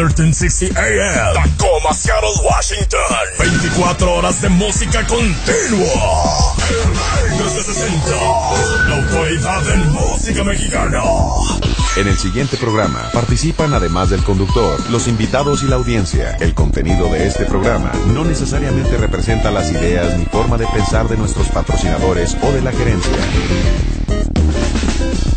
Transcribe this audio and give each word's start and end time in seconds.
1360 0.00 0.80
AM. 0.80 1.34
Tacoma, 1.34 1.92
Seattle, 1.92 2.30
Washington. 2.42 3.00
24 3.38 4.14
horas 4.14 4.40
de 4.40 4.48
música 4.48 5.06
continua. 5.06 6.54
Desde 7.38 7.62
60. 7.62 8.08
La 8.88 8.96
autoridad 8.96 9.70
en 9.74 9.92
música 9.92 10.42
mexicana. 10.44 11.02
En 11.96 12.08
el 12.08 12.16
siguiente 12.16 12.56
programa 12.56 13.10
participan 13.12 13.74
además 13.74 14.08
del 14.10 14.22
conductor, 14.22 14.78
los 14.90 15.06
invitados 15.06 15.62
y 15.62 15.66
la 15.66 15.76
audiencia. 15.76 16.36
El 16.40 16.54
contenido 16.54 17.10
de 17.12 17.26
este 17.26 17.44
programa 17.44 17.92
no 18.06 18.24
necesariamente 18.24 18.96
representa 18.96 19.50
las 19.50 19.70
ideas 19.70 20.16
ni 20.16 20.24
forma 20.24 20.56
de 20.56 20.66
pensar 20.68 21.08
de 21.08 21.18
nuestros 21.18 21.48
patrocinadores 21.48 22.36
o 22.42 22.52
de 22.52 22.62
la 22.62 22.72
gerencia. 22.72 23.12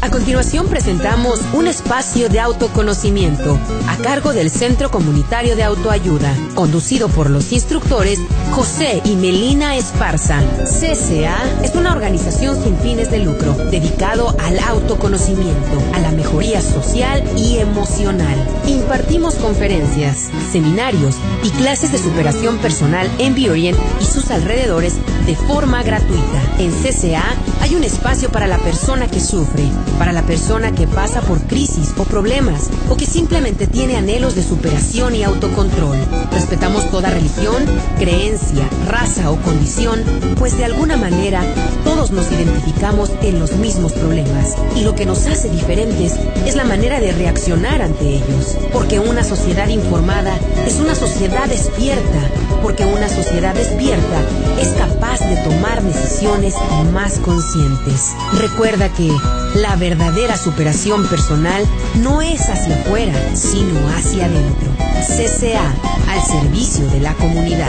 A 0.04 0.10
continuación 0.10 0.68
presentamos 0.68 1.40
un 1.54 1.66
espacio 1.66 2.28
de 2.28 2.42
autoconocimiento 2.42 3.58
a 3.88 3.96
cargo 3.96 4.34
del 4.34 4.52
Centro 4.52 4.92
Comunitario 4.92 5.56
de 5.56 5.64
Autoayuda, 5.64 6.36
conducido 6.56 7.08
por 7.08 7.30
los 7.30 7.54
instructores 7.54 8.20
José 8.52 9.02
y 9.06 9.16
Melina 9.16 9.78
Esparza. 9.78 10.42
CCA 10.66 11.38
es 11.64 11.74
una 11.76 11.94
organización 11.94 12.62
sin 12.62 12.78
fines 12.80 13.12
de 13.12 13.20
lucro 13.20 13.54
dedicado 13.72 14.36
al 14.44 14.60
autoconocimiento, 14.60 15.82
a 15.94 16.00
la 16.00 16.12
mejoría 16.12 16.60
social 16.60 17.24
y 17.38 17.60
emocional. 17.60 18.36
Impartimos 18.68 19.36
conferencias, 19.36 20.30
seminarios 20.52 21.16
y 21.44 21.50
clases 21.52 21.94
de 21.94 21.98
superación 21.98 22.58
personal 22.58 23.10
en 23.20 23.36
Burien 23.36 23.78
y 24.02 24.04
sus 24.04 24.32
alrededores 24.32 24.96
de 25.26 25.38
forma 25.38 25.82
gratuita. 25.82 26.42
En 26.60 26.72
CCA 26.72 27.24
hay 27.62 27.76
un 27.76 27.86
espacio 27.86 28.30
para 28.30 28.48
la 28.48 28.58
persona 28.58 29.08
que 29.08 29.22
sufre 29.22 29.64
para 29.98 30.12
la 30.12 30.24
persona 30.24 30.74
que 30.74 30.88
pasa 30.88 31.22
por 31.22 31.40
crisis 31.42 31.94
o 31.98 32.04
problemas 32.04 32.70
o 32.90 32.96
que 32.96 33.06
simplemente 33.06 33.68
tiene 33.68 33.96
anhelos 33.96 34.36
de 34.36 34.44
superación 34.44 35.16
y 35.16 35.24
autocontrol. 35.24 35.98
Respetamos 36.32 36.90
toda 36.92 37.10
religión, 37.10 37.64
creencia, 37.98 38.68
raza 38.88 39.32
o 39.32 39.38
condición, 39.38 40.04
pues 40.38 40.58
de 40.58 40.66
alguna 40.66 40.98
manera 40.98 41.44
todos 41.84 42.12
nos 42.12 42.32
identificamos 42.32 43.12
en 43.22 43.40
los 43.40 43.54
mismos 43.54 43.94
problemas 43.94 44.56
y 44.76 44.82
lo 44.82 44.96
que 44.96 45.06
nos 45.06 45.26
hace 45.28 45.50
diferentes 45.50 46.14
es 46.46 46.56
la 46.56 46.64
manera 46.64 47.00
de 47.00 47.12
reaccionar 47.12 47.82
ante 47.82 48.08
ellos. 48.16 48.58
Porque 48.72 49.00
una 49.00 49.24
sociedad 49.24 49.68
informada 49.70 50.36
es 50.66 50.76
una 50.76 50.96
sociedad 50.96 51.48
despierta, 51.48 52.20
porque 52.62 52.86
una 52.86 53.10
sociedad 53.10 53.54
despierta 53.54 54.22
es 54.60 54.70
capaz 54.70 55.20
de 55.20 55.36
tomar 55.44 55.82
decisiones 55.84 56.56
más 56.94 57.20
conscientes. 57.20 58.12
Recuerda 58.40 58.90
que 58.90 59.10
la 59.56 59.76
verdadera 59.76 60.36
superación 60.38 61.06
personal 61.08 61.64
no 62.02 62.22
es 62.22 62.50
hacia 62.50 62.76
afuera, 62.76 63.14
sino 63.36 63.88
hacia 63.90 64.26
adentro. 64.26 64.70
CCA, 65.02 65.74
al 66.10 66.22
servicio 66.24 66.88
de 66.88 67.00
la 67.02 67.14
comunidad. 67.16 67.68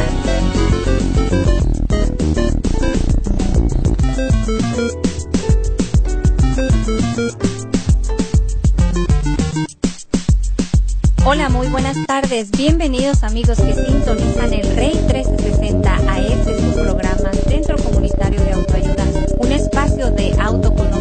Hola, 11.26 11.48
muy 11.48 11.66
buenas 11.68 11.96
tardes. 12.06 12.50
Bienvenidos 12.52 13.24
amigos 13.24 13.58
que 13.58 13.74
sintonizan 13.74 14.52
el 14.52 14.76
Rey 14.76 14.94
1360 14.94 15.96
a 16.08 16.18
este 16.20 16.60
su 16.60 16.74
programa 16.74 17.32
Centro 17.48 17.76
Comunitario 17.78 18.40
de 18.40 18.52
Autoayuda, 18.52 19.04
un 19.38 19.52
espacio 19.52 20.10
de 20.10 20.32
autoconocimiento. 20.38 20.93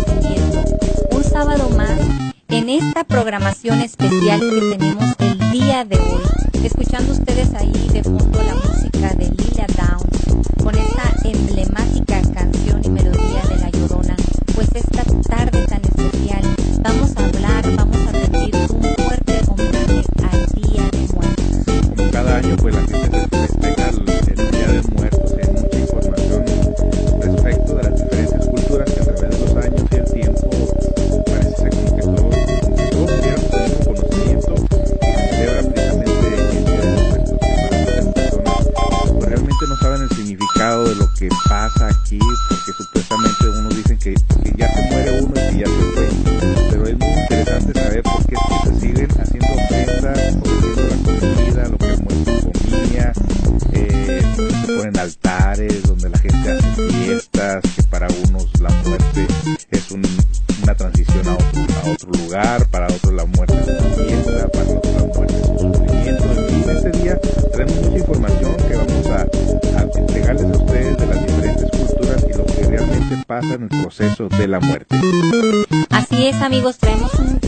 Sábado 1.43 1.69
más 1.71 1.99
en 2.47 2.69
esta 2.69 3.03
programación 3.03 3.81
especial 3.81 4.39
que 4.39 4.77
tenemos 4.77 5.13
el 5.19 5.51
día 5.51 5.83
de 5.83 5.97
hoy. 5.97 6.21
Escuchando 6.63 7.11
ustedes 7.11 7.53
ahí 7.55 7.89
de 7.91 8.01
fondo 8.01 8.41
la 8.41 8.55
música 8.55 9.13
de 9.15 9.25
Lila 9.25 9.67
Downs 9.75 10.63
con 10.63 10.73
esta 10.73 11.27
emblemática 11.27 12.21
canción 12.33 12.79
y 12.85 12.89
melodía 12.89 13.41
de 13.49 13.57
La 13.57 13.69
Llorona. 13.71 14.15
Pues 14.55 14.69
esta 14.73 15.03
tarde 15.03 15.67
tan 15.67 15.81
especial 15.83 16.43
vamos 16.81 17.11
a 17.17 17.25
hablar, 17.25 17.75
vamos 17.75 17.97
a 18.07 18.11
rendir 18.13 18.55
un 18.55 18.81
fuerte 19.03 19.41
homenaje 19.45 20.03
al 20.31 20.45
Día 20.61 20.89
de 20.91 21.07
Muertos. 21.13 21.97
Como 21.97 22.11
cada 22.11 22.37
año, 22.37 22.55
pues 22.55 22.73
la 22.73 23.02
no 39.73 39.79
saben 39.79 40.03
el 40.03 40.09
significado 40.09 40.87
de 40.87 40.95
lo 40.95 41.11
que 41.13 41.29
pasa 41.49 41.87
aquí, 41.87 42.19
porque 42.19 42.71
supuestamente 42.77 43.49
unos 43.49 43.75
dicen 43.75 43.97
que, 43.97 44.13
ya 44.55 44.71
se 44.71 44.81
muere 44.89 45.21
uno 45.21 45.33
y 45.51 45.59
ya 45.59 45.65
se 45.65 45.91
fue. 45.93 46.09
Pero 46.69 46.87
es 46.87 46.99
muy 46.99 47.07
interesante 47.09 47.73
saber 47.81 48.03
por 48.03 48.25
qué 48.27 48.35
se 48.65 48.79
siguen 48.79 49.09
haciendo 49.19 49.47
ofrendas, 49.53 50.35
ofreciendo 50.35 50.83
la 50.83 51.35
comida, 51.35 51.67
lo 51.69 51.77
que 51.79 51.89
el 51.89 52.03
muerto 52.03 52.51
comía, 52.69 53.13
eh, 53.73 54.21
se 54.65 54.73
ponen 54.77 54.99
altares 54.99 55.83
donde 55.83 56.09
la 56.09 56.19
gente 56.19 56.51
hace 56.51 56.89
fiestas, 56.89 57.63
que 57.75 57.83
para 57.83 58.07
unos 58.27 58.47
la 58.59 58.69
muerte 58.69 59.27
es 59.71 59.91
un- 59.91 60.05
una 60.63 60.75
transición 60.75 61.27
a 61.27 61.33
otro, 61.33 61.61
a 61.83 61.89
otro 61.89 62.11
lugar, 62.11 62.62
en 73.53 73.63
el 73.63 73.69
proceso 73.69 74.29
de 74.29 74.47
la 74.47 74.59
muerte. 74.59 74.95
Así 75.89 76.27
es 76.27 76.41
amigos, 76.41 76.77
traemos 76.77 77.13
un 77.15 77.42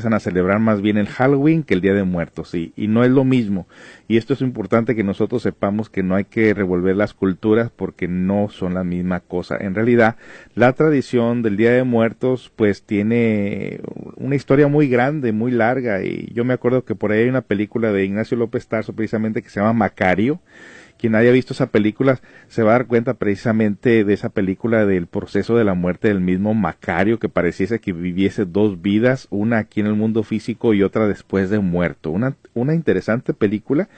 empiezan 0.00 0.14
a 0.14 0.20
celebrar 0.20 0.60
más 0.60 0.80
bien 0.80 0.96
el 0.96 1.08
Halloween 1.08 1.62
que 1.62 1.74
el 1.74 1.82
Día 1.82 1.92
de 1.92 2.04
Muertos. 2.04 2.54
Y, 2.54 2.72
y 2.74 2.88
no 2.88 3.04
es 3.04 3.10
lo 3.10 3.24
mismo. 3.24 3.66
Y 4.08 4.16
esto 4.16 4.32
es 4.32 4.40
importante 4.40 4.96
que 4.96 5.04
nosotros 5.04 5.42
sepamos 5.42 5.90
que 5.90 6.02
no 6.02 6.14
hay 6.14 6.24
que 6.24 6.54
revolver 6.54 6.96
las 6.96 7.12
culturas 7.12 7.70
porque 7.70 8.08
no 8.08 8.48
son 8.48 8.72
la 8.72 8.82
misma 8.82 9.20
cosa. 9.20 9.58
En 9.60 9.74
realidad, 9.74 10.16
la 10.54 10.72
tradición 10.72 11.42
del 11.42 11.58
Día 11.58 11.72
de 11.72 11.84
Muertos 11.84 12.50
pues 12.56 12.82
tiene 12.82 13.80
una 14.16 14.36
historia 14.36 14.68
muy 14.68 14.88
grande, 14.88 15.32
muy 15.32 15.50
larga 15.50 16.02
y 16.02 16.32
yo 16.32 16.46
me 16.46 16.54
acuerdo 16.54 16.86
que 16.86 16.94
por 16.94 17.12
ahí 17.12 17.24
hay 17.24 17.28
una 17.28 17.42
película 17.42 17.92
de 17.92 18.06
Ignacio 18.06 18.38
López 18.38 18.66
Tarso 18.66 18.94
precisamente 18.94 19.42
que 19.42 19.50
se 19.50 19.60
llama 19.60 19.74
Macario. 19.74 20.40
Quien 21.00 21.14
haya 21.14 21.30
visto 21.30 21.54
esa 21.54 21.70
película 21.70 22.20
se 22.48 22.62
va 22.62 22.72
a 22.72 22.74
dar 22.74 22.86
cuenta 22.86 23.14
precisamente 23.14 24.04
de 24.04 24.12
esa 24.12 24.28
película 24.28 24.84
del 24.84 25.06
proceso 25.06 25.56
de 25.56 25.64
la 25.64 25.72
muerte 25.72 26.08
del 26.08 26.20
mismo 26.20 26.52
Macario 26.52 27.18
que 27.18 27.30
pareciese 27.30 27.80
que 27.80 27.94
viviese 27.94 28.44
dos 28.44 28.82
vidas, 28.82 29.26
una 29.30 29.56
aquí 29.56 29.80
en 29.80 29.86
el 29.86 29.94
mundo 29.94 30.24
físico 30.24 30.74
y 30.74 30.82
otra 30.82 31.08
después 31.08 31.48
de 31.48 31.58
muerto. 31.58 32.10
Una, 32.10 32.36
una 32.52 32.74
interesante 32.74 33.32
película 33.32 33.88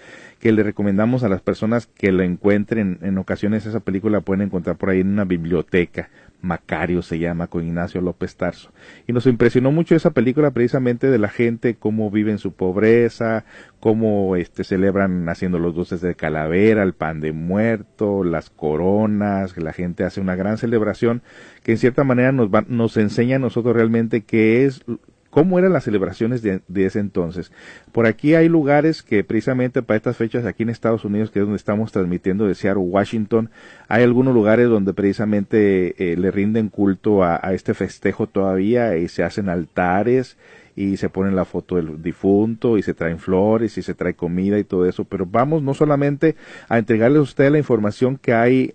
que 0.43 0.51
le 0.51 0.65
recomendamos 0.65 1.23
a 1.23 1.29
las 1.29 1.41
personas 1.41 1.87
que 1.87 2.11
lo 2.11 2.25
encuentren. 2.25 2.99
En 3.03 3.17
ocasiones 3.17 3.65
esa 3.65 3.79
película 3.79 4.19
la 4.19 4.21
pueden 4.23 4.43
encontrar 4.43 4.77
por 4.77 4.91
ahí 4.91 4.99
en 4.99 5.13
una 5.13 5.25
biblioteca. 5.25 6.11
Macario 6.41 7.01
se 7.03 7.21
llama, 7.21 7.47
con 7.47 7.65
Ignacio 7.65 8.01
López 8.01 8.35
Tarso. 8.35 8.73
Y 9.07 9.13
nos 9.13 9.27
impresionó 9.27 9.71
mucho 9.71 9.95
esa 9.95 10.11
película 10.11 10.51
precisamente 10.51 11.09
de 11.09 11.19
la 11.19 11.29
gente, 11.29 11.77
cómo 11.77 12.11
viven 12.11 12.39
su 12.39 12.55
pobreza, 12.55 13.45
cómo 13.79 14.35
este, 14.35 14.65
celebran 14.65 15.29
haciendo 15.29 15.61
los 15.61 15.77
dulces 15.77 16.01
de 16.01 16.17
calavera, 16.17 16.83
el 16.83 16.95
pan 16.95 17.21
de 17.21 17.31
muerto, 17.31 18.25
las 18.25 18.51
coronas, 18.51 19.57
la 19.57 19.73
gente 19.73 20.03
hace 20.03 20.21
una 20.21 20.35
gran 20.35 20.59
celebración 20.59 21.23
que 21.63 21.71
en 21.71 21.79
cierta 21.79 22.03
manera 22.03 22.33
nos, 22.33 22.49
va, 22.49 22.65
nos 22.67 22.97
enseña 22.97 23.37
a 23.37 23.39
nosotros 23.39 23.77
realmente 23.77 24.23
qué 24.23 24.65
es 24.65 24.85
cómo 25.33 25.59
eran 25.59 25.73
las 25.73 25.85
celebraciones 25.85 26.43
de, 26.43 26.61
ese 26.75 26.99
entonces. 26.99 27.53
Por 27.91 28.05
aquí 28.07 28.35
hay 28.35 28.51
lugares 28.51 29.03
que 29.03 29.25
precisamente 29.25 29.81
para 29.81 29.97
estas 29.97 30.19
fechas 30.19 30.45
aquí 30.45 30.63
en 30.63 30.69
Estados 30.69 31.07
Unidos, 31.07 31.31
que 31.31 31.39
es 31.39 31.47
donde 31.47 31.57
estamos 31.57 31.91
transmitiendo 31.91 32.47
de 32.47 32.55
Seattle, 32.55 32.83
Washington, 32.83 33.49
hay 33.89 34.03
algunos 34.03 34.35
lugares 34.35 34.69
donde 34.69 34.93
precisamente 34.93 36.13
eh, 36.13 36.19
le 36.19 36.31
rinden 36.31 36.69
culto 36.69 37.25
a, 37.25 37.39
este 37.55 37.73
festejo 37.73 38.27
todavía 38.27 38.99
y 38.99 39.09
se 39.09 39.25
hacen 39.25 39.49
altares 39.49 40.37
y 40.77 40.99
se 40.99 41.09
pone 41.09 41.33
la 41.33 41.47
foto 41.47 41.77
del 41.77 42.03
difunto 42.03 42.77
y 42.77 42.83
se 42.83 42.93
traen 42.93 43.19
flores 43.19 43.79
y 43.79 43.83
se 43.83 43.95
trae 43.95 44.13
comida 44.13 44.59
y 44.59 44.65
todo 44.65 44.85
eso, 44.85 45.05
pero 45.05 45.25
vamos 45.25 45.63
no 45.63 45.73
solamente 45.73 46.37
a 46.69 46.77
entregarle 46.77 47.19
a 47.19 47.23
usted 47.23 47.51
la 47.51 47.59
información 47.59 48.19
que 48.19 48.35
hay 48.35 48.75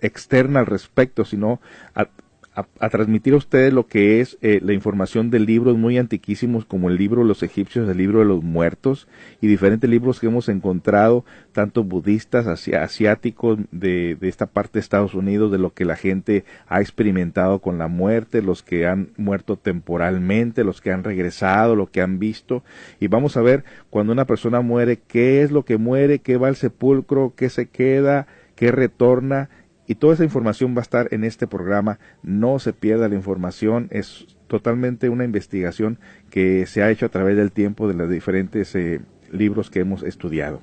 externa 0.00 0.60
al 0.60 0.66
respecto, 0.66 1.24
sino 1.24 1.60
a 1.96 2.06
a, 2.80 2.88
transmitir 2.88 3.34
a 3.34 3.36
ustedes 3.36 3.72
lo 3.72 3.86
que 3.86 4.20
es 4.20 4.36
eh, 4.40 4.60
la 4.62 4.72
información 4.72 5.30
de 5.30 5.38
libros 5.38 5.76
muy 5.76 5.98
antiquísimos 5.98 6.64
como 6.64 6.88
el 6.88 6.96
libro 6.96 7.22
de 7.22 7.28
los 7.28 7.42
egipcios, 7.42 7.88
el 7.88 7.96
libro 7.96 8.18
de 8.18 8.24
los 8.24 8.42
muertos 8.42 9.06
y 9.40 9.46
diferentes 9.46 9.88
libros 9.88 10.18
que 10.18 10.26
hemos 10.26 10.48
encontrado, 10.48 11.24
tanto 11.52 11.84
budistas, 11.84 12.46
asiáticos 12.46 13.58
de, 13.70 14.16
de 14.16 14.28
esta 14.28 14.46
parte 14.46 14.74
de 14.74 14.80
Estados 14.80 15.14
Unidos, 15.14 15.52
de 15.52 15.58
lo 15.58 15.72
que 15.72 15.84
la 15.84 15.96
gente 15.96 16.44
ha 16.66 16.80
experimentado 16.80 17.60
con 17.60 17.78
la 17.78 17.88
muerte, 17.88 18.42
los 18.42 18.62
que 18.62 18.86
han 18.86 19.10
muerto 19.16 19.56
temporalmente, 19.56 20.64
los 20.64 20.80
que 20.80 20.90
han 20.90 21.04
regresado, 21.04 21.76
lo 21.76 21.86
que 21.86 22.00
han 22.00 22.18
visto. 22.18 22.64
Y 22.98 23.06
vamos 23.06 23.36
a 23.36 23.42
ver 23.42 23.64
cuando 23.90 24.12
una 24.12 24.26
persona 24.26 24.60
muere, 24.60 24.98
qué 25.06 25.42
es 25.42 25.52
lo 25.52 25.64
que 25.64 25.78
muere, 25.78 26.18
qué 26.18 26.36
va 26.36 26.48
al 26.48 26.56
sepulcro, 26.56 27.34
qué 27.36 27.50
se 27.50 27.66
queda, 27.66 28.26
qué 28.56 28.72
retorna 28.72 29.48
y 29.88 29.94
toda 29.94 30.14
esa 30.14 30.22
información 30.22 30.74
va 30.76 30.80
a 30.80 30.82
estar 30.82 31.08
en 31.12 31.24
este 31.24 31.46
programa. 31.46 31.98
No 32.22 32.58
se 32.58 32.74
pierda 32.74 33.08
la 33.08 33.14
información. 33.14 33.88
Es 33.90 34.36
totalmente 34.46 35.08
una 35.08 35.24
investigación 35.24 35.98
que 36.30 36.66
se 36.66 36.82
ha 36.82 36.90
hecho 36.90 37.06
a 37.06 37.08
través 37.08 37.36
del 37.36 37.50
tiempo 37.50 37.88
de 37.88 37.94
los 37.94 38.10
diferentes 38.10 38.74
eh, 38.74 39.00
libros 39.32 39.70
que 39.70 39.80
hemos 39.80 40.02
estudiado. 40.02 40.60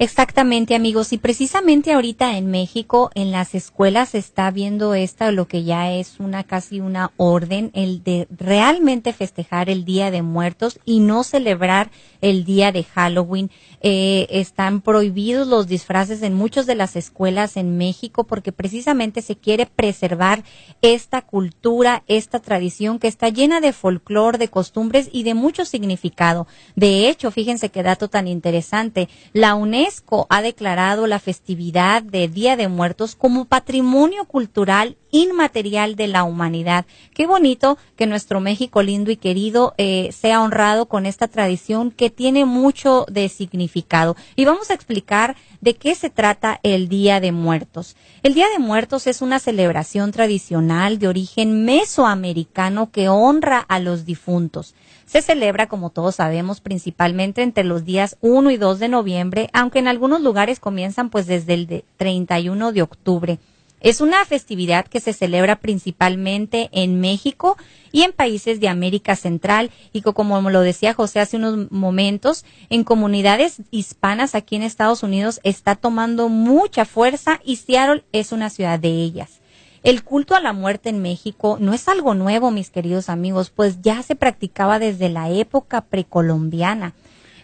Exactamente, 0.00 0.76
amigos. 0.76 1.12
Y 1.12 1.18
precisamente 1.18 1.92
ahorita 1.92 2.38
en 2.38 2.52
México, 2.52 3.10
en 3.16 3.32
las 3.32 3.56
escuelas 3.56 4.10
se 4.10 4.18
está 4.18 4.48
viendo 4.52 4.94
esta, 4.94 5.32
lo 5.32 5.48
que 5.48 5.64
ya 5.64 5.90
es 5.92 6.20
una 6.20 6.44
casi 6.44 6.78
una 6.78 7.10
orden, 7.16 7.72
el 7.74 8.04
de 8.04 8.28
realmente 8.30 9.12
festejar 9.12 9.68
el 9.68 9.84
Día 9.84 10.12
de 10.12 10.22
Muertos 10.22 10.78
y 10.84 11.00
no 11.00 11.24
celebrar 11.24 11.90
el 12.20 12.44
día 12.44 12.70
de 12.70 12.84
Halloween. 12.84 13.50
Eh, 13.80 14.28
están 14.30 14.82
prohibidos 14.82 15.48
los 15.48 15.66
disfraces 15.66 16.22
en 16.22 16.34
muchas 16.34 16.66
de 16.66 16.76
las 16.76 16.94
escuelas 16.94 17.56
en 17.56 17.76
México 17.76 18.22
porque 18.22 18.52
precisamente 18.52 19.20
se 19.20 19.34
quiere 19.34 19.66
preservar 19.66 20.44
esta 20.80 21.22
cultura, 21.22 22.04
esta 22.06 22.38
tradición 22.38 23.00
que 23.00 23.08
está 23.08 23.30
llena 23.30 23.60
de 23.60 23.72
folclore, 23.72 24.38
de 24.38 24.46
costumbres 24.46 25.08
y 25.12 25.24
de 25.24 25.34
mucho 25.34 25.64
significado. 25.64 26.46
De 26.76 27.08
hecho, 27.08 27.32
fíjense 27.32 27.70
qué 27.70 27.82
dato 27.82 28.06
tan 28.06 28.28
interesante. 28.28 29.08
La 29.32 29.56
UNESCO 29.56 29.87
ha 30.28 30.42
declarado 30.42 31.06
la 31.06 31.18
festividad 31.18 32.02
de 32.02 32.28
Día 32.28 32.56
de 32.56 32.68
Muertos 32.68 33.14
como 33.14 33.46
patrimonio 33.46 34.24
cultural 34.26 34.96
inmaterial 35.10 35.96
de 35.96 36.08
la 36.08 36.24
humanidad. 36.24 36.84
Qué 37.14 37.26
bonito 37.26 37.78
que 37.96 38.06
nuestro 38.06 38.40
México 38.40 38.82
lindo 38.82 39.10
y 39.10 39.16
querido 39.16 39.74
eh, 39.78 40.10
sea 40.12 40.42
honrado 40.42 40.86
con 40.86 41.06
esta 41.06 41.28
tradición 41.28 41.90
que 41.90 42.10
tiene 42.10 42.44
mucho 42.44 43.06
de 43.08 43.28
significado. 43.28 44.16
Y 44.36 44.44
vamos 44.44 44.70
a 44.70 44.74
explicar 44.74 45.36
de 45.60 45.74
qué 45.74 45.94
se 45.94 46.10
trata 46.10 46.60
el 46.62 46.88
Día 46.88 47.20
de 47.20 47.32
Muertos. 47.32 47.96
El 48.22 48.34
Día 48.34 48.46
de 48.50 48.58
Muertos 48.58 49.06
es 49.06 49.22
una 49.22 49.38
celebración 49.38 50.12
tradicional 50.12 50.98
de 50.98 51.08
origen 51.08 51.64
mesoamericano 51.64 52.90
que 52.90 53.08
honra 53.08 53.58
a 53.58 53.78
los 53.78 54.04
difuntos. 54.04 54.74
Se 55.08 55.22
celebra, 55.22 55.68
como 55.68 55.88
todos 55.88 56.16
sabemos, 56.16 56.60
principalmente 56.60 57.42
entre 57.42 57.64
los 57.64 57.86
días 57.86 58.18
1 58.20 58.50
y 58.50 58.58
2 58.58 58.78
de 58.78 58.88
noviembre, 58.88 59.48
aunque 59.54 59.78
en 59.78 59.88
algunos 59.88 60.20
lugares 60.20 60.60
comienzan 60.60 61.08
pues 61.08 61.26
desde 61.26 61.54
el 61.54 61.84
31 61.96 62.72
de 62.72 62.82
octubre. 62.82 63.38
Es 63.80 64.02
una 64.02 64.22
festividad 64.26 64.86
que 64.86 65.00
se 65.00 65.14
celebra 65.14 65.56
principalmente 65.60 66.68
en 66.72 67.00
México 67.00 67.56
y 67.90 68.02
en 68.02 68.12
países 68.12 68.60
de 68.60 68.68
América 68.68 69.16
Central 69.16 69.70
y 69.94 70.02
como 70.02 70.50
lo 70.50 70.60
decía 70.60 70.92
José 70.92 71.20
hace 71.20 71.38
unos 71.38 71.70
momentos, 71.70 72.44
en 72.68 72.84
comunidades 72.84 73.62
hispanas 73.70 74.34
aquí 74.34 74.56
en 74.56 74.62
Estados 74.62 75.02
Unidos 75.02 75.40
está 75.42 75.74
tomando 75.74 76.28
mucha 76.28 76.84
fuerza 76.84 77.40
y 77.46 77.56
Seattle 77.56 78.04
es 78.12 78.32
una 78.32 78.50
ciudad 78.50 78.78
de 78.78 78.90
ellas. 78.90 79.37
El 79.82 80.02
culto 80.02 80.34
a 80.34 80.40
la 80.40 80.52
muerte 80.52 80.88
en 80.88 81.00
México 81.00 81.56
no 81.60 81.72
es 81.72 81.88
algo 81.88 82.14
nuevo, 82.14 82.50
mis 82.50 82.70
queridos 82.70 83.08
amigos, 83.08 83.50
pues 83.50 83.80
ya 83.80 84.02
se 84.02 84.16
practicaba 84.16 84.78
desde 84.78 85.08
la 85.08 85.30
época 85.30 85.82
precolombiana. 85.82 86.94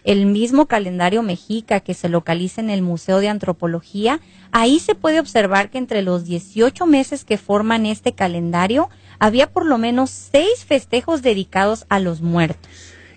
El 0.03 0.27
mismo 0.27 0.67
calendario 0.67 1.23
mexica 1.23 1.79
que 1.79 1.95
se 1.95 2.09
localiza 2.09 2.61
en 2.61 2.69
el 2.69 2.83
Museo 2.83 3.19
de 3.19 3.29
Antropología, 3.29 4.19
ahí 4.51 4.79
se 4.79 4.93
puede 4.93 5.19
observar 5.19 5.71
que 5.71 5.79
entre 5.79 6.03
los 6.03 6.25
18 6.25 6.85
meses 6.85 7.25
que 7.25 7.37
forman 7.37 7.87
este 7.87 8.13
calendario, 8.13 8.89
había 9.17 9.49
por 9.51 9.65
lo 9.65 9.77
menos 9.77 10.11
seis 10.11 10.65
festejos 10.65 11.21
dedicados 11.21 11.85
a 11.89 11.99
los 11.99 12.21
muertos. 12.21 12.69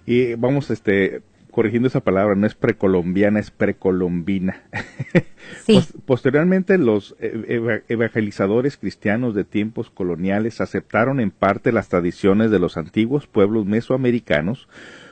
Y 0.07 0.35
vamos, 0.37 0.71
este, 0.71 1.21
corrigiendo 1.59 1.89
esa 1.89 2.05
palabra, 2.05 2.37
no 2.37 2.47
es 2.47 2.55
precolombiana, 2.55 3.41
es 3.41 3.51
precolombina. 3.51 4.63
Sí. 5.65 5.81
posteriormente, 6.07 6.79
los 6.79 7.17
e, 7.19 7.83
evangelizadores 7.89 8.77
cristianos 8.77 9.35
de 9.35 9.45
tiempos 9.45 9.91
coloniales 9.91 10.61
aceptaron 10.61 11.21
en 11.21 11.31
parte 11.31 11.73
las 11.73 11.89
tradiciones 11.89 12.51
de 12.53 12.61
los 12.61 12.77
antiguos 12.77 13.27
pueblos 13.27 13.67
mesoamericanos, 13.67 14.69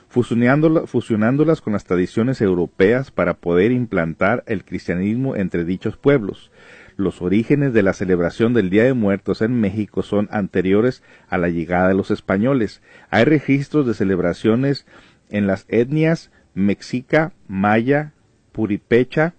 fusionándolas 0.07 1.61
con 1.61 1.73
las 1.73 1.83
tradiciones 1.83 2.39
europeas 2.39 3.11
para 3.11 3.33
poder 3.33 3.71
implantar 3.71 4.43
el 4.47 4.63
cristianismo 4.63 5.35
entre 5.35 5.65
dichos 5.65 5.97
pueblos. 5.97 6.49
Los 6.97 7.21
orígenes 7.21 7.73
de 7.73 7.83
la 7.83 7.93
celebración 7.93 8.53
del 8.53 8.71
Día 8.71 8.83
de 8.83 8.93
Muertos 8.93 9.43
en 9.43 9.59
México 9.59 10.01
son 10.01 10.29
anteriores 10.31 11.03
a 11.29 11.37
la 11.37 11.49
llegada 11.49 11.89
de 11.89 11.93
los 11.93 12.09
españoles. 12.09 12.81
Hay 13.11 13.25
registros 13.25 13.85
de 13.85 13.93
celebraciones 13.93 14.87
en 15.29 15.47
las 15.47 15.65
etnias 15.67 16.31
mexica, 16.53 17.33
maya, 17.47 18.13
puripecha, 18.51 19.33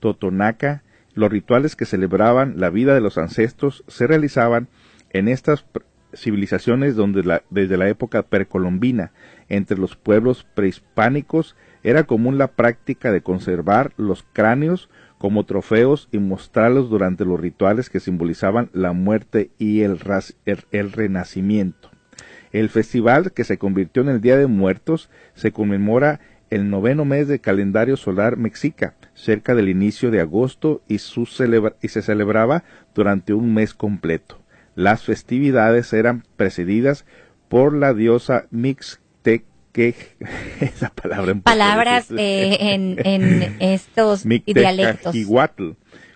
totonaca. 0.00 0.82
Los 1.14 1.30
rituales 1.30 1.76
que 1.76 1.84
celebraban 1.84 2.54
la 2.58 2.70
vida 2.70 2.94
de 2.94 3.00
los 3.00 3.18
ancestros 3.18 3.84
se 3.86 4.06
realizaban 4.06 4.68
en 5.10 5.28
estas 5.28 5.64
civilizaciones 6.12 6.96
donde 6.96 7.40
desde 7.50 7.76
la 7.76 7.88
época 7.88 8.22
precolombina 8.22 9.12
entre 9.48 9.78
los 9.78 9.96
pueblos 9.96 10.46
prehispánicos 10.54 11.56
era 11.82 12.04
común 12.04 12.38
la 12.38 12.48
práctica 12.48 13.12
de 13.12 13.22
conservar 13.22 13.92
los 13.96 14.24
cráneos 14.32 14.88
como 15.18 15.44
trofeos 15.44 16.08
y 16.12 16.18
mostrarlos 16.18 16.90
durante 16.90 17.24
los 17.24 17.40
rituales 17.40 17.90
que 17.90 18.00
simbolizaban 18.00 18.70
la 18.72 18.92
muerte 18.92 19.50
y 19.58 19.82
el, 19.82 19.98
el, 20.72 20.92
renacimiento. 20.92 21.90
El 22.54 22.68
festival, 22.68 23.32
que 23.32 23.42
se 23.42 23.58
convirtió 23.58 24.00
en 24.02 24.08
el 24.08 24.20
Día 24.20 24.36
de 24.36 24.46
Muertos, 24.46 25.10
se 25.34 25.50
conmemora 25.50 26.20
el 26.50 26.70
noveno 26.70 27.04
mes 27.04 27.26
del 27.26 27.40
calendario 27.40 27.96
solar 27.96 28.36
mexica, 28.36 28.94
cerca 29.12 29.56
del 29.56 29.68
inicio 29.68 30.12
de 30.12 30.20
agosto, 30.20 30.80
y, 30.86 30.98
su 30.98 31.28
y 31.82 31.88
se 31.88 32.00
celebraba 32.00 32.62
durante 32.94 33.34
un 33.34 33.52
mes 33.54 33.74
completo. 33.74 34.40
Las 34.76 35.02
festividades 35.02 35.92
eran 35.92 36.22
precedidas 36.36 37.04
por 37.48 37.74
la 37.74 37.92
diosa 37.92 38.46
Mixtec 38.52 39.44
esa 40.60 40.90
palabra 40.90 41.32
en 41.32 41.40
palabras 41.40 42.08
eh, 42.12 42.72
en, 42.72 42.96
en, 43.04 43.56
estos 43.60 44.22
dialectos 44.22 45.12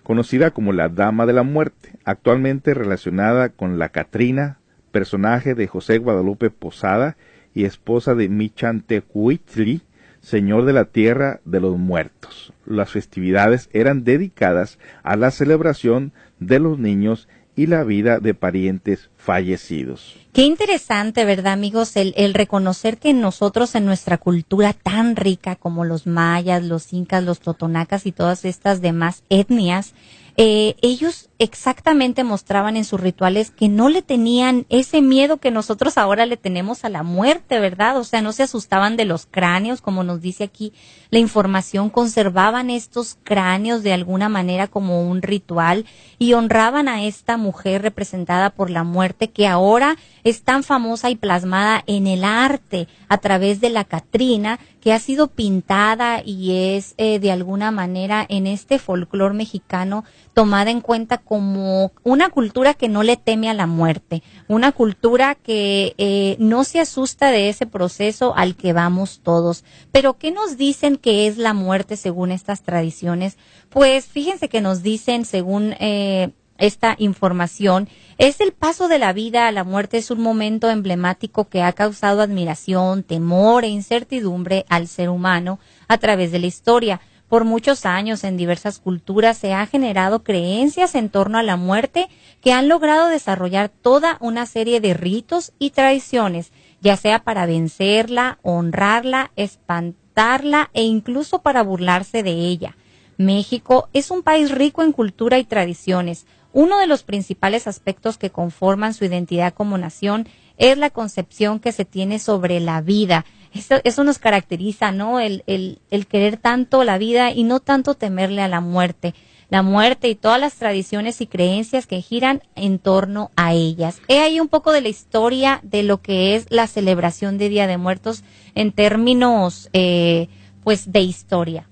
conocida 0.03 0.51
como 0.51 0.71
la 0.71 0.87
Dama 0.87 1.25
de 1.25 1.33
la 1.33 1.43
Muerte, 1.43 1.91
actualmente 2.05 2.73
relacionada 2.73 3.49
con 3.49 3.77
la 3.77 3.89
Catrina, 3.89 4.58
personaje 4.89 5.55
de 5.55 5.67
José 5.67 5.97
Guadalupe 5.97 6.49
Posada 6.49 7.17
y 7.53 7.65
esposa 7.65 8.15
de 8.15 8.29
Michantecuitli, 8.29 9.81
señor 10.21 10.65
de 10.65 10.73
la 10.73 10.85
tierra 10.85 11.39
de 11.45 11.59
los 11.59 11.77
muertos. 11.77 12.53
Las 12.65 12.91
festividades 12.91 13.69
eran 13.73 14.03
dedicadas 14.03 14.77
a 15.03 15.15
la 15.15 15.31
celebración 15.31 16.11
de 16.39 16.59
los 16.59 16.77
niños 16.77 17.27
y 17.55 17.67
la 17.67 17.83
vida 17.83 18.19
de 18.19 18.33
parientes 18.33 19.09
fallecidos. 19.17 20.15
Qué 20.31 20.43
interesante, 20.43 21.25
¿verdad, 21.25 21.51
amigos? 21.51 21.97
El, 21.97 22.13
el, 22.15 22.33
reconocer 22.33 22.97
que 22.97 23.13
nosotros 23.13 23.75
en 23.75 23.83
nuestra 23.85 24.17
cultura 24.17 24.71
tan 24.71 25.17
rica 25.17 25.57
como 25.57 25.83
los 25.83 26.07
mayas, 26.07 26.63
los 26.63 26.93
incas, 26.93 27.25
los 27.25 27.41
totonacas 27.41 28.05
y 28.05 28.13
todas 28.13 28.45
estas 28.45 28.79
demás 28.79 29.23
etnias, 29.29 29.93
eh, 30.41 30.77
ellos 30.81 31.29
exactamente 31.37 32.23
mostraban 32.23 32.77
en 32.77 32.85
sus 32.85 32.97
rituales 32.97 33.51
que 33.51 33.67
no 33.67 33.89
le 33.89 34.01
tenían 34.01 34.65
ese 34.69 35.01
miedo 35.01 35.35
que 35.35 35.51
nosotros 35.51 35.97
ahora 35.97 36.25
le 36.25 36.37
tenemos 36.37 36.85
a 36.85 36.89
la 36.89 37.03
muerte, 37.03 37.59
¿verdad? 37.59 37.97
O 37.97 38.05
sea, 38.05 38.21
no 38.21 38.31
se 38.31 38.43
asustaban 38.43 38.95
de 38.95 39.03
los 39.03 39.25
cráneos, 39.25 39.81
como 39.81 40.01
nos 40.05 40.21
dice 40.21 40.45
aquí 40.45 40.71
la 41.09 41.19
información, 41.19 41.89
conservaban 41.89 42.69
estos 42.69 43.17
cráneos 43.23 43.83
de 43.83 43.91
alguna 43.91 44.29
manera 44.29 44.67
como 44.67 45.09
un 45.09 45.21
ritual 45.21 45.85
y 46.19 46.31
honraban 46.31 46.87
a 46.87 47.03
esta 47.03 47.35
mujer 47.35 47.81
representada 47.81 48.49
por 48.49 48.69
la 48.69 48.85
muerte 48.85 49.31
que 49.31 49.45
ahora 49.45 49.97
es 50.23 50.43
tan 50.43 50.63
famosa 50.63 51.09
y 51.09 51.17
plasmada 51.17 51.83
en 51.85 52.07
el 52.07 52.23
arte 52.23 52.87
a 53.09 53.17
través 53.17 53.59
de 53.59 53.71
la 53.71 53.83
Catrina, 53.83 54.57
que 54.81 54.93
ha 54.93 54.99
sido 54.99 55.27
pintada 55.27 56.21
y 56.23 56.75
es 56.75 56.93
eh, 56.97 57.19
de 57.19 57.31
alguna 57.31 57.71
manera 57.71 58.25
en 58.29 58.47
este 58.47 58.79
folclore 58.79 59.33
mexicano 59.33 60.05
tomada 60.33 60.71
en 60.71 60.81
cuenta 60.81 61.17
como 61.17 61.91
una 62.03 62.29
cultura 62.29 62.73
que 62.73 62.87
no 62.87 63.03
le 63.03 63.17
teme 63.17 63.49
a 63.49 63.53
la 63.53 63.67
muerte, 63.67 64.23
una 64.47 64.71
cultura 64.71 65.35
que 65.35 65.95
eh, 65.97 66.37
no 66.39 66.63
se 66.63 66.79
asusta 66.79 67.31
de 67.31 67.49
ese 67.49 67.65
proceso 67.65 68.35
al 68.35 68.55
que 68.55 68.73
vamos 68.73 69.19
todos. 69.21 69.65
Pero 69.91 70.17
¿qué 70.17 70.31
nos 70.31 70.57
dicen 70.57 70.97
que 70.97 71.27
es 71.27 71.37
la 71.37 71.53
muerte 71.53 71.97
según 71.97 72.31
estas 72.31 72.61
tradiciones? 72.61 73.37
Pues 73.69 74.05
fíjense 74.05 74.49
que 74.49 74.61
nos 74.61 74.81
dicen 74.81 75.25
según 75.25 75.75
eh, 75.79 76.31
esta 76.59 76.95
información, 76.99 77.89
es 78.17 78.39
el 78.41 78.51
paso 78.51 78.87
de 78.87 78.99
la 78.99 79.13
vida 79.13 79.47
a 79.47 79.51
la 79.51 79.63
muerte, 79.63 79.97
es 79.97 80.11
un 80.11 80.21
momento 80.21 80.69
emblemático 80.69 81.49
que 81.49 81.63
ha 81.63 81.73
causado 81.73 82.21
admiración, 82.21 83.03
temor 83.03 83.63
e 83.63 83.69
incertidumbre 83.69 84.65
al 84.69 84.87
ser 84.87 85.09
humano 85.09 85.59
a 85.87 85.97
través 85.97 86.31
de 86.31 86.39
la 86.39 86.47
historia. 86.47 87.01
Por 87.29 87.45
muchos 87.45 87.85
años 87.85 88.23
en 88.23 88.37
diversas 88.37 88.79
culturas 88.79 89.37
se 89.37 89.53
ha 89.53 89.65
generado 89.67 90.23
creencias 90.23 90.95
en 90.95 91.09
torno 91.09 91.37
a 91.37 91.43
la 91.43 91.57
muerte 91.57 92.07
que 92.41 92.53
han 92.53 92.67
logrado 92.67 93.07
desarrollar 93.07 93.69
toda 93.69 94.17
una 94.19 94.45
serie 94.47 94.81
de 94.81 94.95
ritos 94.95 95.53
y 95.59 95.69
tradiciones, 95.69 96.51
ya 96.81 96.97
sea 96.97 97.23
para 97.23 97.45
vencerla, 97.45 98.39
honrarla, 98.41 99.31
espantarla 99.35 100.71
e 100.73 100.83
incluso 100.83 101.43
para 101.43 101.61
burlarse 101.61 102.23
de 102.23 102.31
ella. 102.31 102.75
México 103.17 103.89
es 103.93 104.11
un 104.11 104.23
país 104.23 104.49
rico 104.49 104.81
en 104.81 104.93
cultura 104.93 105.39
y 105.39 105.43
tradiciones, 105.43 106.25
uno 106.59 106.77
de 106.77 106.87
los 106.87 107.03
principales 107.03 107.67
aspectos 107.67 108.17
que 108.17 108.31
conforman 108.31 108.93
su 108.93 109.05
identidad 109.05 109.53
como 109.53 109.77
nación 109.77 110.27
es 110.57 110.77
la 110.77 110.89
concepción 110.89 111.61
que 111.61 111.71
se 111.71 111.85
tiene 111.85 112.19
sobre 112.19 112.59
la 112.59 112.81
vida. 112.81 113.23
Eso, 113.53 114.03
nos 114.03 114.19
caracteriza, 114.19 114.91
¿no? 114.91 115.21
El, 115.21 115.45
el, 115.47 115.79
el 115.89 116.05
querer 116.05 116.35
tanto 116.35 116.83
la 116.83 116.97
vida 116.97 117.31
y 117.31 117.43
no 117.43 117.61
tanto 117.61 117.93
temerle 117.93 118.41
a 118.41 118.49
la 118.49 118.59
muerte. 118.59 119.15
La 119.49 119.63
muerte 119.63 120.09
y 120.09 120.15
todas 120.15 120.37
las 120.37 120.55
tradiciones 120.55 121.21
y 121.21 121.27
creencias 121.27 121.87
que 121.87 122.01
giran 122.01 122.43
en 122.55 122.77
torno 122.77 123.31
a 123.37 123.53
ellas. 123.53 124.01
He 124.09 124.19
ahí 124.19 124.41
un 124.41 124.49
poco 124.49 124.73
de 124.73 124.81
la 124.81 124.89
historia 124.89 125.61
de 125.63 125.83
lo 125.83 126.01
que 126.01 126.35
es 126.35 126.45
la 126.49 126.67
celebración 126.67 127.37
de 127.37 127.47
Día 127.47 127.67
de 127.67 127.77
Muertos 127.77 128.25
en 128.53 128.73
términos, 128.73 129.69
eh, 129.71 130.27
pues, 130.65 130.91
de 130.91 130.99
historia 130.99 131.68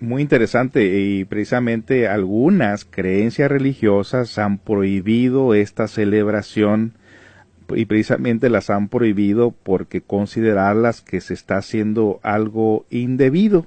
muy 0.00 0.22
interesante 0.22 1.00
y 1.00 1.24
precisamente 1.24 2.08
algunas 2.08 2.84
creencias 2.84 3.50
religiosas 3.50 4.38
han 4.38 4.58
prohibido 4.58 5.54
esta 5.54 5.88
celebración 5.88 6.94
y 7.74 7.86
precisamente 7.86 8.50
las 8.50 8.70
han 8.70 8.88
prohibido 8.88 9.52
porque 9.62 10.02
considerarlas 10.02 11.00
que 11.00 11.20
se 11.20 11.34
está 11.34 11.56
haciendo 11.56 12.20
algo 12.22 12.86
indebido. 12.90 13.66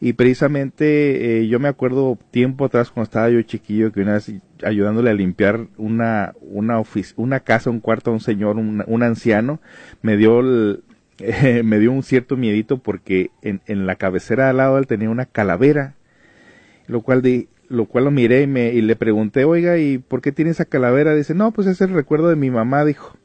Y 0.00 0.14
precisamente 0.14 1.40
eh, 1.40 1.48
yo 1.48 1.60
me 1.60 1.68
acuerdo 1.68 2.18
tiempo 2.30 2.66
atrás 2.66 2.90
cuando 2.90 3.04
estaba 3.04 3.30
yo 3.30 3.40
chiquillo 3.42 3.92
que 3.92 4.00
una 4.00 4.14
vez 4.14 4.32
ayudándole 4.62 5.10
a 5.10 5.14
limpiar 5.14 5.66
una, 5.76 6.34
una, 6.40 6.82
una 7.16 7.40
casa, 7.40 7.70
un 7.70 7.80
cuarto 7.80 8.10
a 8.10 8.14
un 8.14 8.20
señor, 8.20 8.56
un, 8.56 8.84
un 8.86 9.02
anciano, 9.02 9.60
me 10.02 10.16
dio 10.16 10.40
el, 10.40 10.82
me 11.64 11.78
dio 11.78 11.92
un 11.92 12.02
cierto 12.02 12.36
miedito 12.36 12.78
porque 12.78 13.30
en, 13.42 13.60
en, 13.66 13.86
la 13.86 13.96
cabecera 13.96 14.50
al 14.50 14.58
lado 14.58 14.78
él 14.78 14.86
tenía 14.86 15.10
una 15.10 15.26
calavera, 15.26 15.94
lo 16.86 17.02
cual, 17.02 17.22
di, 17.22 17.48
lo, 17.68 17.86
cual 17.86 18.04
lo 18.04 18.10
miré 18.10 18.42
y, 18.42 18.46
me, 18.46 18.72
y 18.72 18.82
le 18.82 18.96
pregunté, 18.96 19.44
oiga, 19.44 19.78
¿y 19.78 19.98
por 19.98 20.20
qué 20.20 20.32
tiene 20.32 20.50
esa 20.50 20.64
calavera? 20.64 21.14
Dice, 21.14 21.34
no, 21.34 21.52
pues 21.52 21.66
es 21.66 21.80
el 21.80 21.90
recuerdo 21.90 22.28
de 22.28 22.36
mi 22.36 22.50
mamá, 22.50 22.84
dijo. 22.84 23.16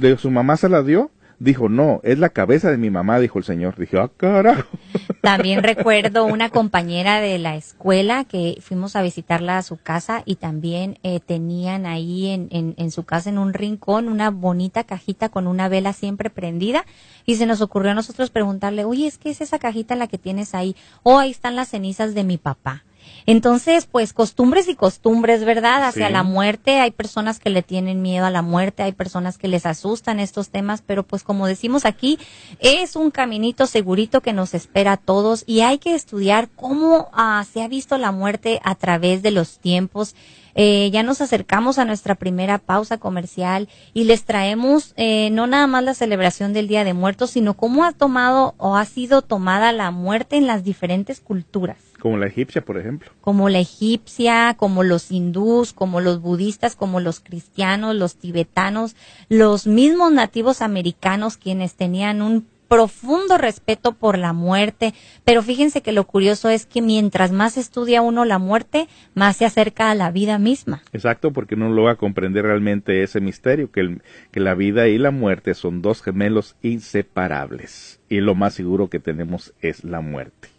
de 0.00 0.16
¿Su 0.16 0.30
mamá 0.30 0.56
se 0.56 0.68
la 0.68 0.82
dio? 0.82 1.10
Dijo, 1.42 1.68
no, 1.68 1.98
es 2.04 2.20
la 2.20 2.28
cabeza 2.28 2.70
de 2.70 2.76
mi 2.76 2.88
mamá, 2.88 3.18
dijo 3.18 3.36
el 3.36 3.44
señor. 3.44 3.76
Dije, 3.76 3.98
ah, 3.98 4.08
carajo. 4.16 4.68
También 5.22 5.64
recuerdo 5.64 6.24
una 6.24 6.50
compañera 6.50 7.20
de 7.20 7.36
la 7.40 7.56
escuela 7.56 8.22
que 8.22 8.58
fuimos 8.60 8.94
a 8.94 9.02
visitarla 9.02 9.58
a 9.58 9.62
su 9.62 9.76
casa 9.76 10.22
y 10.24 10.36
también 10.36 11.00
eh, 11.02 11.18
tenían 11.18 11.84
ahí 11.84 12.28
en, 12.28 12.48
en, 12.50 12.90
su 12.92 13.02
casa, 13.02 13.28
en 13.28 13.38
un 13.38 13.54
rincón, 13.54 14.08
una 14.08 14.30
bonita 14.30 14.84
cajita 14.84 15.30
con 15.30 15.48
una 15.48 15.68
vela 15.68 15.92
siempre 15.92 16.30
prendida 16.30 16.84
y 17.26 17.34
se 17.34 17.46
nos 17.46 17.60
ocurrió 17.60 17.90
a 17.90 17.94
nosotros 17.94 18.30
preguntarle, 18.30 18.84
oye, 18.84 19.08
es 19.08 19.18
que 19.18 19.30
es 19.30 19.40
esa 19.40 19.58
cajita 19.58 19.96
la 19.96 20.06
que 20.06 20.18
tienes 20.18 20.54
ahí, 20.54 20.76
o 21.02 21.14
oh, 21.14 21.18
ahí 21.18 21.32
están 21.32 21.56
las 21.56 21.70
cenizas 21.70 22.14
de 22.14 22.22
mi 22.22 22.38
papá. 22.38 22.84
Entonces, 23.26 23.86
pues 23.86 24.12
costumbres 24.12 24.68
y 24.68 24.74
costumbres, 24.74 25.44
¿verdad? 25.44 25.84
Hacia 25.84 26.10
la 26.10 26.22
muerte, 26.22 26.80
hay 26.80 26.90
personas 26.90 27.38
que 27.38 27.50
le 27.50 27.62
tienen 27.62 28.02
miedo 28.02 28.26
a 28.26 28.30
la 28.30 28.42
muerte, 28.42 28.82
hay 28.82 28.92
personas 28.92 29.38
que 29.38 29.48
les 29.48 29.66
asustan 29.66 30.20
estos 30.20 30.50
temas, 30.50 30.82
pero 30.84 31.02
pues 31.02 31.22
como 31.22 31.46
decimos 31.46 31.84
aquí, 31.84 32.18
es 32.58 32.96
un 32.96 33.10
caminito 33.10 33.66
segurito 33.66 34.20
que 34.20 34.32
nos 34.32 34.54
espera 34.54 34.92
a 34.92 34.96
todos 34.96 35.44
y 35.46 35.60
hay 35.60 35.78
que 35.78 35.94
estudiar 35.94 36.48
cómo 36.56 37.08
ah, 37.12 37.44
se 37.50 37.62
ha 37.62 37.68
visto 37.68 37.98
la 37.98 38.12
muerte 38.12 38.60
a 38.64 38.74
través 38.74 39.22
de 39.22 39.30
los 39.30 39.58
tiempos. 39.58 40.14
Eh, 40.54 40.90
ya 40.92 41.02
nos 41.02 41.22
acercamos 41.22 41.78
a 41.78 41.86
nuestra 41.86 42.14
primera 42.14 42.58
pausa 42.58 42.98
comercial 42.98 43.68
y 43.94 44.04
les 44.04 44.24
traemos 44.24 44.92
eh, 44.96 45.30
no 45.30 45.46
nada 45.46 45.66
más 45.66 45.82
la 45.82 45.94
celebración 45.94 46.52
del 46.52 46.68
Día 46.68 46.84
de 46.84 46.92
Muertos, 46.92 47.30
sino 47.30 47.54
cómo 47.54 47.84
ha 47.84 47.92
tomado 47.92 48.54
o 48.58 48.76
ha 48.76 48.84
sido 48.84 49.22
tomada 49.22 49.72
la 49.72 49.90
muerte 49.90 50.36
en 50.36 50.46
las 50.46 50.62
diferentes 50.62 51.20
culturas. 51.20 51.78
Como 52.02 52.16
la 52.16 52.26
egipcia, 52.26 52.64
por 52.64 52.78
ejemplo. 52.78 53.12
Como 53.20 53.48
la 53.48 53.60
egipcia, 53.60 54.54
como 54.56 54.82
los 54.82 55.12
hindús, 55.12 55.72
como 55.72 56.00
los 56.00 56.20
budistas, 56.20 56.74
como 56.74 56.98
los 56.98 57.20
cristianos, 57.20 57.94
los 57.94 58.16
tibetanos, 58.16 58.96
los 59.28 59.68
mismos 59.68 60.10
nativos 60.10 60.62
americanos 60.62 61.36
quienes 61.36 61.76
tenían 61.76 62.20
un 62.20 62.44
profundo 62.66 63.38
respeto 63.38 63.92
por 63.92 64.18
la 64.18 64.32
muerte, 64.32 64.94
pero 65.22 65.44
fíjense 65.44 65.80
que 65.80 65.92
lo 65.92 66.02
curioso 66.02 66.48
es 66.48 66.66
que 66.66 66.82
mientras 66.82 67.30
más 67.30 67.56
estudia 67.56 68.02
uno 68.02 68.24
la 68.24 68.40
muerte, 68.40 68.88
más 69.14 69.36
se 69.36 69.44
acerca 69.44 69.92
a 69.92 69.94
la 69.94 70.10
vida 70.10 70.40
misma. 70.40 70.82
Exacto, 70.92 71.32
porque 71.32 71.54
no 71.54 71.68
logra 71.68 71.94
comprender 71.94 72.46
realmente 72.46 73.04
ese 73.04 73.20
misterio, 73.20 73.70
que, 73.70 73.98
que 74.32 74.40
la 74.40 74.54
vida 74.54 74.88
y 74.88 74.98
la 74.98 75.12
muerte 75.12 75.54
son 75.54 75.82
dos 75.82 76.02
gemelos 76.02 76.56
inseparables, 76.62 78.00
y 78.08 78.20
lo 78.20 78.34
más 78.34 78.54
seguro 78.54 78.90
que 78.90 78.98
tenemos 78.98 79.54
es 79.60 79.84
la 79.84 80.00
muerte. 80.00 80.51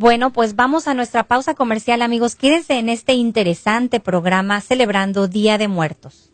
Bueno, 0.00 0.32
pues 0.32 0.56
vamos 0.56 0.88
a 0.88 0.94
nuestra 0.94 1.24
pausa 1.24 1.52
comercial, 1.52 2.00
amigos. 2.00 2.34
Quédense 2.34 2.78
en 2.78 2.88
este 2.88 3.12
interesante 3.12 4.00
programa 4.00 4.62
celebrando 4.62 5.28
Día 5.28 5.58
de 5.58 5.68
Muertos. 5.68 6.32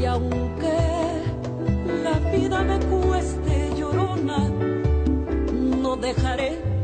y 0.00 0.04
aunque 0.06 0.78
la 2.02 2.18
vida 2.30 2.62
me 2.62 2.78
cueste 2.86 3.74
llorona, 3.76 4.48
no 5.82 5.96
dejaré 5.96 6.75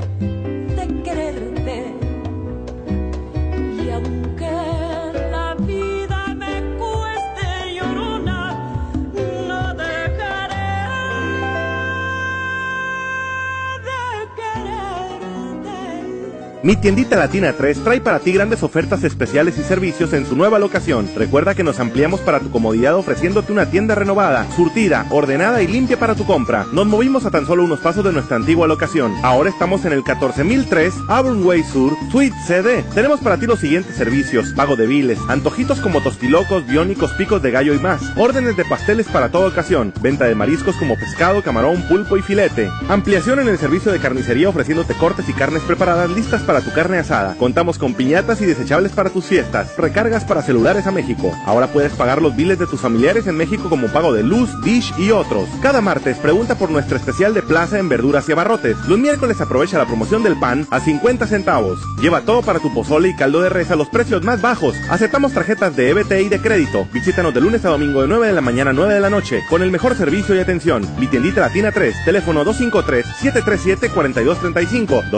Mi 16.64 16.76
tiendita 16.76 17.16
Latina 17.16 17.52
3 17.58 17.82
trae 17.82 18.00
para 18.00 18.20
ti 18.20 18.30
grandes 18.30 18.62
ofertas 18.62 19.02
especiales 19.02 19.58
y 19.58 19.64
servicios 19.64 20.12
en 20.12 20.24
su 20.24 20.36
nueva 20.36 20.60
locación. 20.60 21.08
Recuerda 21.16 21.56
que 21.56 21.64
nos 21.64 21.80
ampliamos 21.80 22.20
para 22.20 22.38
tu 22.38 22.52
comodidad 22.52 22.94
ofreciéndote 22.94 23.50
una 23.50 23.68
tienda 23.68 23.96
renovada, 23.96 24.46
surtida, 24.54 25.06
ordenada 25.10 25.60
y 25.60 25.66
limpia 25.66 25.98
para 25.98 26.14
tu 26.14 26.24
compra. 26.24 26.64
Nos 26.72 26.86
movimos 26.86 27.26
a 27.26 27.32
tan 27.32 27.46
solo 27.46 27.64
unos 27.64 27.80
pasos 27.80 28.04
de 28.04 28.12
nuestra 28.12 28.36
antigua 28.36 28.68
locación. 28.68 29.12
Ahora 29.24 29.50
estamos 29.50 29.84
en 29.86 29.92
el 29.92 30.04
14003 30.04 30.94
Auburn 31.08 31.44
Way 31.44 31.64
Sur, 31.64 31.96
Suite 32.12 32.36
CD. 32.46 32.84
Tenemos 32.94 33.18
para 33.18 33.38
ti 33.38 33.46
los 33.46 33.58
siguientes 33.58 33.96
servicios: 33.96 34.52
pago 34.54 34.76
de 34.76 34.86
biles, 34.86 35.18
antojitos 35.28 35.80
como 35.80 36.00
tostilocos, 36.00 36.64
biónicos, 36.68 37.10
picos 37.14 37.42
de 37.42 37.50
gallo 37.50 37.74
y 37.74 37.80
más. 37.80 38.00
Órdenes 38.16 38.56
de 38.56 38.64
pasteles 38.64 39.08
para 39.08 39.30
toda 39.30 39.48
ocasión. 39.48 39.92
Venta 40.00 40.26
de 40.26 40.36
mariscos 40.36 40.76
como 40.76 40.94
pescado, 40.94 41.42
camarón, 41.42 41.82
pulpo 41.88 42.16
y 42.16 42.22
filete. 42.22 42.70
Ampliación 42.88 43.40
en 43.40 43.48
el 43.48 43.58
servicio 43.58 43.90
de 43.90 43.98
carnicería 43.98 44.48
ofreciéndote 44.48 44.94
cortes 44.94 45.28
y 45.28 45.32
carnes 45.32 45.62
preparadas 45.62 46.08
listas 46.08 46.42
para 46.42 46.51
para 46.52 46.62
tu 46.62 46.70
carne 46.70 46.98
asada. 46.98 47.34
Contamos 47.38 47.78
con 47.78 47.94
piñatas 47.94 48.42
y 48.42 48.44
desechables 48.44 48.92
para 48.92 49.08
tus 49.08 49.24
fiestas. 49.24 49.74
Recargas 49.78 50.26
para 50.26 50.42
celulares 50.42 50.86
a 50.86 50.90
México. 50.90 51.34
Ahora 51.46 51.68
puedes 51.68 51.92
pagar 51.92 52.20
los 52.20 52.36
biles 52.36 52.58
de 52.58 52.66
tus 52.66 52.78
familiares 52.78 53.26
en 53.26 53.38
México 53.38 53.70
como 53.70 53.86
pago 53.86 54.12
de 54.12 54.22
luz, 54.22 54.50
dish 54.62 54.92
y 54.98 55.12
otros. 55.12 55.48
Cada 55.62 55.80
martes 55.80 56.18
pregunta 56.18 56.56
por 56.56 56.70
nuestro 56.70 56.98
especial 56.98 57.32
de 57.32 57.40
plaza 57.40 57.78
en 57.78 57.88
verduras 57.88 58.28
y 58.28 58.32
abarrotes. 58.32 58.76
Los 58.86 58.98
miércoles 58.98 59.40
aprovecha 59.40 59.78
la 59.78 59.86
promoción 59.86 60.22
del 60.22 60.38
pan 60.38 60.66
a 60.70 60.78
50 60.78 61.26
centavos. 61.26 61.80
Lleva 62.02 62.20
todo 62.20 62.42
para 62.42 62.58
tu 62.58 62.70
pozole 62.74 63.08
y 63.08 63.16
caldo 63.16 63.40
de 63.40 63.48
res 63.48 63.70
a 63.70 63.76
los 63.76 63.88
precios 63.88 64.22
más 64.22 64.42
bajos. 64.42 64.74
Aceptamos 64.90 65.32
tarjetas 65.32 65.74
de 65.74 65.88
EBT 65.88 66.12
y 66.20 66.28
de 66.28 66.38
crédito. 66.38 66.86
Visítanos 66.92 67.32
de 67.32 67.40
lunes 67.40 67.64
a 67.64 67.70
domingo 67.70 68.02
de 68.02 68.08
9 68.08 68.26
de 68.26 68.34
la 68.34 68.42
mañana 68.42 68.72
a 68.72 68.74
9 68.74 68.92
de 68.92 69.00
la 69.00 69.08
noche 69.08 69.40
con 69.48 69.62
el 69.62 69.70
mejor 69.70 69.96
servicio 69.96 70.34
y 70.34 70.40
atención. 70.40 70.86
Mi 70.98 71.06
tiendita 71.06 71.40
Latina 71.40 71.72
3, 71.72 72.04
teléfono 72.04 72.44
253-737-4235. 72.44 75.12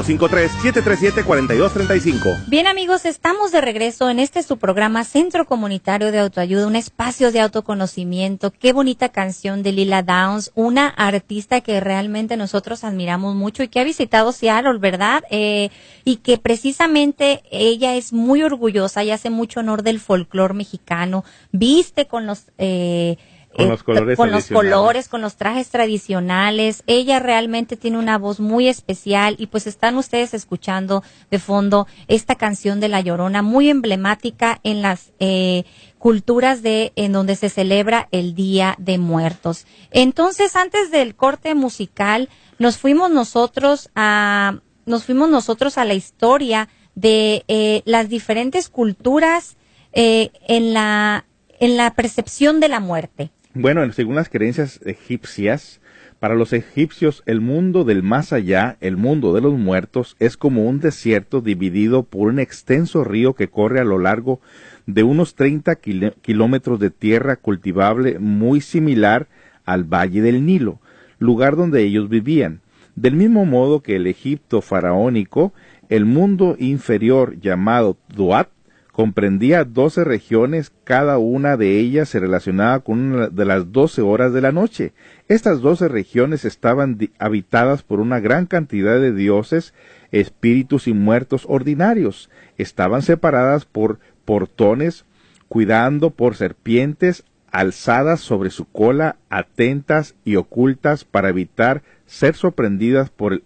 253-737-4235. 1.25 2.45
Bien 2.47 2.66
amigos, 2.66 3.04
estamos 3.04 3.52
de 3.52 3.61
regreso 3.61 4.11
en 4.11 4.19
este 4.19 4.43
su 4.43 4.59
programa 4.59 5.04
Centro 5.04 5.47
Comunitario 5.47 6.12
de 6.12 6.19
Autoayuda, 6.19 6.66
un 6.66 6.76
espacio 6.76 7.33
de 7.33 7.40
autoconocimiento. 7.40 8.50
Qué 8.50 8.73
bonita 8.73 9.09
canción 9.11 9.62
de 9.62 9.73
Lila 9.73 10.02
Downs, 10.02 10.52
una 10.54 10.88
artista 10.88 11.61
que 11.61 11.81
realmente 11.81 12.37
nosotros 12.37 12.85
admiramos 12.85 13.35
mucho 13.35 13.62
y 13.62 13.69
que 13.69 13.81
ha 13.81 13.85
visitado 13.85 14.33
Seattle, 14.33 14.78
¿verdad? 14.78 15.25
Eh, 15.31 15.71
y 16.04 16.16
que 16.16 16.38
precisamente 16.38 17.43
ella 17.50 17.97
es 17.97 18.12
muy 18.12 18.43
orgullosa 18.43 19.04
y 19.04 19.11
hace 19.11 19.31
mucho 19.31 19.61
honor 19.61 19.83
del 19.83 20.00
folclore 20.00 20.54
mexicano, 20.54 21.25
viste 21.52 22.07
con 22.07 22.26
los... 22.26 22.45
Eh, 22.59 23.16
con 23.57 23.69
los 23.69 23.83
colores 23.83 24.17
con 24.17 24.31
los 24.31 24.49
colores, 24.49 25.09
con 25.09 25.21
los 25.21 25.37
trajes 25.37 25.69
tradicionales. 25.69 26.83
Ella 26.87 27.21
realmente 27.21 27.77
tiene 27.77 27.99
una 27.99 28.19
voz 28.19 28.41
muy 28.41 28.69
especial 28.69 29.37
y 29.39 29.47
pues 29.47 29.67
están 29.67 29.97
ustedes 29.97 30.35
escuchando 30.35 31.03
de 31.31 31.39
fondo 31.39 31.87
esta 32.09 32.35
canción 32.35 32.81
de 32.81 32.89
La 32.89 33.01
Llorona 33.01 33.43
muy 33.43 33.69
emblemática 33.69 34.61
en 34.63 34.83
las 34.83 35.13
eh, 35.21 35.65
culturas 35.99 36.63
de 36.63 36.93
en 36.97 37.13
donde 37.13 37.37
se 37.37 37.49
celebra 37.49 38.09
el 38.11 38.35
Día 38.35 38.75
de 38.79 38.99
Muertos. 38.99 39.67
Entonces, 39.91 40.57
antes 40.57 40.91
del 40.91 41.15
corte 41.15 41.55
musical, 41.55 42.29
nos 42.59 42.79
fuimos 42.79 43.11
nosotros 43.11 43.90
a 43.95 44.59
nos 44.87 45.05
fuimos 45.05 45.31
nosotros 45.31 45.79
a 45.79 45.85
la 45.85 45.95
historia 45.95 46.69
de 46.95 47.45
eh, 47.49 47.83
las 47.87 48.09
diferentes 48.09 48.69
culturas 48.69 49.57
eh, 49.93 50.31
en 50.47 50.75
la 50.75 51.25
en 51.59 51.77
la 51.77 51.95
percepción 51.95 52.61
de 52.61 52.69
la 52.69 52.81
muerte. 52.81 53.31
Bueno, 53.57 53.88
según 53.93 54.17
las 54.17 54.29
creencias 54.29 54.81
egipcias, 54.85 55.81
para 56.19 56.35
los 56.35 56.53
egipcios 56.53 57.23
el 57.25 57.40
mundo 57.40 57.85
del 57.85 58.03
más 58.03 58.33
allá, 58.33 58.77
el 58.81 58.97
mundo 58.97 59.33
de 59.33 59.40
los 59.40 59.57
muertos, 59.57 60.17
es 60.19 60.37
como 60.37 60.64
un 60.64 60.81
desierto 60.81 61.40
dividido 61.40 62.03
por 62.03 62.31
un 62.31 62.40
extenso 62.40 63.05
río 63.05 63.35
que 63.35 63.47
corre 63.47 63.79
a 63.79 63.85
lo 63.85 64.01
largo 64.01 64.40
de 64.87 65.05
unos 65.05 65.37
30 65.37 65.77
kilómetros 65.77 66.81
de 66.81 66.90
tierra 66.90 67.37
cultivable 67.37 68.19
muy 68.19 68.61
similar 68.61 69.29
al 69.64 69.85
Valle 69.85 70.21
del 70.21 70.45
Nilo, 70.45 70.81
lugar 71.21 71.55
donde 71.55 71.85
ellos 71.85 72.09
vivían. 72.09 72.61
Del 72.97 73.14
mismo 73.14 73.45
modo 73.45 73.83
que 73.83 73.95
el 73.95 74.09
Egipto 74.09 74.62
faraónico, 74.62 75.53
el 75.88 76.07
mundo 76.07 76.57
inferior 76.59 77.38
llamado 77.38 77.99
Duat 78.09 78.49
comprendía 78.94 79.64
doce 79.64 80.04
regiones, 80.04 80.70
cada 80.85 81.18
una 81.18 81.57
de 81.57 81.80
ellas 81.80 82.09
se 82.09 82.20
relacionaba 82.20 82.78
con 82.78 83.00
una 83.00 83.26
de 83.26 83.44
las 83.44 83.72
doce 83.72 84.02
horas 84.02 84.33
de 84.33 84.40
la 84.40 84.52
noche. 84.52 84.92
Estas 85.26 85.61
doce 85.61 85.88
regiones 85.88 86.44
estaban 86.44 86.96
habitadas 87.18 87.83
por 87.83 87.98
una 87.98 88.20
gran 88.20 88.46
cantidad 88.46 89.00
de 89.00 89.12
dioses, 89.12 89.74
espíritus 90.12 90.87
y 90.87 90.92
muertos 90.92 91.44
ordinarios. 91.48 92.30
Estaban 92.57 93.02
separadas 93.02 93.64
por 93.64 93.98
portones, 94.24 95.04
cuidando 95.48 96.11
por 96.11 96.37
serpientes 96.37 97.24
alzadas 97.50 98.20
sobre 98.20 98.50
su 98.50 98.64
cola, 98.64 99.16
atentas 99.28 100.14
y 100.24 100.37
ocultas 100.37 101.04
para 101.04 101.30
evitar 101.30 101.83
ser 102.07 102.37
sorprendidas 102.37 103.11
por, 103.11 103.42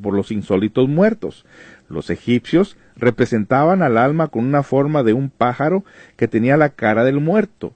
por 0.00 0.14
los 0.14 0.30
insólitos 0.30 0.88
muertos. 0.88 1.44
Los 1.88 2.10
egipcios 2.10 2.76
representaban 2.98 3.82
al 3.82 3.96
alma 3.96 4.28
con 4.28 4.44
una 4.44 4.62
forma 4.62 5.02
de 5.02 5.12
un 5.12 5.30
pájaro 5.30 5.84
que 6.16 6.28
tenía 6.28 6.56
la 6.56 6.70
cara 6.70 7.04
del 7.04 7.20
muerto. 7.20 7.72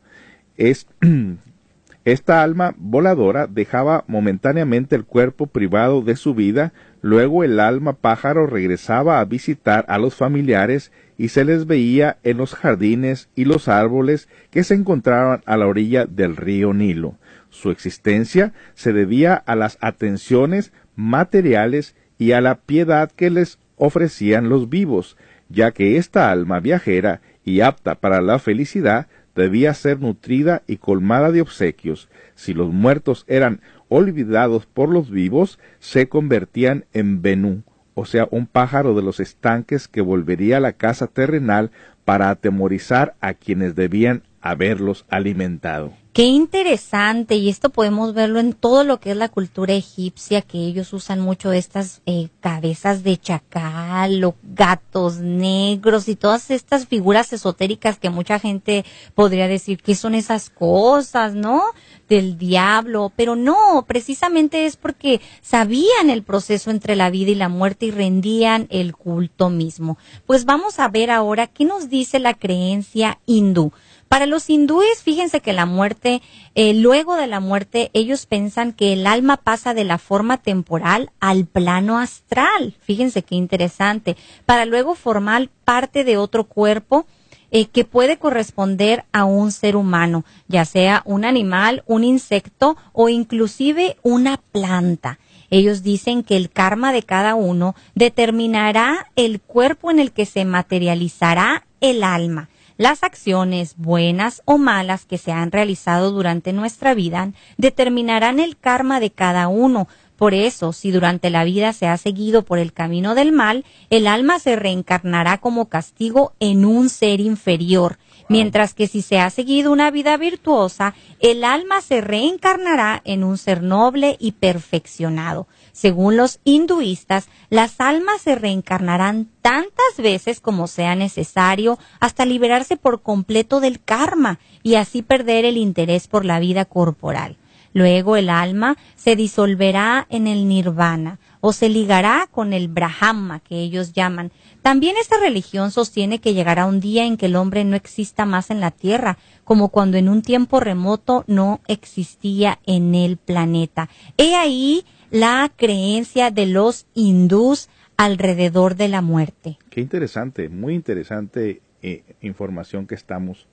Es, 0.56 0.86
esta 2.04 2.42
alma 2.42 2.74
voladora 2.76 3.46
dejaba 3.46 4.04
momentáneamente 4.06 4.96
el 4.96 5.04
cuerpo 5.04 5.46
privado 5.46 6.02
de 6.02 6.16
su 6.16 6.34
vida, 6.34 6.72
luego 7.00 7.44
el 7.44 7.60
alma 7.60 7.94
pájaro 7.94 8.46
regresaba 8.46 9.20
a 9.20 9.24
visitar 9.24 9.84
a 9.88 9.98
los 9.98 10.14
familiares 10.14 10.92
y 11.16 11.28
se 11.28 11.44
les 11.44 11.66
veía 11.66 12.18
en 12.24 12.38
los 12.38 12.54
jardines 12.54 13.28
y 13.36 13.44
los 13.44 13.68
árboles 13.68 14.28
que 14.50 14.64
se 14.64 14.74
encontraban 14.74 15.42
a 15.46 15.56
la 15.56 15.66
orilla 15.66 16.06
del 16.06 16.36
río 16.36 16.74
Nilo. 16.74 17.16
Su 17.48 17.70
existencia 17.70 18.52
se 18.74 18.92
debía 18.92 19.34
a 19.34 19.54
las 19.54 19.78
atenciones 19.80 20.72
materiales 20.96 21.94
y 22.18 22.32
a 22.32 22.40
la 22.40 22.56
piedad 22.56 23.10
que 23.10 23.30
les 23.30 23.58
ofrecían 23.84 24.48
los 24.48 24.68
vivos, 24.68 25.16
ya 25.48 25.72
que 25.72 25.96
esta 25.96 26.30
alma 26.30 26.60
viajera 26.60 27.20
y 27.44 27.62
apta 27.62 27.96
para 27.96 28.20
la 28.20 28.38
felicidad 28.38 29.08
debía 29.34 29.74
ser 29.74 29.98
nutrida 29.98 30.62
y 30.68 30.76
colmada 30.76 31.32
de 31.32 31.40
obsequios. 31.40 32.08
Si 32.36 32.54
los 32.54 32.72
muertos 32.72 33.24
eran 33.26 33.60
olvidados 33.88 34.66
por 34.66 34.88
los 34.88 35.10
vivos, 35.10 35.58
se 35.80 36.08
convertían 36.08 36.84
en 36.92 37.22
Benú, 37.22 37.64
o 37.94 38.04
sea, 38.04 38.28
un 38.30 38.46
pájaro 38.46 38.94
de 38.94 39.02
los 39.02 39.18
estanques 39.18 39.88
que 39.88 40.00
volvería 40.00 40.58
a 40.58 40.60
la 40.60 40.74
casa 40.74 41.08
terrenal 41.08 41.72
para 42.04 42.30
atemorizar 42.30 43.16
a 43.20 43.34
quienes 43.34 43.74
debían 43.74 44.22
haberlos 44.42 45.04
alimentado. 45.08 45.92
Qué 46.12 46.24
interesante, 46.24 47.36
y 47.36 47.48
esto 47.48 47.70
podemos 47.70 48.12
verlo 48.12 48.38
en 48.38 48.52
todo 48.52 48.84
lo 48.84 49.00
que 49.00 49.12
es 49.12 49.16
la 49.16 49.30
cultura 49.30 49.72
egipcia, 49.72 50.42
que 50.42 50.58
ellos 50.58 50.92
usan 50.92 51.20
mucho 51.20 51.52
estas 51.52 52.02
eh, 52.04 52.28
cabezas 52.40 53.02
de 53.02 53.16
chacal 53.16 54.22
o 54.22 54.34
gatos 54.42 55.20
negros 55.20 56.08
y 56.08 56.16
todas 56.16 56.50
estas 56.50 56.86
figuras 56.86 57.32
esotéricas 57.32 57.98
que 57.98 58.10
mucha 58.10 58.38
gente 58.38 58.84
podría 59.14 59.48
decir 59.48 59.82
que 59.82 59.94
son 59.94 60.14
esas 60.14 60.50
cosas, 60.50 61.34
¿no? 61.34 61.62
Del 62.10 62.36
diablo, 62.36 63.10
pero 63.16 63.34
no, 63.34 63.86
precisamente 63.88 64.66
es 64.66 64.76
porque 64.76 65.22
sabían 65.40 66.10
el 66.10 66.24
proceso 66.24 66.70
entre 66.70 66.94
la 66.94 67.08
vida 67.08 67.30
y 67.30 67.36
la 67.36 67.48
muerte 67.48 67.86
y 67.86 67.90
rendían 67.90 68.66
el 68.68 68.94
culto 68.94 69.48
mismo. 69.48 69.96
Pues 70.26 70.44
vamos 70.44 70.78
a 70.78 70.88
ver 70.88 71.10
ahora 71.10 71.46
qué 71.46 71.64
nos 71.64 71.88
dice 71.88 72.18
la 72.18 72.34
creencia 72.34 73.18
hindú. 73.24 73.72
Para 74.12 74.26
los 74.26 74.50
hindúes, 74.50 75.02
fíjense 75.02 75.40
que 75.40 75.54
la 75.54 75.64
muerte, 75.64 76.20
eh, 76.54 76.74
luego 76.74 77.16
de 77.16 77.26
la 77.26 77.40
muerte, 77.40 77.90
ellos 77.94 78.26
piensan 78.26 78.74
que 78.74 78.92
el 78.92 79.06
alma 79.06 79.38
pasa 79.38 79.72
de 79.72 79.84
la 79.84 79.96
forma 79.96 80.36
temporal 80.36 81.12
al 81.18 81.46
plano 81.46 81.98
astral. 81.98 82.76
Fíjense 82.82 83.22
qué 83.22 83.36
interesante. 83.36 84.18
Para 84.44 84.66
luego 84.66 84.96
formar 84.96 85.48
parte 85.64 86.04
de 86.04 86.18
otro 86.18 86.44
cuerpo 86.44 87.06
eh, 87.52 87.68
que 87.68 87.86
puede 87.86 88.18
corresponder 88.18 89.06
a 89.12 89.24
un 89.24 89.50
ser 89.50 89.76
humano, 89.76 90.26
ya 90.46 90.66
sea 90.66 91.00
un 91.06 91.24
animal, 91.24 91.82
un 91.86 92.04
insecto 92.04 92.76
o 92.92 93.08
inclusive 93.08 93.96
una 94.02 94.36
planta. 94.36 95.20
Ellos 95.48 95.82
dicen 95.82 96.22
que 96.22 96.36
el 96.36 96.50
karma 96.50 96.92
de 96.92 97.02
cada 97.02 97.34
uno 97.34 97.74
determinará 97.94 99.10
el 99.16 99.40
cuerpo 99.40 99.90
en 99.90 100.00
el 100.00 100.12
que 100.12 100.26
se 100.26 100.44
materializará 100.44 101.64
el 101.80 102.04
alma. 102.04 102.50
Las 102.78 103.02
acciones, 103.02 103.74
buenas 103.76 104.42
o 104.44 104.58
malas, 104.58 105.04
que 105.04 105.18
se 105.18 105.32
han 105.32 105.52
realizado 105.52 106.10
durante 106.10 106.52
nuestra 106.52 106.94
vida 106.94 107.32
determinarán 107.58 108.40
el 108.40 108.56
karma 108.56 108.98
de 108.98 109.10
cada 109.10 109.48
uno. 109.48 109.88
Por 110.16 110.34
eso, 110.34 110.72
si 110.72 110.90
durante 110.90 111.30
la 111.30 111.44
vida 111.44 111.72
se 111.72 111.86
ha 111.86 111.96
seguido 111.96 112.42
por 112.44 112.58
el 112.58 112.72
camino 112.72 113.14
del 113.14 113.32
mal, 113.32 113.64
el 113.90 114.06
alma 114.06 114.38
se 114.38 114.56
reencarnará 114.56 115.38
como 115.38 115.68
castigo 115.68 116.32
en 116.40 116.64
un 116.64 116.88
ser 116.88 117.20
inferior, 117.20 117.98
mientras 118.32 118.74
que 118.74 118.88
si 118.88 119.02
se 119.02 119.20
ha 119.20 119.30
seguido 119.30 119.70
una 119.70 119.90
vida 119.90 120.16
virtuosa, 120.16 120.94
el 121.20 121.44
alma 121.44 121.80
se 121.80 122.00
reencarnará 122.00 123.02
en 123.04 123.22
un 123.22 123.38
ser 123.38 123.62
noble 123.62 124.16
y 124.18 124.32
perfeccionado. 124.32 125.46
Según 125.72 126.16
los 126.16 126.40
hinduistas, 126.44 127.28
las 127.50 127.80
almas 127.80 128.22
se 128.22 128.34
reencarnarán 128.34 129.28
tantas 129.42 129.96
veces 129.98 130.40
como 130.40 130.66
sea 130.66 130.94
necesario 130.94 131.78
hasta 132.00 132.24
liberarse 132.24 132.76
por 132.76 133.02
completo 133.02 133.60
del 133.60 133.82
karma 133.82 134.38
y 134.62 134.74
así 134.74 135.02
perder 135.02 135.44
el 135.44 135.56
interés 135.56 136.08
por 136.08 136.24
la 136.24 136.40
vida 136.40 136.64
corporal. 136.64 137.36
Luego 137.74 138.16
el 138.16 138.28
alma 138.28 138.76
se 138.96 139.16
disolverá 139.16 140.06
en 140.10 140.26
el 140.26 140.46
nirvana 140.46 141.18
o 141.42 141.52
se 141.52 141.68
ligará 141.68 142.28
con 142.30 142.52
el 142.52 142.68
brahma 142.68 143.40
que 143.40 143.56
ellos 143.56 143.92
llaman. 143.92 144.30
También 144.62 144.94
esta 144.98 145.18
religión 145.18 145.72
sostiene 145.72 146.20
que 146.20 146.34
llegará 146.34 146.66
un 146.66 146.78
día 146.78 147.04
en 147.04 147.16
que 147.16 147.26
el 147.26 147.34
hombre 147.36 147.64
no 147.64 147.74
exista 147.74 148.24
más 148.24 148.50
en 148.50 148.60
la 148.60 148.70
tierra, 148.70 149.18
como 149.44 149.68
cuando 149.68 149.98
en 149.98 150.08
un 150.08 150.22
tiempo 150.22 150.60
remoto 150.60 151.24
no 151.26 151.60
existía 151.66 152.60
en 152.64 152.94
el 152.94 153.16
planeta. 153.16 153.90
He 154.16 154.36
ahí 154.36 154.84
la 155.10 155.52
creencia 155.54 156.30
de 156.30 156.46
los 156.46 156.86
hindús 156.94 157.68
alrededor 157.96 158.76
de 158.76 158.86
la 158.86 159.02
muerte. 159.02 159.58
Qué 159.68 159.80
interesante, 159.80 160.48
muy 160.48 160.74
interesante 160.74 161.60
eh, 161.82 162.04
información 162.20 162.86
que 162.86 162.94
estamos 162.94 163.48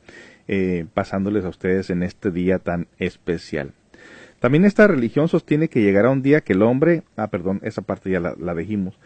eh, 0.47 0.85
pasándoles 0.93 1.43
a 1.43 1.49
ustedes 1.49 1.89
en 1.89 2.03
este 2.03 2.29
día 2.29 2.59
tan 2.59 2.87
especial. 2.99 3.73
También 4.39 4.65
esta 4.65 4.87
religión 4.87 5.27
sostiene 5.27 5.67
que 5.67 5.81
llegará 5.81 6.09
un 6.09 6.21
día 6.21 6.41
que 6.41 6.53
el 6.53 6.61
hombre, 6.61 7.03
ah, 7.17 7.27
perdón, 7.27 7.59
esa 7.63 7.81
parte 7.81 8.09
ya 8.09 8.19
la, 8.19 8.35
la 8.39 8.55
dijimos, 8.55 8.97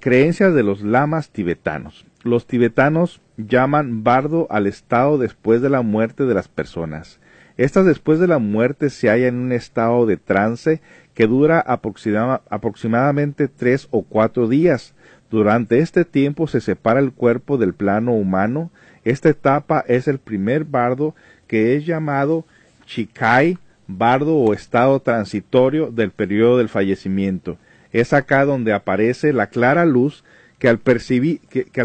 creencias 0.00 0.54
de 0.54 0.62
los 0.62 0.82
lamas 0.82 1.30
tibetanos. 1.30 2.04
Los 2.22 2.46
tibetanos 2.46 3.20
llaman 3.38 4.04
bardo 4.04 4.46
al 4.50 4.66
estado 4.66 5.16
después 5.16 5.62
de 5.62 5.70
la 5.70 5.82
muerte 5.82 6.24
de 6.24 6.34
las 6.34 6.48
personas. 6.48 7.18
Estas 7.56 7.86
después 7.86 8.20
de 8.20 8.28
la 8.28 8.38
muerte 8.38 8.90
se 8.90 9.08
hallan 9.08 9.34
en 9.34 9.40
un 9.40 9.52
estado 9.52 10.06
de 10.06 10.16
trance 10.16 10.80
que 11.14 11.26
dura 11.26 11.58
aproximadamente 11.60 13.48
tres 13.48 13.88
o 13.90 14.02
cuatro 14.02 14.48
días. 14.48 14.94
Durante 15.30 15.80
este 15.80 16.04
tiempo 16.04 16.46
se 16.46 16.60
separa 16.60 17.00
el 17.00 17.12
cuerpo 17.12 17.58
del 17.58 17.74
plano 17.74 18.12
humano. 18.12 18.70
Esta 19.04 19.28
etapa 19.30 19.84
es 19.88 20.06
el 20.06 20.18
primer 20.18 20.64
bardo 20.64 21.16
que 21.48 21.74
es 21.74 21.84
llamado 21.84 22.44
Chikai 22.86 23.58
bardo 23.88 24.36
o 24.36 24.52
estado 24.52 25.00
transitorio 25.00 25.90
del 25.90 26.10
periodo 26.10 26.58
del 26.58 26.68
fallecimiento. 26.68 27.56
Es 27.90 28.12
acá 28.12 28.44
donde 28.44 28.72
aparece 28.72 29.32
la 29.32 29.48
clara 29.48 29.86
luz 29.86 30.22
que 30.58 30.68
al, 30.68 30.80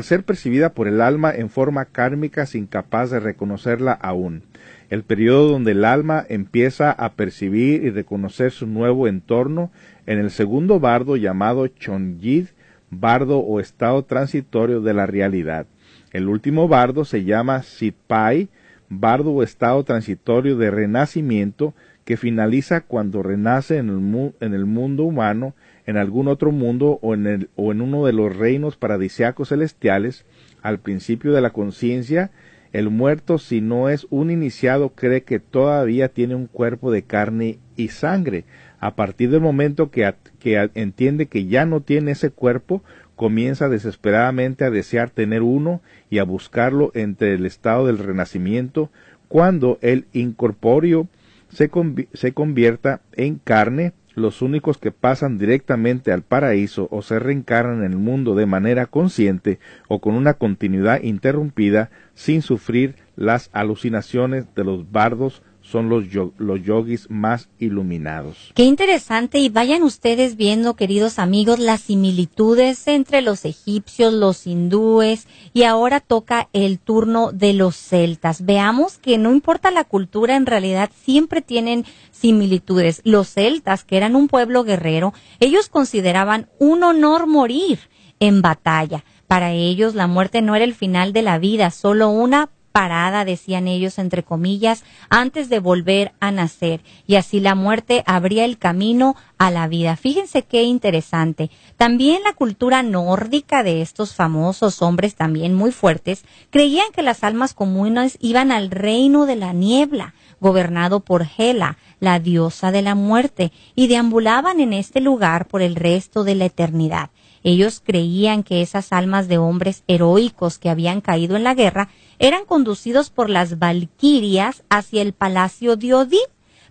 ser 0.04 0.24
percibida 0.24 0.74
por 0.74 0.88
el 0.88 1.02
alma 1.02 1.34
en 1.34 1.50
forma 1.50 1.86
kármica 1.86 2.44
es 2.44 2.56
incapaz 2.56 3.12
de 3.12 3.20
reconocerla 3.20 3.94
aún. 3.94 4.44
El 4.90 5.04
periodo 5.04 5.50
donde 5.50 5.72
el 5.72 5.86
alma 5.86 6.26
empieza 6.28 6.92
a 6.92 7.14
percibir 7.14 7.84
y 7.84 7.90
reconocer 7.90 8.52
su 8.52 8.68
nuevo 8.68 9.08
entorno 9.08 9.72
en 10.06 10.20
el 10.20 10.30
segundo 10.30 10.80
bardo 10.80 11.16
llamado 11.16 11.68
Chonyid, 11.68 12.48
bardo 12.90 13.40
o 13.40 13.60
estado 13.60 14.04
transitorio 14.04 14.82
de 14.82 14.94
la 14.94 15.06
realidad. 15.06 15.68
El 16.12 16.28
último 16.28 16.68
bardo 16.68 17.06
se 17.06 17.24
llama 17.24 17.64
Sitpai, 17.64 18.50
bardo 18.90 19.32
o 19.32 19.44
estado 19.44 19.84
transitorio 19.84 20.58
de 20.58 20.70
renacimiento, 20.70 21.74
que 22.06 22.18
finaliza 22.18 22.82
cuando 22.82 23.24
renace 23.24 23.78
en 23.78 23.90
el, 23.90 24.66
mundo 24.66 25.04
humano, 25.04 25.56
en 25.86 25.98
algún 25.98 26.28
otro 26.28 26.52
mundo 26.52 27.00
o 27.02 27.14
en, 27.14 27.28
el, 27.28 27.50
o 27.56 27.72
en 27.72 27.82
uno 27.82 28.06
de 28.06 28.14
los 28.14 28.36
reinos 28.36 28.76
paradisiacos 28.76 29.50
celestiales, 29.50 30.26
al 30.62 30.80
principio 30.80 31.34
de 31.34 31.42
la 31.42 31.52
conciencia, 31.52 32.32
el 32.74 32.90
muerto, 32.90 33.38
si 33.38 33.62
no 33.62 33.88
es 33.88 34.08
un 34.10 34.32
iniciado, 34.32 34.90
cree 34.90 35.22
que 35.22 35.40
todavía 35.40 36.10
tiene 36.10 36.34
un 36.34 36.48
cuerpo 36.48 36.92
de 36.92 37.04
carne 37.04 37.60
y 37.76 37.90
sangre. 37.90 38.46
A 38.80 38.96
partir 38.96 39.30
del 39.30 39.42
momento 39.42 39.92
que, 39.92 40.12
que 40.40 40.70
entiende 40.74 41.28
que 41.28 41.46
ya 41.46 41.66
no 41.66 41.82
tiene 41.82 42.12
ese 42.12 42.32
cuerpo, 42.32 42.84
comienza 43.16 43.70
desesperadamente 43.70 44.66
a 44.66 44.72
desear 44.72 45.12
tener 45.12 45.44
uno 45.44 45.82
y 46.10 46.18
a 46.18 46.24
buscarlo 46.24 46.92
entre 46.96 47.36
el 47.36 47.46
estado 47.46 47.86
del 47.86 48.00
renacimiento, 48.00 48.90
cuando 49.28 49.78
el 49.82 50.08
incorpóreo 50.12 51.08
se, 51.54 52.34
convierta 52.34 53.02
en 53.14 53.36
carne, 53.36 53.94
los 54.16 54.42
únicos 54.42 54.78
que 54.78 54.92
pasan 54.92 55.38
directamente 55.38 56.12
al 56.12 56.22
paraíso 56.22 56.88
o 56.92 57.02
se 57.02 57.18
reencarnan 57.18 57.84
en 57.84 57.94
el 57.94 57.98
mundo 57.98 58.36
de 58.36 58.46
manera 58.46 58.86
consciente 58.86 59.60
o 59.88 60.00
con 60.00 60.14
una 60.16 60.36
continuidad 60.36 61.02
interrumpida 61.02 61.90
sin 62.14 62.42
sufrir 62.42 62.96
las 63.16 63.50
alucinaciones 63.54 64.54
de 64.54 64.64
los 64.64 64.92
bardos 64.92 65.42
son 65.64 65.90
los, 65.90 66.06
los 66.38 66.62
yogis 66.62 67.10
más 67.10 67.50
iluminados. 67.58 68.52
Qué 68.54 68.64
interesante 68.64 69.40
y 69.40 69.50
vayan 69.50 69.82
ustedes 69.82 70.36
viendo, 70.36 70.76
queridos 70.76 71.18
amigos, 71.18 71.58
las 71.58 71.82
similitudes 71.82 72.88
entre 72.88 73.22
los 73.22 73.46
egipcios, 73.46 74.14
los 74.14 74.46
hindúes 74.46 75.28
y 75.54 75.64
ahora 75.64 76.02
toca 76.02 76.50
el 76.54 76.80
turno 76.80 77.32
de 77.32 77.54
los 77.54 77.76
celtas. 77.76 78.46
Veamos 78.46 78.98
que 78.98 79.18
no 79.18 79.32
importa 79.32 79.72
la 79.72 79.86
cultura, 79.86 80.36
en 80.36 80.46
realidad 80.46 80.92
siempre 81.04 81.42
tienen 81.42 81.86
similitudes. 82.12 83.02
Los 83.06 83.30
celtas, 83.30 83.84
que 83.84 83.98
eran 83.98 84.16
un 84.16 84.28
pueblo 84.28 84.64
guerrero, 84.64 85.14
ellos 85.40 85.70
consideraban 85.70 86.50
un 86.60 86.84
honor 86.84 87.26
morir 87.26 87.80
en 88.20 88.42
batalla. 88.42 89.04
Para 89.28 89.52
ellos 89.52 89.96
la 89.96 90.08
muerte 90.08 90.42
no 90.42 90.56
era 90.56 90.66
el 90.66 90.76
final 90.76 91.14
de 91.14 91.24
la 91.24 91.40
vida, 91.40 91.72
solo 91.72 92.10
una 92.10 92.50
parada, 92.74 93.24
decían 93.24 93.70
ellos, 93.70 94.00
entre 94.00 94.24
comillas, 94.24 94.84
antes 95.10 95.48
de 95.48 95.60
volver 95.60 96.12
a 96.20 96.32
nacer, 96.32 96.82
y 97.08 97.16
así 97.16 97.40
la 97.40 97.56
muerte 97.56 98.04
abría 98.06 98.44
el 98.44 98.58
camino 98.58 99.16
a 99.38 99.52
la 99.52 99.68
vida. 99.68 99.96
Fíjense 99.96 100.42
qué 100.42 100.64
interesante. 100.64 101.52
También 101.78 102.24
la 102.24 102.34
cultura 102.34 102.84
nórdica 102.84 103.64
de 103.64 103.82
estos 103.82 104.16
famosos 104.16 104.82
hombres 104.82 105.16
también 105.16 105.54
muy 105.54 105.72
fuertes 105.72 106.26
creían 106.50 106.92
que 106.94 107.04
las 107.04 107.24
almas 107.24 107.54
comunes 107.54 108.18
iban 108.20 108.52
al 108.52 108.72
reino 108.72 109.26
de 109.26 109.36
la 109.36 109.54
niebla, 109.54 110.16
gobernado 110.40 111.00
por 111.00 111.28
Hela, 111.38 111.78
la 112.00 112.20
diosa 112.20 112.72
de 112.72 112.82
la 112.82 112.96
muerte, 112.96 113.52
y 113.76 113.88
deambulaban 113.88 114.60
en 114.60 114.74
este 114.74 115.00
lugar 115.00 115.48
por 115.48 115.62
el 115.62 115.76
resto 115.76 116.24
de 116.24 116.36
la 116.36 116.46
eternidad. 116.46 117.12
Ellos 117.44 117.82
creían 117.86 118.44
que 118.44 118.62
esas 118.62 118.94
almas 118.94 119.28
de 119.28 119.38
hombres 119.38 119.84
heroicos 119.88 120.58
que 120.58 120.70
habían 120.70 121.02
caído 121.02 121.36
en 121.36 121.44
la 121.44 121.54
guerra 121.54 121.90
eran 122.20 122.46
conducidos 122.46 123.10
por 123.10 123.30
las 123.30 123.60
valquirias 123.60 124.64
hacia 124.70 125.02
el 125.02 125.14
palacio 125.14 125.76
de 125.76 125.94
Odín 125.94 126.22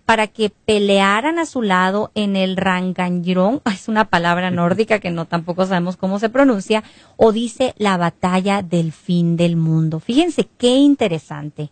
para 0.05 0.27
que 0.27 0.51
pelearan 0.65 1.39
a 1.39 1.45
su 1.45 1.61
lado 1.61 2.11
en 2.13 2.35
el 2.35 2.57
Ranganjrón, 2.57 3.61
es 3.73 3.87
una 3.87 4.05
palabra 4.05 4.51
nórdica 4.51 4.99
que 4.99 5.11
no 5.11 5.25
tampoco 5.25 5.65
sabemos 5.65 5.97
cómo 5.97 6.19
se 6.19 6.29
pronuncia, 6.29 6.83
o 7.15 7.31
dice 7.31 7.73
la 7.77 7.97
batalla 7.97 8.61
del 8.61 8.91
fin 8.91 9.37
del 9.37 9.55
mundo. 9.55 9.99
Fíjense 9.99 10.47
qué 10.57 10.75
interesante. 10.75 11.69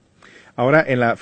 Ahora, 0.55 0.83
en 0.85 0.99
la 0.99 1.17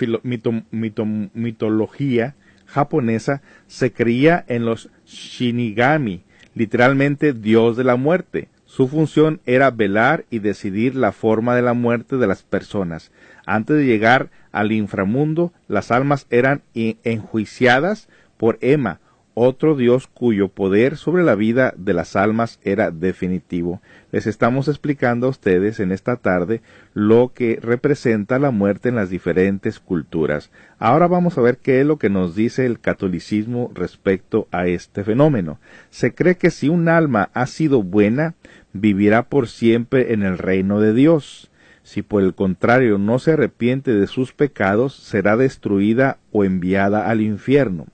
mitología 1.31 2.35
japonesa 2.65 3.41
se 3.67 3.93
creía 3.93 4.43
en 4.47 4.65
los 4.65 4.89
Shinigami, 5.05 6.23
literalmente 6.55 7.33
Dios 7.33 7.77
de 7.77 7.83
la 7.83 7.95
muerte. 7.95 8.49
Su 8.69 8.87
función 8.87 9.41
era 9.47 9.71
velar 9.71 10.25
y 10.29 10.37
decidir 10.37 10.93
la 10.93 11.11
forma 11.11 11.55
de 11.55 11.63
la 11.63 11.73
muerte 11.73 12.17
de 12.17 12.27
las 12.27 12.43
personas. 12.43 13.11
Antes 13.47 13.77
de 13.77 13.85
llegar 13.87 14.29
al 14.51 14.71
inframundo, 14.71 15.51
las 15.67 15.89
almas 15.89 16.27
eran 16.29 16.61
enjuiciadas 16.75 18.09
por 18.37 18.59
Emma, 18.61 18.99
otro 19.41 19.77
Dios 19.77 20.07
cuyo 20.07 20.49
poder 20.49 20.97
sobre 20.97 21.23
la 21.23 21.33
vida 21.33 21.73
de 21.77 21.93
las 21.93 22.17
almas 22.17 22.59
era 22.61 22.91
definitivo. 22.91 23.81
Les 24.11 24.27
estamos 24.27 24.67
explicando 24.67 25.27
a 25.27 25.29
ustedes 25.29 25.79
en 25.79 25.93
esta 25.93 26.17
tarde 26.17 26.61
lo 26.93 27.31
que 27.33 27.57
representa 27.61 28.37
la 28.37 28.51
muerte 28.51 28.89
en 28.89 28.95
las 28.95 29.09
diferentes 29.09 29.79
culturas. 29.79 30.51
Ahora 30.77 31.07
vamos 31.07 31.37
a 31.37 31.41
ver 31.41 31.57
qué 31.57 31.79
es 31.79 31.85
lo 31.85 31.97
que 31.97 32.09
nos 32.09 32.35
dice 32.35 32.65
el 32.65 32.81
catolicismo 32.81 33.71
respecto 33.73 34.49
a 34.51 34.67
este 34.67 35.05
fenómeno. 35.05 35.57
Se 35.89 36.13
cree 36.13 36.35
que 36.35 36.51
si 36.51 36.67
un 36.67 36.89
alma 36.89 37.29
ha 37.33 37.45
sido 37.45 37.81
buena, 37.81 38.35
vivirá 38.73 39.23
por 39.23 39.47
siempre 39.47 40.13
en 40.13 40.23
el 40.23 40.37
reino 40.37 40.79
de 40.79 40.93
Dios. 40.93 41.49
Si 41.83 42.01
por 42.01 42.21
el 42.23 42.35
contrario 42.35 42.97
no 42.97 43.19
se 43.19 43.33
arrepiente 43.33 43.93
de 43.93 44.07
sus 44.07 44.33
pecados, 44.33 44.95
será 44.95 45.37
destruida 45.37 46.17
o 46.31 46.43
enviada 46.43 47.09
al 47.09 47.21
infierno. 47.21 47.87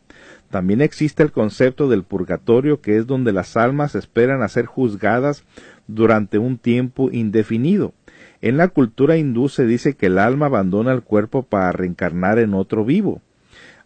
También 0.50 0.82
existe 0.82 1.24
el 1.24 1.32
concepto 1.32 1.90
del 1.90 2.04
purgatorio, 2.04 2.82
que 2.82 2.98
es 2.98 3.08
donde 3.08 3.32
las 3.32 3.58
almas 3.58 3.96
esperan 3.96 4.42
a 4.42 4.48
ser 4.48 4.66
juzgadas 4.66 5.44
durante 5.88 6.38
un 6.38 6.58
tiempo 6.58 7.10
indefinido. 7.12 7.94
En 8.42 8.58
la 8.58 8.68
cultura 8.68 9.18
hindú 9.18 9.50
se 9.50 9.66
dice 9.66 9.96
que 9.96 10.08
el 10.08 10.20
alma 10.20 10.48
abandona 10.48 10.92
el 10.92 11.02
cuerpo 11.02 11.44
para 11.44 11.72
reencarnar 11.72 12.40
en 12.40 12.54
otro 12.54 12.86
vivo. 12.86 13.22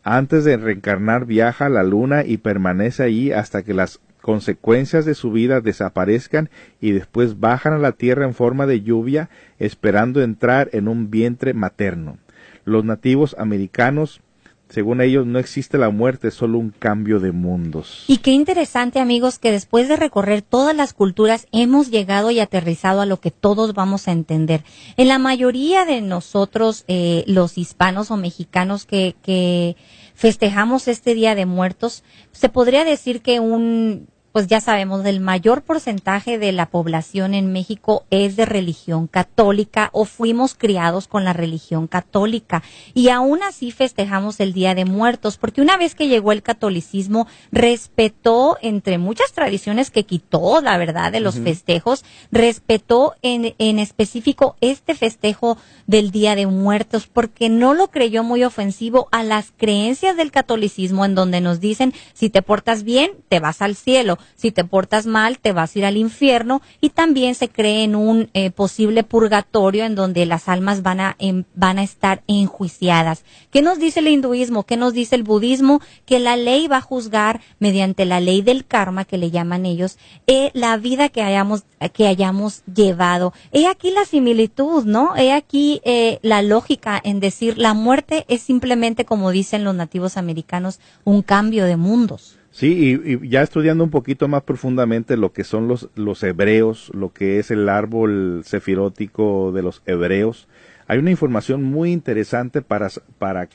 Antes 0.03 0.43
de 0.43 0.57
reencarnar 0.57 1.25
viaja 1.25 1.67
a 1.67 1.69
la 1.69 1.83
luna 1.83 2.23
y 2.25 2.37
permanece 2.37 3.03
allí 3.03 3.31
hasta 3.31 3.63
que 3.63 3.73
las 3.73 3.99
consecuencias 4.21 5.05
de 5.05 5.15
su 5.15 5.31
vida 5.31 5.61
desaparezcan 5.61 6.49
y 6.81 6.91
después 6.91 7.39
bajan 7.39 7.73
a 7.73 7.79
la 7.79 7.93
tierra 7.93 8.25
en 8.25 8.33
forma 8.33 8.65
de 8.65 8.81
lluvia 8.81 9.29
esperando 9.59 10.21
entrar 10.21 10.69
en 10.73 10.87
un 10.87 11.09
vientre 11.09 11.53
materno. 11.53 12.17
Los 12.65 12.85
nativos 12.85 13.35
americanos 13.39 14.21
según 14.69 15.01
ellos, 15.01 15.25
no 15.25 15.39
existe 15.39 15.79
la 15.79 15.89
muerte, 15.89 16.29
solo 16.29 16.59
un 16.59 16.69
cambio 16.69 17.19
de 17.19 17.31
mundos. 17.31 18.03
Y 18.07 18.17
qué 18.17 18.31
interesante, 18.31 18.99
amigos, 18.99 19.39
que 19.39 19.51
después 19.51 19.87
de 19.87 19.95
recorrer 19.95 20.43
todas 20.43 20.75
las 20.75 20.93
culturas 20.93 21.47
hemos 21.51 21.89
llegado 21.89 22.29
y 22.29 22.39
aterrizado 22.39 23.01
a 23.01 23.07
lo 23.07 23.19
que 23.19 23.31
todos 23.31 23.73
vamos 23.73 24.07
a 24.07 24.11
entender. 24.11 24.63
En 24.95 25.07
la 25.07 25.17
mayoría 25.17 25.85
de 25.85 26.01
nosotros, 26.01 26.85
eh, 26.87 27.23
los 27.25 27.57
hispanos 27.57 28.11
o 28.11 28.17
mexicanos 28.17 28.85
que, 28.85 29.15
que 29.23 29.75
festejamos 30.19 30.89
este 30.89 31.13
Día 31.13 31.33
de 31.33 31.45
Muertos, 31.45 32.03
se 32.33 32.49
podría 32.49 32.83
decir 32.83 33.21
que 33.21 33.39
un 33.39 34.09
pues 34.31 34.47
ya 34.47 34.61
sabemos, 34.61 35.05
el 35.05 35.19
mayor 35.19 35.63
porcentaje 35.63 36.37
de 36.37 36.51
la 36.51 36.67
población 36.67 37.33
en 37.33 37.51
México 37.51 38.05
es 38.09 38.35
de 38.35 38.45
religión 38.45 39.07
católica 39.07 39.89
o 39.91 40.05
fuimos 40.05 40.53
criados 40.53 41.07
con 41.07 41.23
la 41.23 41.33
religión 41.33 41.87
católica. 41.87 42.61
Y 42.93 43.09
aún 43.09 43.41
así 43.43 43.71
festejamos 43.71 44.39
el 44.39 44.53
Día 44.53 44.75
de 44.75 44.85
Muertos 44.85 45.37
porque 45.37 45.61
una 45.61 45.77
vez 45.77 45.95
que 45.95 46.07
llegó 46.07 46.31
el 46.31 46.43
catolicismo 46.43 47.27
respetó 47.51 48.57
entre 48.61 48.97
muchas 48.97 49.31
tradiciones 49.33 49.89
que 49.89 50.03
quitó, 50.03 50.61
la 50.61 50.77
verdad, 50.77 51.11
de 51.11 51.19
los 51.19 51.39
festejos, 51.39 52.05
respetó 52.31 53.15
en, 53.21 53.55
en 53.57 53.79
específico 53.79 54.55
este 54.61 54.93
festejo 54.93 55.57
del 55.87 56.11
Día 56.11 56.35
de 56.35 56.45
Muertos 56.45 57.07
porque 57.07 57.49
no 57.49 57.73
lo 57.73 57.89
creyó 57.89 58.23
muy 58.23 58.43
ofensivo 58.43 59.07
a 59.11 59.23
las 59.23 59.51
creencias 59.57 60.15
del 60.17 60.31
catolicismo 60.31 61.05
en 61.05 61.15
donde 61.15 61.41
nos 61.41 61.59
dicen 61.59 61.93
si 62.13 62.29
te 62.29 62.41
portas 62.41 62.83
bien, 62.83 63.11
te 63.27 63.39
vas 63.39 63.61
al 63.61 63.75
cielo 63.75 64.19
si 64.35 64.51
te 64.51 64.63
portas 64.63 65.05
mal 65.05 65.39
te 65.39 65.51
vas 65.51 65.75
a 65.75 65.79
ir 65.79 65.85
al 65.85 65.97
infierno 65.97 66.61
y 66.81 66.89
también 66.89 67.35
se 67.35 67.49
cree 67.49 67.83
en 67.83 67.95
un 67.95 68.29
eh, 68.33 68.51
posible 68.51 69.03
purgatorio 69.03 69.85
en 69.85 69.95
donde 69.95 70.25
las 70.25 70.49
almas 70.49 70.81
van 70.81 70.99
a, 70.99 71.17
van 71.55 71.79
a 71.79 71.83
estar 71.83 72.23
enjuiciadas. 72.27 73.23
¿Qué 73.51 73.61
nos 73.61 73.79
dice 73.79 73.99
el 73.99 74.07
hinduismo? 74.07 74.63
¿Qué 74.63 74.77
nos 74.77 74.93
dice 74.93 75.15
el 75.15 75.23
budismo? 75.23 75.81
Que 76.05 76.19
la 76.19 76.35
ley 76.35 76.67
va 76.67 76.77
a 76.77 76.81
juzgar 76.81 77.41
mediante 77.59 78.05
la 78.05 78.19
ley 78.19 78.41
del 78.41 78.65
karma 78.65 79.05
que 79.05 79.17
le 79.17 79.31
llaman 79.31 79.65
ellos 79.65 79.97
eh, 80.27 80.51
la 80.53 80.77
vida 80.77 81.09
que 81.09 81.21
hayamos, 81.21 81.63
que 81.93 82.07
hayamos 82.07 82.63
llevado. 82.73 83.33
He 83.51 83.67
aquí 83.67 83.91
la 83.91 84.05
similitud, 84.05 84.85
¿no? 84.85 85.15
He 85.15 85.31
aquí 85.31 85.81
eh, 85.83 86.19
la 86.21 86.41
lógica 86.41 86.99
en 87.03 87.19
decir 87.19 87.57
la 87.57 87.73
muerte 87.73 88.25
es 88.27 88.41
simplemente, 88.41 89.05
como 89.05 89.31
dicen 89.31 89.63
los 89.63 89.75
nativos 89.75 90.17
americanos, 90.17 90.79
un 91.03 91.21
cambio 91.21 91.65
de 91.65 91.77
mundos. 91.77 92.38
Sí, 92.59 92.99
y, 93.05 93.29
ya 93.29 93.41
estudiando 93.41 93.85
un 93.85 93.89
poquito 93.89 94.27
más 94.27 94.43
profundamente 94.43 95.15
lo 95.15 95.31
que 95.31 95.45
son 95.45 95.69
los, 95.69 95.87
los 95.95 96.21
hebreos, 96.23 96.91
lo 96.93 97.13
que 97.13 97.39
es 97.39 97.51
el 97.51 97.69
árbol 97.69 98.41
sefirótico 98.43 99.53
de 99.53 99.61
los 99.61 99.81
hebreos, 99.85 100.49
hay 100.85 100.99
una 100.99 101.09
información 101.09 101.63
muy 101.63 101.93
interesante 101.93 102.61
para, 102.61 102.89
para 103.17 103.47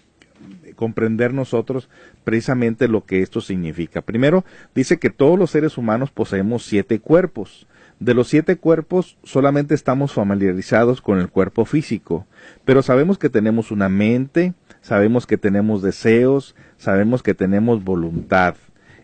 comprender 0.74 1.34
nosotros 1.34 1.90
precisamente 2.24 2.88
lo 2.88 3.04
que 3.04 3.20
esto 3.20 3.42
significa. 3.42 4.00
Primero, 4.00 4.42
dice 4.74 4.98
que 4.98 5.10
todos 5.10 5.38
los 5.38 5.50
seres 5.50 5.76
humanos 5.76 6.10
poseemos 6.10 6.64
siete 6.64 6.98
cuerpos. 6.98 7.66
De 8.00 8.14
los 8.14 8.28
siete 8.28 8.56
cuerpos 8.56 9.18
solamente 9.22 9.74
estamos 9.74 10.14
familiarizados 10.14 11.02
con 11.02 11.18
el 11.18 11.28
cuerpo 11.28 11.66
físico, 11.66 12.26
pero 12.64 12.80
sabemos 12.80 13.18
que 13.18 13.28
tenemos 13.28 13.70
una 13.70 13.90
mente, 13.90 14.54
sabemos 14.80 15.26
que 15.26 15.36
tenemos 15.36 15.82
deseos, 15.82 16.54
sabemos 16.78 17.22
que 17.22 17.34
tenemos 17.34 17.84
voluntad. 17.84 18.54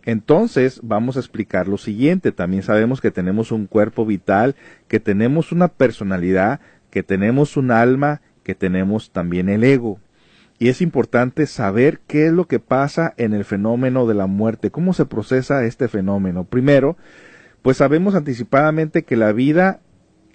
Entonces 0.05 0.81
vamos 0.83 1.17
a 1.17 1.21
explicar 1.21 1.69
lo 1.69 1.79
siguiente. 1.79 2.33
También 2.33 2.63
sabemos 2.63 3.01
que 3.01 3.11
tenemos 3.11 3.53
un 3.53 3.67
cuerpo 3.67 4.07
vital, 4.07 4.57
que 4.89 5.01
tenemos 5.01 5.53
una 5.53 5.69
personalidad, 5.69 6.61
que 6.91 7.03
tenemos 7.03 7.57
un 7.57 7.71
alma, 7.71 8.21
que 8.43 8.55
tenemos 8.55 9.11
también 9.11 9.49
el 9.49 9.65
ego. 9.65 10.01
Y 10.59 10.69
es 10.69 10.83
importante 10.83 11.47
saber 11.47 12.01
qué 12.07 12.27
es 12.27 12.33
lo 12.33 12.47
que 12.47 12.59
pasa 12.59 13.15
en 13.17 13.33
el 13.33 13.45
fenómeno 13.45 14.07
de 14.07 14.15
la 14.15 14.27
muerte, 14.27 14.71
cómo 14.71 14.93
se 14.93 15.07
procesa 15.07 15.65
este 15.65 15.89
fenómeno. 15.89 16.45
Primero, 16.45 16.99
pues 17.63 17.79
sabemos 17.79 18.15
anticipadamente 18.15 19.05
que 19.05 19.17
la 19.17 19.33
vida, 19.33 19.81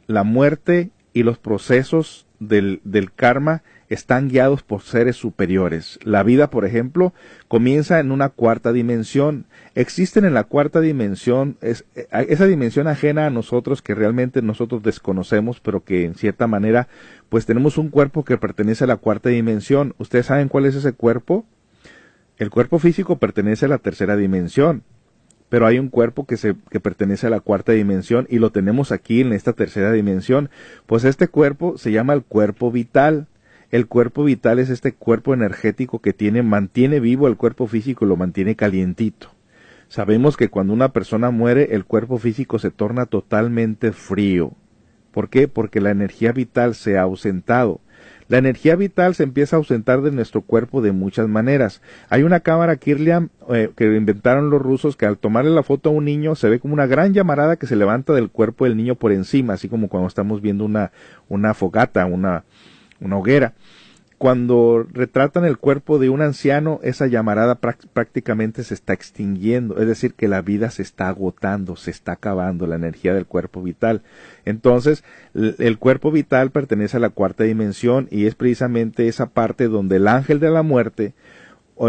la 0.08 0.24
muerte 0.24 0.90
y 1.14 1.24
los 1.24 1.38
procesos 1.38 2.28
del, 2.40 2.82
karma 3.16 3.64
están 3.90 4.30
guiados 4.30 4.64
por 4.64 4.82
seres 4.82 5.16
superiores. 5.16 6.00
La 6.04 6.24
vida, 6.24 6.50
por 6.50 6.66
ejemplo, 6.66 7.14
comienza 7.48 8.00
en 8.00 8.12
una 8.12 8.30
cuarta 8.30 8.72
dimensión. 8.72 9.46
Existen 9.76 10.26
en 10.26 10.34
la 10.34 10.46
cuarta 10.46 10.82
dimensión, 10.82 11.58
es, 11.62 11.86
eh, 11.96 12.08
esa 12.30 12.46
dimensión 12.46 12.88
ajena 12.88 13.26
a 13.26 13.30
nosotros 13.30 13.82
que 13.82 13.96
realmente 13.96 14.42
nosotros 14.42 14.84
desconocemos, 14.84 15.60
pero 15.60 15.84
que 15.84 16.06
en 16.06 16.16
cierta 16.16 16.48
manera, 16.48 16.88
pues 17.30 17.46
tenemos 17.46 17.78
un 17.78 17.90
cuerpo 17.90 18.24
que 18.24 18.38
pertenece 18.38 18.84
a 18.86 18.88
la 18.88 18.98
cuarta 18.98 19.30
dimensión. 19.30 19.94
¿Ustedes 19.98 20.28
saben 20.28 20.50
cuál 20.50 20.66
es 20.66 20.76
ese 20.76 20.94
cuerpo? 20.94 21.46
El 22.38 22.50
cuerpo 22.50 22.80
físico 22.80 23.18
pertenece 23.18 23.66
a 23.66 23.70
la 23.70 23.78
tercera 23.78 24.18
dimensión 24.18 24.84
pero 25.50 25.68
hay 25.68 25.80
un 25.80 25.90
cuerpo 25.90 26.26
que, 26.26 26.38
se, 26.38 26.56
que 26.70 26.80
pertenece 26.80 27.28
a 27.28 27.30
la 27.30 27.40
cuarta 27.40 27.72
dimensión 27.72 28.28
y 28.30 28.40
lo 28.40 28.52
tenemos 28.52 28.92
aquí 28.92 29.22
en 29.22 29.32
esta 29.32 29.54
tercera 29.54 29.92
dimensión. 29.92 30.50
Pues 30.86 31.06
este 31.06 31.28
cuerpo 31.28 31.78
se 31.78 31.92
llama 31.92 32.14
el 32.14 32.24
cuerpo 32.24 32.72
vital. 32.72 33.28
El 33.76 33.88
cuerpo 33.88 34.24
vital 34.24 34.60
es 34.60 34.70
este 34.70 34.94
cuerpo 34.94 35.34
energético 35.34 36.00
que 36.00 36.14
tiene, 36.14 36.44
mantiene 36.44 37.02
vivo 37.02 37.28
el 37.28 37.36
cuerpo 37.36 37.68
físico 37.68 38.06
y 38.06 38.08
lo 38.08 38.16
mantiene 38.16 38.56
calientito. 38.56 39.32
Sabemos 39.90 40.38
que 40.38 40.48
cuando 40.48 40.72
una 40.72 40.94
persona 40.94 41.30
muere, 41.30 41.76
el 41.76 41.84
cuerpo 41.84 42.18
físico 42.18 42.58
se 42.58 42.72
torna 42.72 43.06
totalmente 43.06 43.92
frío. 43.92 44.54
¿Por 45.12 45.28
qué? 45.28 45.50
Porque 45.50 45.82
la 45.82 45.90
energía 45.90 46.32
vital 46.32 46.74
se 46.74 46.98
ha 46.98 47.02
ausentado. 47.02 47.82
La 48.30 48.38
energía 48.38 48.78
vital 48.78 49.14
se 49.14 49.24
empieza 49.24 49.58
a 49.58 49.60
ausentar 49.60 50.02
de 50.02 50.12
nuestro 50.12 50.40
cuerpo 50.40 50.82
de 50.82 50.94
muchas 50.94 51.28
maneras. 51.28 51.82
Hay 52.08 52.24
una 52.24 52.40
cámara 52.40 52.78
Kirlian 52.78 53.30
eh, 53.50 53.72
que 53.76 53.94
inventaron 53.94 54.52
los 54.52 54.62
rusos 54.62 54.96
que 54.96 55.06
al 55.06 55.18
tomarle 55.18 55.52
la 55.52 55.64
foto 55.64 55.90
a 55.90 55.92
un 55.92 56.06
niño 56.06 56.36
se 56.36 56.48
ve 56.48 56.62
como 56.62 56.74
una 56.74 56.88
gran 56.88 57.14
llamarada 57.14 57.58
que 57.58 57.68
se 57.68 57.76
levanta 57.76 58.14
del 58.14 58.30
cuerpo 58.30 58.64
del 58.64 58.78
niño 58.78 58.96
por 58.96 59.12
encima, 59.12 59.56
así 59.56 59.68
como 59.68 59.90
cuando 59.90 60.08
estamos 60.08 60.42
viendo 60.42 60.64
una, 60.64 60.94
una 61.28 61.54
fogata, 61.54 62.06
una, 62.06 62.46
una 63.00 63.18
hoguera. 63.18 63.54
Cuando 64.18 64.88
retratan 64.94 65.44
el 65.44 65.58
cuerpo 65.58 66.00
de 66.00 66.10
un 66.10 66.22
anciano, 66.22 66.80
esa 66.84 67.06
llamarada 67.08 67.56
prácticamente 67.56 68.64
se 68.64 68.74
está 68.74 68.94
extinguiendo, 68.94 69.78
es 69.78 69.88
decir, 69.88 70.14
que 70.14 70.30
la 70.30 70.42
vida 70.42 70.72
se 70.72 70.84
está 70.84 71.10
agotando, 71.10 71.76
se 71.76 71.92
está 71.92 72.14
acabando 72.14 72.66
la 72.66 72.78
energía 72.78 73.14
del 73.14 73.26
cuerpo 73.26 73.62
vital. 73.62 74.04
Entonces, 74.46 75.04
el 75.34 75.78
cuerpo 75.80 76.12
vital 76.12 76.52
pertenece 76.52 76.96
a 76.96 77.02
la 77.02 77.10
cuarta 77.10 77.44
dimensión 77.44 78.08
y 78.10 78.26
es 78.26 78.36
precisamente 78.36 79.10
esa 79.10 79.28
parte 79.28 79.68
donde 79.68 79.98
el 79.98 80.08
ángel 80.08 80.40
de 80.40 80.50
la 80.50 80.64
muerte, 80.64 81.14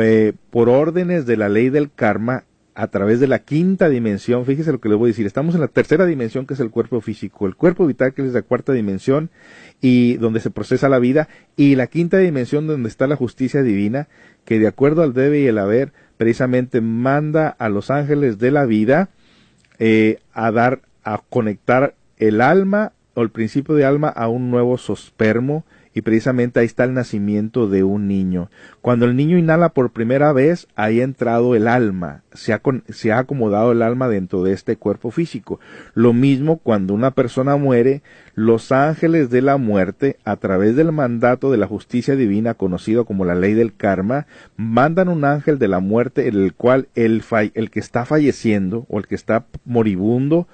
eh, 0.01 0.33
por 0.51 0.69
órdenes 0.69 1.27
de 1.27 1.37
la 1.37 1.49
ley 1.49 1.71
del 1.71 1.93
karma, 1.93 2.43
a 2.77 2.89
través 2.89 3.21
de 3.21 3.27
la 3.27 3.39
quinta 3.39 3.89
dimensión, 3.89 4.45
fíjese 4.45 4.71
lo 4.71 4.81
que 4.81 4.91
le 4.91 4.95
voy 4.97 5.09
a 5.09 5.13
decir, 5.13 5.25
estamos 5.25 5.55
en 5.55 5.63
la 5.63 5.69
tercera 5.69 6.05
dimensión 6.05 6.45
que 6.47 6.53
es 6.53 6.61
el 6.61 6.71
cuerpo 6.71 7.01
físico, 7.01 7.47
el 7.47 7.57
cuerpo 7.57 7.87
vital 7.87 8.13
que 8.13 8.23
es 8.23 8.35
la 8.35 8.43
cuarta 8.43 8.75
dimensión 8.75 9.31
y 9.81 10.19
donde 10.19 10.41
se 10.41 10.51
procesa 10.51 10.91
la 10.91 10.99
vida, 10.99 11.27
y 11.57 11.75
la 11.77 11.87
quinta 11.87 12.19
dimensión 12.19 12.67
donde 12.67 12.91
está 12.91 13.07
la 13.07 13.17
justicia 13.17 13.63
divina, 13.63 14.09
que 14.45 14.59
de 14.59 14.67
acuerdo 14.67 15.03
al 15.03 15.15
debe 15.15 15.41
y 15.41 15.47
el 15.47 15.57
haber, 15.57 15.95
precisamente 16.19 16.83
manda 16.83 17.49
a 17.49 17.71
los 17.71 17.91
ángeles 17.91 18.39
de 18.39 18.51
la 18.51 18.67
vida 18.67 19.09
eh, 19.79 20.19
a 20.35 20.51
dar, 20.51 20.83
a 21.03 21.23
conectar 21.31 21.95
el 22.19 22.43
alma 22.43 22.93
o 23.15 23.23
el 23.23 23.31
principio 23.31 23.75
de 23.75 23.87
alma 23.87 24.09
a 24.09 24.29
un 24.29 24.51
nuevo 24.51 24.77
sospermo 24.77 25.65
y 25.97 26.03
precisamente 26.03 26.61
ahí 26.61 26.67
está 26.67 26.85
el 26.85 26.93
nacimiento 26.93 27.71
de 27.71 27.83
un 27.83 28.07
niño. 28.07 28.51
Cuando 28.83 29.07
el 29.07 29.17
niño 29.17 29.39
inhala 29.39 29.71
por 29.71 29.93
primera 29.93 30.31
vez, 30.35 30.69
ahí 30.77 31.01
ha 31.01 31.05
entrado 31.05 31.55
el 31.55 31.67
alma, 31.67 32.23
se 32.35 32.53
ha, 32.53 33.19
acomodado 33.19 33.73
el 33.73 33.81
alma 33.81 34.07
dentro 34.07 34.43
de 34.43 34.53
este 34.53 34.77
cuerpo 34.77 35.11
físico. 35.11 35.59
Lo 35.95 36.13
mismo 36.13 36.59
cuando 36.59 36.93
una 36.93 37.13
persona 37.13 37.57
muere, 37.57 38.03
los 38.35 38.73
ángeles 38.73 39.31
de 39.31 39.41
la 39.41 39.57
muerte, 39.57 40.19
a 40.27 40.37
través 40.37 40.77
del 40.77 40.93
mandato 40.93 41.51
de 41.51 41.57
la 41.57 41.67
justicia 41.67 42.15
divina 42.15 42.53
conocido 42.53 43.07
como 43.07 43.25
la 43.25 43.35
ley 43.35 43.55
del 43.55 43.75
karma, 43.75 44.27
mandan 44.59 45.09
un 45.09 45.25
ángel 45.25 45.59
de 45.59 45.69
la 45.69 45.81
muerte 45.81 46.29
en 46.29 46.35
el 46.35 46.53
cual 46.53 46.89
el 46.95 47.23
que 47.71 47.81
está 47.81 48.05
falleciendo 48.05 48.85
o 48.91 48.99
el 48.99 49.07
que 49.07 49.15
está 49.15 49.47
moribundo 49.65 50.47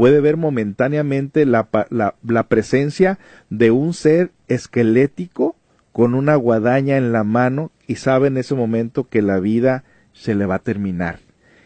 puede 0.00 0.22
ver 0.22 0.38
momentáneamente 0.38 1.44
la, 1.44 1.68
la, 1.90 2.42
presencia 2.44 3.18
de 3.50 3.70
un 3.70 3.92
ser 3.92 4.30
esquelético 4.48 5.56
con 5.92 6.14
una 6.14 6.36
guadaña 6.36 6.96
en 6.96 7.12
la 7.12 7.22
mano 7.22 7.70
y 7.86 7.96
sabe 7.96 8.28
en 8.28 8.38
ese 8.38 8.54
momento 8.54 9.10
que 9.10 9.20
la 9.20 9.40
vida 9.40 9.84
se 10.14 10.34
le 10.34 10.46
va 10.46 10.54
a 10.54 10.60
terminar. 10.60 11.18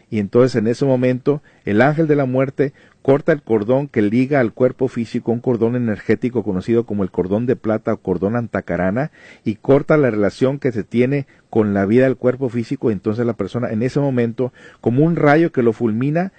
Y 0.09 0.19
entonces 0.19 0.57
en 0.57 0.67
ese 0.67 0.83
momento 0.83 1.43
el 1.63 1.81
ángel 1.81 2.07
de 2.07 2.17
la 2.17 2.25
muerte 2.25 2.73
corta 3.01 3.31
el 3.31 3.41
cordón 3.41 3.87
que 3.87 4.01
liga 4.01 4.41
al 4.41 4.51
cuerpo 4.51 4.89
físico, 4.89 5.31
un 5.31 5.39
cordón 5.39 5.77
energético 5.77 6.43
conocido 6.43 6.85
como 6.85 7.03
el 7.03 7.11
cordón 7.11 7.45
de 7.45 7.55
plata 7.55 7.93
o 7.93 7.97
cordón 8.01 8.35
antacarana, 8.35 9.11
y 9.45 9.55
corta 9.55 9.95
la 9.95 10.11
relación 10.11 10.59
que 10.59 10.73
se 10.73 10.83
tiene 10.83 11.25
con 11.49 11.73
la 11.73 11.85
vida 11.85 12.03
del 12.03 12.17
cuerpo 12.17 12.49
físico. 12.49 12.91
Entonces 12.91 13.25
la 13.25 13.37
persona 13.37 13.69
en 13.71 13.81
ese 13.81 14.01
momento, 14.01 14.51
como 14.81 15.05
un 15.05 15.15
rayo 15.15 15.53
que 15.53 15.63
lo 15.63 15.71
fulmina, 15.71 16.33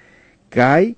cae 0.50 0.96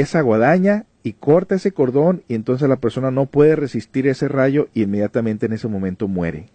esa 0.00 0.20
guadaña 0.22 0.86
y 1.04 1.12
corta 1.12 1.54
ese 1.54 1.70
cordón 1.70 2.22
y 2.26 2.34
entonces 2.34 2.68
la 2.68 2.76
persona 2.76 3.10
no 3.10 3.26
puede 3.26 3.54
resistir 3.54 4.08
ese 4.08 4.26
rayo 4.26 4.68
y 4.74 4.82
inmediatamente 4.82 5.46
en 5.46 5.52
ese 5.52 5.68
momento 5.68 6.08
muere. 6.08 6.46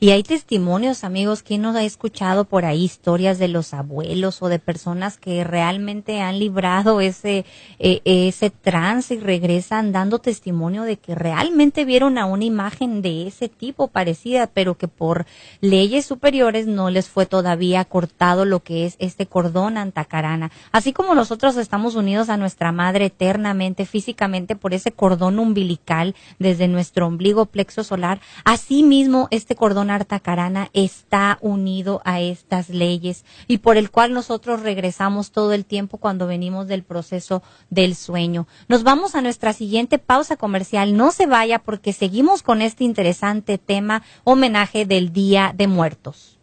Y 0.00 0.10
hay 0.10 0.22
testimonios, 0.22 1.04
amigos, 1.04 1.42
¿quién 1.42 1.62
nos 1.62 1.76
ha 1.76 1.84
escuchado 1.84 2.44
por 2.44 2.64
ahí 2.64 2.84
historias 2.84 3.38
de 3.38 3.48
los 3.48 3.72
abuelos 3.72 4.42
o 4.42 4.48
de 4.48 4.58
personas 4.58 5.16
que 5.16 5.44
realmente 5.44 6.20
han 6.20 6.38
librado 6.38 7.00
ese, 7.00 7.44
eh, 7.78 8.00
ese 8.04 8.50
trance 8.50 9.14
y 9.14 9.20
regresan 9.20 9.92
dando 9.92 10.18
testimonio 10.18 10.82
de 10.82 10.96
que 10.96 11.14
realmente 11.14 11.84
vieron 11.84 12.18
a 12.18 12.26
una 12.26 12.44
imagen 12.44 13.02
de 13.02 13.26
ese 13.28 13.48
tipo 13.48 13.88
parecida, 13.88 14.48
pero 14.48 14.76
que 14.76 14.88
por 14.88 15.26
leyes 15.60 16.06
superiores 16.06 16.66
no 16.66 16.90
les 16.90 17.08
fue 17.08 17.26
todavía 17.26 17.84
cortado 17.84 18.44
lo 18.44 18.60
que 18.60 18.86
es 18.86 18.96
este 18.98 19.26
cordón 19.26 19.78
antacarana. 19.78 20.50
Así 20.72 20.92
como 20.92 21.14
nosotros 21.14 21.56
estamos 21.56 21.94
unidos 21.94 22.28
a 22.28 22.36
nuestra 22.36 22.72
madre 22.72 23.06
eternamente, 23.06 23.86
físicamente, 23.86 24.56
por 24.56 24.74
ese 24.74 24.92
cordón 24.92 25.38
umbilical 25.38 26.14
desde 26.38 26.68
nuestro 26.68 27.06
ombligo 27.06 27.46
plexo 27.46 27.84
solar, 27.84 28.20
asimismo 28.44 29.28
este 29.30 29.54
cordón 29.54 29.83
antacarana 29.90 30.70
está 30.72 31.38
unido 31.40 32.02
a 32.04 32.20
estas 32.20 32.68
leyes 32.68 33.24
y 33.46 33.58
por 33.58 33.76
el 33.76 33.90
cual 33.90 34.12
nosotros 34.12 34.62
regresamos 34.62 35.30
todo 35.30 35.52
el 35.52 35.64
tiempo 35.64 35.98
cuando 35.98 36.26
venimos 36.26 36.66
del 36.66 36.82
proceso 36.82 37.42
del 37.70 37.94
sueño. 37.94 38.46
Nos 38.68 38.82
vamos 38.82 39.14
a 39.14 39.20
nuestra 39.20 39.52
siguiente 39.52 39.98
pausa 39.98 40.36
comercial. 40.36 40.96
No 40.96 41.10
se 41.12 41.26
vaya 41.26 41.58
porque 41.58 41.92
seguimos 41.92 42.42
con 42.42 42.62
este 42.62 42.84
interesante 42.84 43.58
tema 43.58 44.02
homenaje 44.24 44.86
del 44.86 45.12
Día 45.12 45.52
de 45.54 45.68
Muertos. 45.68 46.33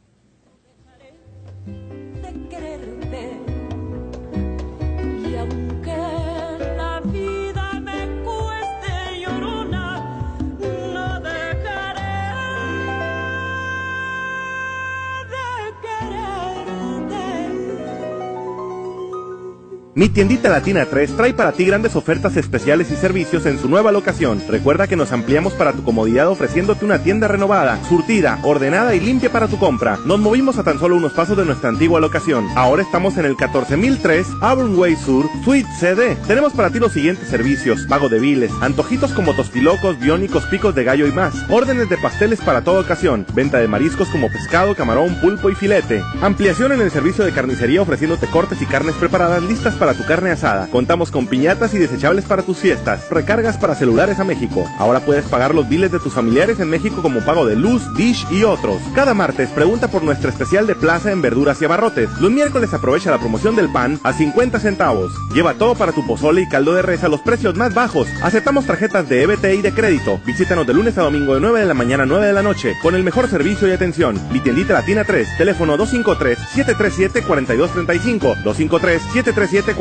Mi 20.02 20.10
tiendita 20.10 20.50
Latina 20.50 20.88
3 20.90 21.16
trae 21.16 21.32
para 21.32 21.52
ti 21.52 21.64
grandes 21.64 21.96
ofertas 21.96 22.36
especiales 22.36 22.90
y 22.90 22.96
servicios 22.96 23.46
en 23.46 23.60
su 23.60 23.70
nueva 23.70 23.92
locación. 23.92 24.42
Recuerda 24.50 24.88
que 24.88 24.96
nos 24.96 25.12
ampliamos 25.12 25.54
para 25.54 25.74
tu 25.74 25.84
comodidad 25.84 26.28
ofreciéndote 26.28 26.86
una 26.86 27.04
tienda 27.04 27.28
renovada, 27.28 27.80
surtida, 27.88 28.40
ordenada 28.42 28.96
y 28.96 29.00
limpia 29.00 29.32
para 29.32 29.48
tu 29.48 29.60
compra. 29.60 30.00
Nos 30.04 30.20
movimos 30.20 30.58
a 30.58 30.64
tan 30.64 30.80
solo 30.80 30.96
unos 30.96 31.14
pasos 31.14 31.38
de 31.38 31.46
nuestra 31.46 31.70
antigua 31.70 32.00
locación. 32.00 32.48
Ahora 32.56 32.82
estamos 32.82 33.16
en 33.18 33.26
el 33.26 33.36
14003 33.36 34.26
Auburn 34.42 34.76
Way 34.76 34.96
Sur, 34.96 35.28
Suite 35.46 35.70
CD. 35.80 36.18
Tenemos 36.26 36.54
para 36.54 36.72
ti 36.72 36.80
los 36.80 36.94
siguientes 36.94 37.30
servicios: 37.30 37.86
pago 37.88 38.10
de 38.10 38.18
biles, 38.18 38.52
antojitos 38.60 39.12
como 39.12 39.36
tostilocos, 39.36 40.00
biónicos, 40.00 40.46
picos 40.46 40.74
de 40.74 40.84
gallo 40.84 41.06
y 41.06 41.12
más. 41.12 41.36
Órdenes 41.48 41.90
de 41.90 41.98
pasteles 42.00 42.42
para 42.42 42.64
toda 42.64 42.82
ocasión. 42.82 43.28
Venta 43.36 43.60
de 43.60 43.68
mariscos 43.68 44.10
como 44.10 44.32
pescado, 44.32 44.74
camarón, 44.74 45.14
pulpo 45.22 45.52
y 45.52 45.54
filete. 45.54 46.02
Ampliación 46.24 46.72
en 46.72 46.82
el 46.82 46.90
servicio 46.90 47.24
de 47.24 47.34
carnicería 47.34 47.84
ofreciéndote 47.84 48.26
cortes 48.26 48.60
y 48.64 48.66
carnes 48.66 48.96
preparadas 48.96 49.44
listas 49.44 49.76
para 49.76 49.90
tu 49.93 50.06
carne 50.06 50.32
asada. 50.32 50.67
Contamos 50.67 51.12
con 51.12 51.27
piñatas 51.27 51.73
y 51.73 51.77
desechables 51.77 52.25
para 52.25 52.43
tus 52.43 52.58
fiestas. 52.58 53.10
Recargas 53.10 53.58
para 53.58 53.75
celulares 53.75 54.19
a 54.19 54.23
México. 54.23 54.65
Ahora 54.80 54.99
puedes 55.01 55.25
pagar 55.25 55.54
los 55.54 55.67
biles 55.67 55.91
de 55.91 55.99
tus 55.99 56.13
familiares 56.13 56.60
en 56.60 56.69
México 56.69 57.01
como 57.01 57.21
pago 57.21 57.45
de 57.45 57.56
luz, 57.56 57.82
dish 57.95 58.25
y 58.32 58.43
otros. 58.43 58.82
Cada 58.95 59.13
martes 59.13 59.49
pregunta 59.49 59.88
por 59.88 60.04
nuestra 60.04 60.30
especial 60.30 60.67
de 60.67 60.75
plaza 60.75 61.12
en 61.12 61.21
verduras 61.21 61.62
y 61.62 61.65
abarrotes. 61.65 62.10
Los 62.19 62.32
miércoles 62.32 62.73
aprovecha 62.73 63.12
la 63.12 63.19
promoción 63.19 63.56
del 63.56 63.71
pan 63.71 63.99
a 64.04 64.13
50 64.13 64.60
centavos. 64.60 65.12
Lleva 65.34 65.56
todo 65.56 65.75
para 65.75 65.91
tu 65.91 66.06
pozole 66.06 66.41
y 66.41 66.49
caldo 66.49 66.73
de 66.73 66.82
res 66.82 67.04
a 67.04 67.10
los 67.10 67.21
precios 67.21 67.56
más 67.56 67.73
bajos. 67.73 68.08
Aceptamos 68.23 68.65
tarjetas 68.65 69.08
de 69.10 69.23
EBT 69.23 69.45
y 69.56 69.62
de 69.62 69.73
crédito. 69.73 70.19
Visítanos 70.25 70.67
de 70.67 70.73
lunes 70.73 70.97
a 70.97 71.04
domingo 71.04 71.34
de 71.34 71.41
9 71.41 71.60
de 71.60 71.65
la 71.65 71.73
mañana 71.73 72.04
a 72.04 72.06
9 72.06 72.27
de 72.27 72.34
la 72.34 72.43
noche 72.43 72.75
con 72.82 72.95
el 72.95 73.04
mejor 73.04 73.30
servicio 73.30 73.67
y 73.67 73.71
atención. 73.71 74.19
Mi 74.32 74.39
tiendita 74.39 74.73
Latina 74.73 75.04
3, 75.04 75.38
teléfono 75.38 75.77
253 75.77 76.38
737 76.38 77.23
4235 77.23 78.27
253 78.43 79.01
737 79.13 79.75
4235. 79.75 79.81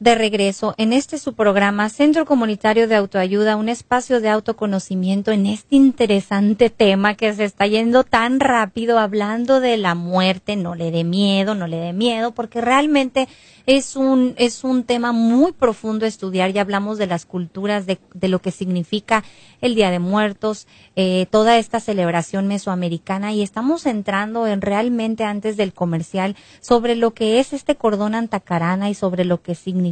de 0.00 0.16
regreso 0.16 0.74
en 0.76 0.92
este 0.92 1.18
su 1.18 1.34
programa 1.34 1.88
Centro 1.88 2.26
Comunitario 2.26 2.88
de 2.88 2.96
Autoayuda, 2.96 3.56
un 3.56 3.68
espacio 3.68 4.20
de 4.20 4.28
autoconocimiento 4.28 5.30
en 5.30 5.46
este 5.46 5.76
interesante 5.76 6.68
tema 6.68 7.14
que 7.14 7.32
se 7.32 7.44
está 7.44 7.66
yendo 7.66 8.02
tan 8.02 8.40
rápido 8.40 8.98
hablando 8.98 9.60
de 9.60 9.76
la 9.76 9.94
muerte, 9.94 10.56
no 10.56 10.74
le 10.74 10.90
dé 10.90 11.04
miedo, 11.04 11.54
no 11.54 11.68
le 11.68 11.76
dé 11.76 11.92
miedo, 11.92 12.32
porque 12.32 12.60
realmente 12.60 13.28
es 13.66 13.94
un, 13.94 14.34
es 14.36 14.64
un 14.64 14.82
tema 14.82 15.12
muy 15.12 15.52
profundo 15.52 16.06
estudiar. 16.06 16.52
Ya 16.52 16.62
hablamos 16.62 16.98
de 16.98 17.06
las 17.06 17.24
culturas, 17.24 17.86
de, 17.86 17.98
de 18.12 18.28
lo 18.28 18.40
que 18.40 18.50
significa 18.50 19.24
el 19.60 19.74
Día 19.74 19.90
de 19.90 20.00
Muertos, 20.00 20.66
eh, 20.96 21.26
toda 21.30 21.56
esta 21.56 21.80
celebración 21.80 22.48
mesoamericana 22.48 23.32
y 23.32 23.42
estamos 23.42 23.86
entrando 23.86 24.46
en 24.46 24.60
realmente 24.60 25.24
antes 25.24 25.56
del 25.56 25.72
comercial 25.72 26.36
sobre 26.60 26.96
lo 26.96 27.14
que 27.14 27.38
es 27.38 27.52
este 27.52 27.76
cordón 27.76 28.14
antacarana 28.14 28.90
y 28.90 28.94
sobre 28.94 29.24
lo 29.24 29.40
que 29.40 29.54
significa 29.54 29.83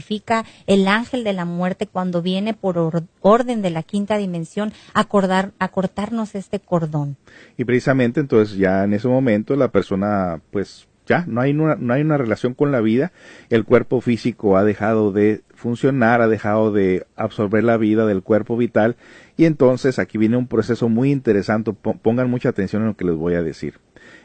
el 0.67 0.89
ángel 0.89 1.25
de 1.25 1.33
la 1.33 1.45
muerte 1.45 1.87
cuando 1.87 2.23
viene 2.23 2.55
por 2.55 3.05
orden 3.21 3.63
de 3.63 3.71
la 3.71 3.83
quinta 3.83 4.17
dimensión 4.17 4.73
a, 4.95 5.01
acordar, 5.01 5.53
a 5.59 5.69
cortarnos 5.69 6.35
este 6.35 6.61
cordón. 6.61 7.17
Y 7.57 7.65
precisamente 7.65 8.21
entonces 8.21 8.57
ya 8.57 8.85
en 8.85 8.95
ese 8.95 9.09
momento 9.09 9.57
la 9.57 9.69
persona 9.69 10.41
pues 10.51 10.87
ya 11.07 11.25
no 11.27 11.41
hay 11.41 11.53
una, 11.53 11.77
no 11.77 11.93
hay 11.93 12.03
una 12.03 12.17
relación 12.17 12.55
con 12.55 12.71
la 12.73 12.81
vida, 12.81 13.13
el 13.51 13.65
cuerpo 13.65 14.01
físico 14.01 14.57
ha 14.57 14.65
dejado 14.65 15.13
de 15.13 15.43
funcionar, 15.55 16.23
ha 16.23 16.29
dejado 16.29 16.73
de 16.73 17.07
absorber 17.17 17.65
la 17.65 17.77
vida 17.77 18.07
del 18.07 18.23
cuerpo 18.23 18.57
vital 18.57 18.97
y 19.37 19.45
entonces 19.47 19.99
aquí 19.99 20.19
viene 20.19 20.37
un 20.37 20.47
proceso 20.47 20.89
muy 20.89 21.11
interesante, 21.11 21.73
pongan 21.73 22.31
mucha 22.31 22.51
atención 22.51 22.83
en 22.83 22.89
lo 22.89 22.97
que 22.97 23.05
les 23.05 23.17
voy 23.17 23.35
a 23.35 23.43
decir. 23.43 23.75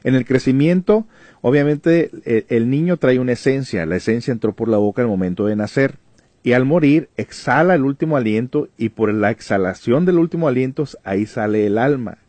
En 0.08 0.16
el 0.16 0.24
crecimiento, 0.24 1.06
obviamente 1.42 2.12
el, 2.24 2.46
el 2.48 2.70
niño 2.70 2.96
trae 2.96 3.20
una 3.20 3.34
esencia, 3.34 3.86
la 3.86 3.98
esencia 3.98 4.32
entró 4.32 4.54
por 4.54 4.70
la 4.70 4.78
boca 4.78 5.02
al 5.02 5.10
momento 5.10 5.48
de 5.48 5.58
nacer 5.58 5.96
y 6.44 6.54
al 6.54 6.64
morir 6.64 7.10
exhala 7.18 7.76
el 7.76 7.84
último 7.84 8.16
aliento 8.16 8.70
y 8.78 8.88
por 8.88 9.14
la 9.14 9.32
exhalación 9.32 10.06
del 10.06 10.18
último 10.18 10.48
aliento 10.48 10.86
ahí 11.04 11.26
sale 11.26 11.66
el 11.66 11.78
alma. 11.78 12.20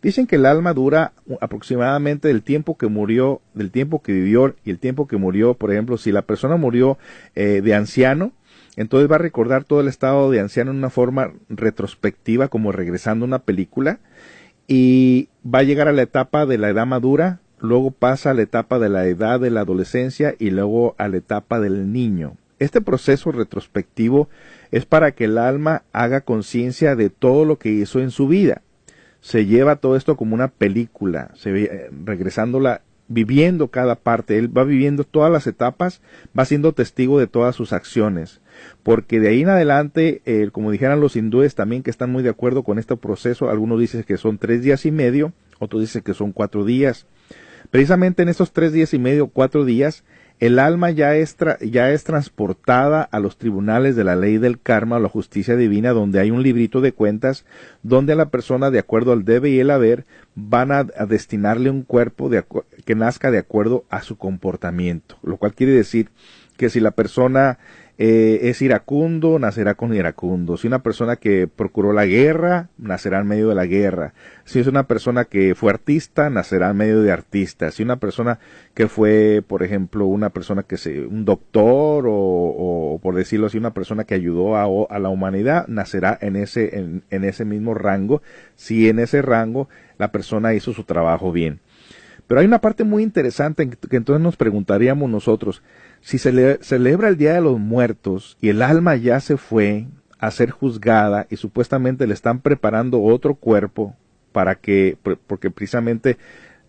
Dicen 0.00 0.28
que 0.28 0.36
el 0.36 0.46
alma 0.46 0.72
dura 0.72 1.14
aproximadamente 1.40 2.28
del 2.28 2.44
tiempo 2.44 2.78
que 2.78 2.86
murió, 2.86 3.40
del 3.54 3.72
tiempo 3.72 4.02
que 4.02 4.12
vivió 4.12 4.54
y 4.64 4.70
el 4.70 4.78
tiempo 4.78 5.08
que 5.08 5.16
murió. 5.16 5.54
Por 5.54 5.72
ejemplo, 5.72 5.98
si 5.98 6.12
la 6.12 6.22
persona 6.22 6.54
murió 6.54 6.96
eh, 7.34 7.60
de 7.60 7.74
anciano, 7.74 8.30
entonces 8.76 9.10
va 9.10 9.16
a 9.16 9.18
recordar 9.18 9.64
todo 9.64 9.80
el 9.80 9.88
estado 9.88 10.30
de 10.30 10.38
anciano 10.38 10.70
en 10.70 10.76
una 10.76 10.90
forma 10.90 11.32
retrospectiva, 11.48 12.46
como 12.46 12.70
regresando 12.70 13.24
a 13.24 13.26
una 13.26 13.40
película, 13.40 13.98
y 14.66 15.28
va 15.44 15.60
a 15.60 15.64
llegar 15.64 15.88
a 15.88 15.92
la 15.92 16.02
etapa 16.02 16.46
de 16.46 16.58
la 16.58 16.70
edad 16.70 16.86
madura, 16.86 17.40
luego 17.60 17.90
pasa 17.90 18.30
a 18.30 18.34
la 18.34 18.42
etapa 18.42 18.78
de 18.78 18.88
la 18.88 19.06
edad 19.06 19.40
de 19.40 19.50
la 19.50 19.60
adolescencia 19.60 20.34
y 20.38 20.50
luego 20.50 20.94
a 20.98 21.08
la 21.08 21.18
etapa 21.18 21.60
del 21.60 21.92
niño. 21.92 22.36
Este 22.58 22.80
proceso 22.80 23.32
retrospectivo 23.32 24.28
es 24.70 24.86
para 24.86 25.12
que 25.12 25.24
el 25.24 25.38
alma 25.38 25.82
haga 25.92 26.22
conciencia 26.22 26.96
de 26.96 27.10
todo 27.10 27.44
lo 27.44 27.58
que 27.58 27.68
hizo 27.70 28.00
en 28.00 28.10
su 28.10 28.28
vida 28.28 28.62
se 29.26 29.44
lleva 29.44 29.74
todo 29.74 29.96
esto 29.96 30.16
como 30.16 30.36
una 30.36 30.46
película, 30.46 31.32
se 31.34 31.50
ve, 31.50 31.64
eh, 31.64 31.90
regresándola, 32.04 32.82
viviendo 33.08 33.68
cada 33.68 33.94
parte, 33.94 34.38
él 34.38 34.56
va 34.56 34.64
viviendo 34.64 35.04
todas 35.04 35.30
las 35.30 35.46
etapas, 35.46 36.00
va 36.36 36.44
siendo 36.44 36.72
testigo 36.72 37.18
de 37.18 37.26
todas 37.26 37.54
sus 37.54 37.72
acciones, 37.72 38.40
porque 38.82 39.20
de 39.20 39.28
ahí 39.28 39.42
en 39.42 39.48
adelante, 39.48 40.22
eh, 40.26 40.48
como 40.52 40.70
dijeran 40.70 41.00
los 41.00 41.16
hindúes 41.16 41.54
también 41.54 41.82
que 41.82 41.90
están 41.90 42.10
muy 42.10 42.22
de 42.22 42.30
acuerdo 42.30 42.62
con 42.62 42.78
este 42.78 42.96
proceso, 42.96 43.48
algunos 43.48 43.78
dicen 43.78 44.02
que 44.02 44.16
son 44.16 44.38
tres 44.38 44.62
días 44.62 44.86
y 44.86 44.90
medio, 44.90 45.32
otros 45.58 45.82
dicen 45.82 46.02
que 46.02 46.14
son 46.14 46.32
cuatro 46.32 46.64
días. 46.64 47.06
Precisamente 47.70 48.22
en 48.22 48.28
estos 48.28 48.52
tres 48.52 48.72
días 48.72 48.94
y 48.94 48.98
medio, 48.98 49.28
cuatro 49.28 49.64
días, 49.64 50.04
el 50.38 50.58
alma 50.58 50.90
ya 50.90 51.16
es, 51.16 51.36
transportada 52.04 53.02
a 53.02 53.20
los 53.20 53.38
tribunales 53.38 53.96
de 53.96 54.04
la 54.04 54.16
ley 54.16 54.36
del 54.36 54.60
karma 54.60 54.96
o 54.96 55.00
la 55.00 55.08
justicia 55.08 55.56
divina, 55.56 55.90
donde 55.90 56.20
hay 56.20 56.30
un 56.30 56.42
librito 56.42 56.82
de 56.82 56.92
cuentas, 56.92 57.46
donde 57.82 58.12
a 58.12 58.16
la 58.16 58.28
persona, 58.28 58.70
de 58.70 58.78
acuerdo 58.78 59.12
al 59.12 59.24
debe 59.24 59.48
y 59.48 59.60
el 59.60 59.70
haber, 59.70 60.04
van 60.34 60.72
a, 60.72 60.84
destinarle 60.84 61.70
un 61.70 61.82
cuerpo 61.82 62.28
de, 62.28 62.44
que 62.84 62.94
nazca 62.94 63.30
de 63.30 63.38
acuerdo 63.38 63.84
a 63.88 64.02
su 64.02 64.18
comportamiento. 64.18 65.16
Lo 65.22 65.38
cual 65.38 65.54
quiere 65.54 65.72
decir 65.72 66.10
que 66.58 66.68
si 66.68 66.80
la 66.80 66.90
persona 66.90 67.58
eh, 67.98 68.50
es 68.50 68.60
iracundo, 68.60 69.38
nacerá 69.38 69.74
con 69.74 69.94
iracundo. 69.94 70.58
Si 70.58 70.66
una 70.66 70.82
persona 70.82 71.16
que 71.16 71.48
procuró 71.48 71.94
la 71.94 72.04
guerra, 72.04 72.68
nacerá 72.76 73.20
en 73.20 73.26
medio 73.26 73.48
de 73.48 73.54
la 73.54 73.64
guerra. 73.64 74.12
Si 74.44 74.58
es 74.58 74.66
una 74.66 74.86
persona 74.86 75.24
que 75.24 75.54
fue 75.54 75.70
artista, 75.70 76.28
nacerá 76.28 76.70
en 76.70 76.76
medio 76.76 77.00
de 77.00 77.10
artista. 77.10 77.70
Si 77.70 77.82
una 77.82 77.96
persona 77.96 78.38
que 78.74 78.88
fue, 78.88 79.42
por 79.46 79.62
ejemplo, 79.62 80.04
una 80.06 80.28
persona 80.28 80.62
que 80.62 80.76
se, 80.76 81.06
un 81.06 81.24
doctor 81.24 82.04
o, 82.06 83.00
por 83.02 83.14
decirlo 83.14 83.46
así, 83.46 83.56
una 83.56 83.72
persona 83.72 84.04
que 84.04 84.14
ayudó 84.14 84.56
a, 84.56 84.98
la 84.98 85.08
humanidad, 85.08 85.66
nacerá 85.66 86.18
en 86.20 86.36
ese, 86.36 86.76
en 86.76 87.24
ese 87.24 87.46
mismo 87.46 87.72
rango. 87.72 88.20
Si 88.56 88.90
en 88.90 88.98
ese 88.98 89.22
rango 89.22 89.68
la 89.96 90.12
persona 90.12 90.52
hizo 90.52 90.74
su 90.74 90.84
trabajo 90.84 91.32
bien. 91.32 91.60
Pero 92.26 92.40
hay 92.40 92.46
una 92.46 92.60
parte 92.60 92.84
muy 92.84 93.02
interesante 93.02 93.68
que 93.68 93.96
entonces 93.96 94.22
nos 94.22 94.36
preguntaríamos 94.36 95.08
nosotros, 95.08 95.62
si 96.00 96.18
se 96.18 96.58
celebra 96.62 97.08
el 97.08 97.16
Día 97.16 97.34
de 97.34 97.40
los 97.40 97.58
Muertos 97.58 98.36
y 98.40 98.48
el 98.48 98.62
alma 98.62 98.96
ya 98.96 99.20
se 99.20 99.36
fue 99.36 99.86
a 100.18 100.30
ser 100.30 100.50
juzgada 100.50 101.26
y 101.30 101.36
supuestamente 101.36 102.06
le 102.06 102.14
están 102.14 102.40
preparando 102.40 103.02
otro 103.02 103.34
cuerpo 103.34 103.94
para 104.32 104.56
que, 104.56 104.98
porque 105.26 105.50
precisamente 105.50 106.18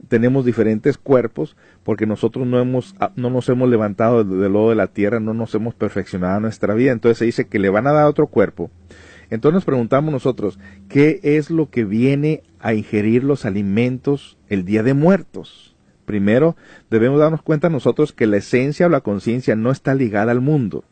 tenemos 0.07 0.45
diferentes 0.45 0.97
cuerpos, 0.97 1.57
porque 1.83 2.05
nosotros 2.05 2.45
no 2.45 2.59
hemos, 2.59 2.95
ah, 2.99 3.11
no 3.15 3.29
nos 3.29 3.49
hemos 3.49 3.69
levantado 3.69 4.23
del 4.23 4.53
lodo 4.53 4.69
de 4.69 4.75
la 4.75 4.87
tierra, 4.87 5.19
no 5.19 5.33
nos 5.33 5.55
hemos 5.55 5.73
perfeccionado 5.73 6.39
nuestra 6.39 6.75
vida, 6.75 6.91
entonces 6.91 7.17
se 7.17 7.25
dice 7.25 7.47
que 7.47 7.59
le 7.59 7.69
van 7.69 7.87
a 7.87 7.93
dar 7.93 8.05
otro 8.05 8.27
cuerpo. 8.27 8.69
Entonces 9.29 9.55
nos 9.55 9.65
preguntamos 9.65 10.11
nosotros, 10.11 10.59
¿qué 10.87 11.19
es 11.23 11.49
lo 11.49 11.69
que 11.69 11.83
viene 11.83 12.43
a 12.59 12.73
ingerir 12.73 13.23
los 13.23 13.45
alimentos 13.45 14.37
el 14.49 14.65
día 14.65 14.83
de 14.83 14.93
muertos? 14.93 15.75
Primero, 16.05 16.55
debemos 16.89 17.19
darnos 17.19 17.41
cuenta 17.41 17.69
nosotros 17.69 18.13
que 18.13 18.27
la 18.27 18.37
esencia 18.37 18.85
o 18.85 18.89
la 18.89 19.01
conciencia 19.01 19.55
no 19.57 19.71
está 19.71 19.93
ligada 19.93 20.31
al 20.31 20.39
mundo, 20.39 20.85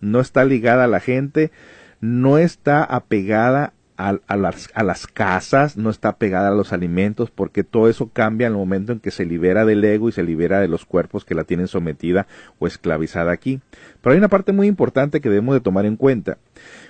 no 0.00 0.20
está 0.20 0.44
ligada 0.44 0.84
a 0.84 0.88
la 0.88 1.00
gente, 1.00 1.50
no 2.00 2.38
está 2.38 2.84
apegada 2.84 3.72
a, 3.96 4.36
las, 4.36 4.70
a, 4.72 4.82
las, 4.82 5.06
casas, 5.06 5.76
no 5.76 5.90
está 5.90 6.10
apegada 6.10 6.48
a 6.48 6.54
los 6.54 6.72
alimentos, 6.72 7.30
porque 7.30 7.64
todo 7.64 7.88
eso 7.88 8.08
cambia 8.10 8.46
en 8.46 8.54
el 8.54 8.58
momento 8.58 8.92
en 8.92 9.00
que 9.00 9.10
se 9.10 9.26
libera 9.26 9.66
del 9.66 9.84
ego 9.84 10.08
y 10.08 10.12
se 10.12 10.22
libera 10.22 10.60
de 10.60 10.68
los 10.68 10.86
cuerpos 10.86 11.24
que 11.24 11.34
la 11.34 11.44
tienen 11.44 11.68
sometida 11.68 12.26
o 12.58 12.66
esclavizada 12.66 13.32
aquí. 13.32 13.60
Pero 14.00 14.12
hay 14.12 14.18
una 14.18 14.28
parte 14.28 14.52
muy 14.52 14.68
importante 14.68 15.20
que 15.20 15.28
debemos 15.28 15.54
de 15.54 15.60
tomar 15.60 15.84
en 15.84 15.96
cuenta. 15.96 16.38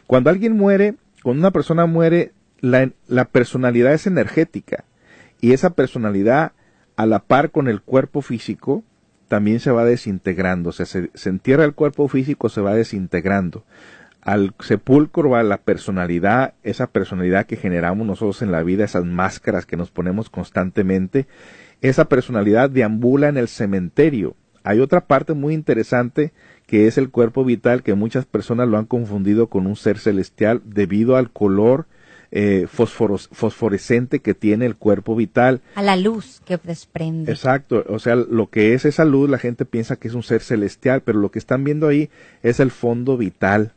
Cuando 0.07 0.30
alguien 0.30 0.57
muere, 0.57 0.94
cuando 1.22 1.40
una 1.40 1.51
persona 1.51 1.86
muere, 1.86 2.32
la, 2.61 3.24
personalidad 3.26 3.92
es 3.92 4.07
energética 4.07 4.84
y 5.40 5.53
esa 5.53 5.70
personalidad 5.70 6.53
a 6.96 7.07
la 7.07 7.20
par 7.20 7.51
con 7.51 7.68
el 7.68 7.80
cuerpo 7.80 8.20
físico, 8.20 8.84
también 9.28 9.61
se 9.61 9.70
va 9.70 9.84
desintegrando. 9.84 10.70
O 10.70 10.72
sea, 10.72 10.86
se, 10.86 11.11
entierra 11.24 11.64
el 11.64 11.74
cuerpo 11.74 12.09
físico, 12.09 12.48
se 12.48 12.61
va 12.61 12.74
desintegrando. 12.74 13.64
Al 14.20 14.55
sepulcro 14.61 15.30
va 15.30 15.42
la 15.42 15.59
personalidad, 15.59 16.55
esa 16.62 16.88
personalidad 16.88 17.46
que 17.46 17.57
generamos 17.57 18.07
nosotros 18.07 18.42
en 18.42 18.53
la 18.53 18.62
vida, 18.62 18.84
esas 18.84 19.07
máscaras 19.07 19.64
que 19.64 19.78
nos 19.78 19.90
ponemos 19.90 20.28
constantemente, 20.28 21.26
esa 21.80 22.05
personalidad 22.07 22.68
deambula 22.68 23.28
en 23.28 23.38
el 23.38 23.48
cementerio. 23.48 24.36
Hay 24.62 24.80
otra 24.80 25.07
parte 25.07 25.32
muy 25.32 25.55
interesante 25.55 26.34
que 26.71 26.87
es 26.87 26.99
el 26.99 27.11
cuerpo 27.11 27.45
vital 27.45 27.83
que 27.83 27.95
muchas 27.95 28.27
personas 28.27 28.68
lo 28.68 28.79
han 28.79 28.87
confundido 28.87 29.49
con 29.49 29.66
un 29.66 29.75
ser 29.75 29.99
celestial 29.99 30.62
debido 30.64 31.16
al 31.16 31.33
color 31.33 31.87
eh, 32.31 32.68
fosforescente 32.68 34.21
que 34.21 34.35
tiene 34.35 34.66
el 34.66 34.77
cuerpo 34.77 35.16
vital. 35.16 35.62
A 35.75 35.83
la 35.83 35.97
luz 35.97 36.41
que 36.45 36.59
desprende. 36.62 37.33
Exacto, 37.33 37.85
o 37.89 37.99
sea, 37.99 38.14
lo 38.14 38.51
que 38.51 38.75
es 38.75 38.85
esa 38.85 39.05
luz 39.05 39.29
la 39.29 39.39
gente 39.39 39.64
piensa 39.64 39.97
que 39.97 40.07
es 40.07 40.14
un 40.14 40.23
ser 40.23 40.43
celestial, 40.43 41.01
pero 41.01 41.18
lo 41.18 41.33
que 41.33 41.41
están 41.41 41.64
viendo 41.64 41.89
ahí 41.89 42.09
es 42.45 42.61
el 42.61 42.71
fondo 42.71 43.16
vital 43.16 43.73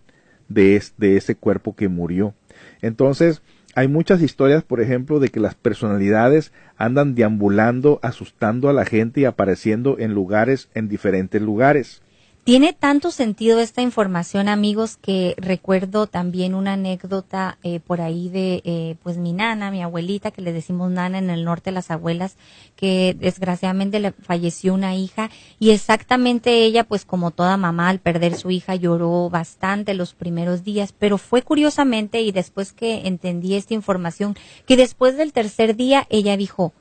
de, 0.48 0.80
de 1.00 1.18
ese 1.18 1.34
cuerpo 1.34 1.76
que 1.76 1.88
murió. 1.88 2.36
Entonces, 2.84 3.42
hay 3.74 3.88
muchas 3.88 4.22
historias, 4.22 4.62
por 4.62 4.82
ejemplo, 4.82 5.20
de 5.20 5.30
que 5.30 5.40
las 5.40 5.56
personalidades 5.56 6.52
andan 6.78 7.16
deambulando, 7.16 8.00
asustando 8.04 8.70
a 8.70 8.74
la 8.74 8.86
gente 8.86 9.22
y 9.22 9.26
apareciendo 9.26 9.98
en 9.98 10.14
lugares, 10.14 10.70
en 10.76 10.90
diferentes 10.90 11.42
lugares. 11.42 12.04
Tiene 12.44 12.74
tanto 12.74 13.12
sentido 13.12 13.62
esta 13.62 13.82
información, 13.82 14.50
amigos, 14.50 14.98
que 14.98 15.34
recuerdo 15.38 16.08
también 16.08 16.56
una 16.56 16.74
anécdota 16.74 17.58
eh, 17.64 17.80
por 17.80 18.02
ahí 18.02 18.28
de, 18.28 18.62
eh, 18.66 18.98
pues 19.02 19.18
mi 19.18 19.32
nana, 19.32 19.72
mi 19.72 19.82
abuelita, 19.82 20.30
que 20.30 20.42
le 20.42 20.52
decimos 20.52 20.92
nana 20.92 21.20
en 21.20 21.30
el 21.30 21.46
norte, 21.46 21.72
las 21.72 21.90
abuelas, 21.90 22.36
que 22.76 23.16
desgraciadamente 23.18 24.02
le 24.02 24.12
falleció 24.12 24.74
una 24.74 24.94
hija 24.94 25.30
y 25.58 25.70
exactamente 25.70 26.66
ella, 26.66 26.84
pues 26.84 27.06
como 27.06 27.32
toda 27.32 27.56
mamá, 27.56 27.88
al 27.88 28.00
perder 28.00 28.36
su 28.36 28.52
hija 28.52 28.76
lloró 28.76 29.30
bastante 29.30 29.94
los 29.94 30.14
primeros 30.14 30.66
días, 30.66 30.92
pero 30.92 31.18
fue 31.18 31.44
curiosamente 31.44 32.20
y 32.24 32.34
después 32.34 32.74
que 32.74 33.08
entendí 33.08 33.56
esta 33.56 33.74
información, 33.74 34.36
que 34.66 34.76
después 34.76 35.16
del 35.16 35.32
tercer 35.32 35.78
día 35.78 36.08
ella 36.10 36.36
dijo, 36.36 36.74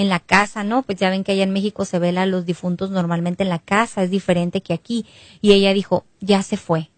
en 0.00 0.08
la 0.08 0.18
casa, 0.18 0.64
¿no? 0.64 0.82
Pues 0.82 0.98
ya 0.98 1.10
ven 1.10 1.24
que 1.24 1.32
allá 1.32 1.42
en 1.42 1.52
México 1.52 1.84
se 1.84 1.98
vela 1.98 2.22
a 2.22 2.26
los 2.26 2.46
difuntos 2.46 2.90
normalmente 2.90 3.42
en 3.42 3.50
la 3.50 3.58
casa, 3.58 4.02
es 4.02 4.10
diferente 4.10 4.62
que 4.62 4.72
aquí. 4.72 5.04
Y 5.42 5.52
ella 5.52 5.74
dijo, 5.74 6.06
ya 6.20 6.42
se 6.42 6.56
fue, 6.56 6.90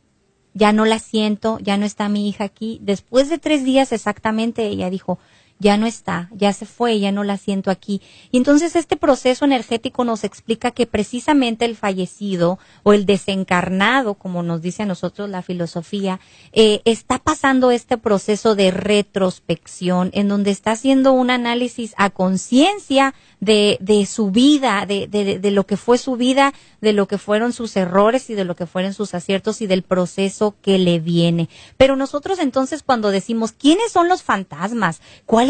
ya 0.54 0.72
no 0.72 0.84
la 0.84 1.00
siento, 1.00 1.58
ya 1.58 1.76
no 1.76 1.84
está 1.84 2.08
mi 2.08 2.28
hija 2.28 2.44
aquí. 2.44 2.78
Después 2.80 3.28
de 3.28 3.38
tres 3.38 3.64
días 3.64 3.90
exactamente, 3.90 4.66
ella 4.66 4.88
dijo, 4.88 5.18
ya 5.62 5.76
no 5.76 5.86
está, 5.86 6.28
ya 6.32 6.52
se 6.52 6.66
fue, 6.66 6.98
ya 6.98 7.12
no 7.12 7.22
la 7.22 7.38
siento 7.38 7.70
aquí. 7.70 8.02
Y 8.32 8.36
entonces 8.36 8.74
este 8.74 8.96
proceso 8.96 9.44
energético 9.44 10.04
nos 10.04 10.24
explica 10.24 10.72
que 10.72 10.86
precisamente 10.86 11.64
el 11.64 11.76
fallecido 11.76 12.58
o 12.82 12.92
el 12.92 13.06
desencarnado, 13.06 14.14
como 14.14 14.42
nos 14.42 14.60
dice 14.60 14.82
a 14.82 14.86
nosotros 14.86 15.30
la 15.30 15.40
filosofía, 15.40 16.18
eh, 16.52 16.82
está 16.84 17.20
pasando 17.20 17.70
este 17.70 17.96
proceso 17.96 18.56
de 18.56 18.72
retrospección 18.72 20.10
en 20.14 20.26
donde 20.28 20.50
está 20.50 20.72
haciendo 20.72 21.12
un 21.12 21.30
análisis 21.30 21.94
a 21.96 22.10
conciencia 22.10 23.14
de, 23.38 23.78
de 23.80 24.04
su 24.06 24.32
vida, 24.32 24.84
de, 24.86 25.06
de, 25.06 25.38
de, 25.38 25.50
lo 25.52 25.64
que 25.64 25.76
fue 25.76 25.96
su 25.96 26.16
vida, 26.16 26.54
de 26.80 26.92
lo 26.92 27.06
que 27.06 27.18
fueron 27.18 27.52
sus 27.52 27.76
errores 27.76 28.30
y 28.30 28.34
de 28.34 28.44
lo 28.44 28.56
que 28.56 28.66
fueron 28.66 28.94
sus 28.94 29.14
aciertos 29.14 29.62
y 29.62 29.68
del 29.68 29.82
proceso 29.82 30.56
que 30.60 30.78
le 30.78 30.98
viene. 30.98 31.48
Pero 31.76 31.94
nosotros 31.94 32.40
entonces 32.40 32.82
cuando 32.82 33.12
decimos, 33.12 33.52
¿quiénes 33.52 33.92
son 33.92 34.08
los 34.08 34.24
fantasmas? 34.24 35.00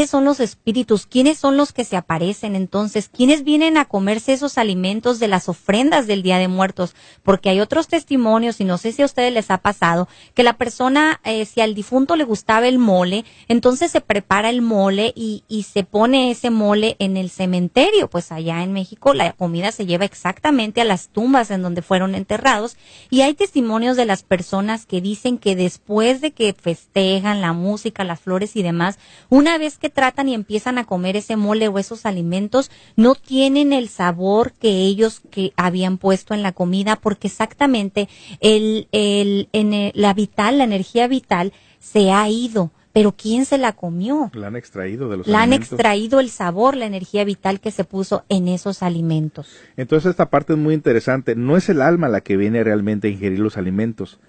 ¿Cuáles 0.03 0.11
son 0.11 0.25
los 0.25 0.41
espíritus? 0.41 1.07
¿Quiénes 1.07 1.39
son 1.39 1.57
los 1.57 1.73
que 1.73 1.85
se 1.85 1.97
aparecen 1.97 2.57
entonces? 2.57 3.09
¿Quiénes 3.09 3.45
vienen 3.45 3.77
a 3.77 3.85
comerse 3.85 4.33
esos 4.33 4.59
alimentos 4.59 5.21
de 5.21 5.29
las 5.29 5.49
ofrendas 5.49 6.09
del 6.09 6.25
Día 6.25 6.39
de 6.39 6.49
Muertos? 6.49 6.97
Porque 7.23 7.51
hay 7.51 7.61
otros 7.61 7.87
testimonios, 7.87 8.61
y 8.61 8.65
no 8.65 8.79
sé 8.79 8.91
si 8.91 9.03
a 9.03 9.05
ustedes 9.05 9.33
les 9.33 9.53
ha 9.53 9.59
pasado, 9.59 10.09
que 10.35 10.43
la 10.43 10.55
persona, 10.55 11.21
eh, 11.23 11.45
si 11.47 11.61
al 11.61 11.77
difunto 11.77 12.17
le 12.17 12.25
gustaba 12.25 12.67
el 12.67 12.81
mole, 12.81 13.25
entonces 13.47 13.93
se 13.93 14.01
prepara 14.01 14.51
el 14.51 14.61
mole 14.61 15.13
y, 15.15 15.45
y 15.47 15.63
se 15.63 15.85
pone 15.85 16.33
ese 16.33 16.51
mole 16.51 16.97
en 16.99 17.17
el 17.17 17.31
cementerio 17.31 18.09
pues 18.11 18.33
allá 18.33 18.65
en 18.65 18.73
México 18.73 19.15
la 19.15 19.33
comida 19.35 19.71
se 19.71 19.87
lleva 19.87 20.05
exactamente 20.05 20.81
a 20.81 20.85
las 20.85 21.11
tumbas 21.11 21.51
en 21.53 21.63
donde 21.63 21.83
fueron 21.83 22.17
enterrados 22.17 22.77
y 23.09 23.21
hay 23.21 23.35
testimonios 23.35 23.97
de 23.97 24.07
las 24.07 24.25
personas 24.25 24.85
que 24.85 25.01
dicen 25.01 25.39
que 25.39 25.55
después 25.55 26.21
de 26.21 26.33
que 26.33 26.55
festejan 26.55 27.41
la 27.41 27.53
música, 27.53 28.03
las 28.03 28.19
flores 28.19 28.57
y 28.57 28.63
demás, 28.63 28.99
una 29.29 29.59
vez 29.59 29.79
que 29.79 29.92
tratan 29.93 30.29
y 30.29 30.35
empiezan 30.35 30.79
a 30.79 30.85
comer 30.85 31.17
ese 31.17 31.37
mole 31.37 31.69
o 31.69 31.79
esos 31.79 32.07
alimentos, 32.07 32.71
no 32.97 33.15
tienen 33.15 33.73
el 33.73 33.89
sabor 33.89 34.53
que 34.53 34.69
ellos 34.69 35.21
que 35.31 35.53
habían 35.57 35.99
puesto 35.99 36.35
en 36.35 36.43
la 36.43 36.53
comida 36.53 36.97
porque 36.97 37.29
exactamente 37.29 38.09
el, 38.41 38.89
el, 38.93 39.49
en 39.53 39.93
la 39.95 40.15
vital, 40.15 40.59
la 40.59 40.65
energía 40.65 41.09
vital 41.09 41.53
se 41.79 42.11
ha 42.13 42.29
ido 42.29 42.71
pero 42.93 43.13
¿quién 43.13 43.47
se 43.47 43.59
la 43.59 43.73
comió? 43.73 44.31
La 44.35 44.49
han 44.49 44.57
extraído 44.57 45.09
de 45.09 45.17
los 45.19 45.27
la 45.27 45.43
han 45.43 45.53
extraído 45.53 46.21
el 46.21 46.29
sabor, 46.29 46.77
la 46.77 46.87
energía 46.87 47.25
vital 47.25 47.61
que 47.61 47.71
se 47.71 47.85
puso 47.85 48.25
en 48.29 48.49
esos 48.49 48.83
alimentos. 48.83 49.49
Entonces 49.77 50.11
esta 50.11 50.29
parte 50.29 50.53
es 50.53 50.59
muy 50.59 50.75
interesante. 50.75 51.35
No 51.35 51.57
es 51.57 51.69
el 51.69 51.81
alma 51.81 52.09
la 52.09 52.21
que 52.21 52.37
viene 52.37 52.63
realmente 52.63 53.09
a 53.09 53.11
ingerir 53.11 53.39
los 53.39 53.57
alimentos, 53.57 54.21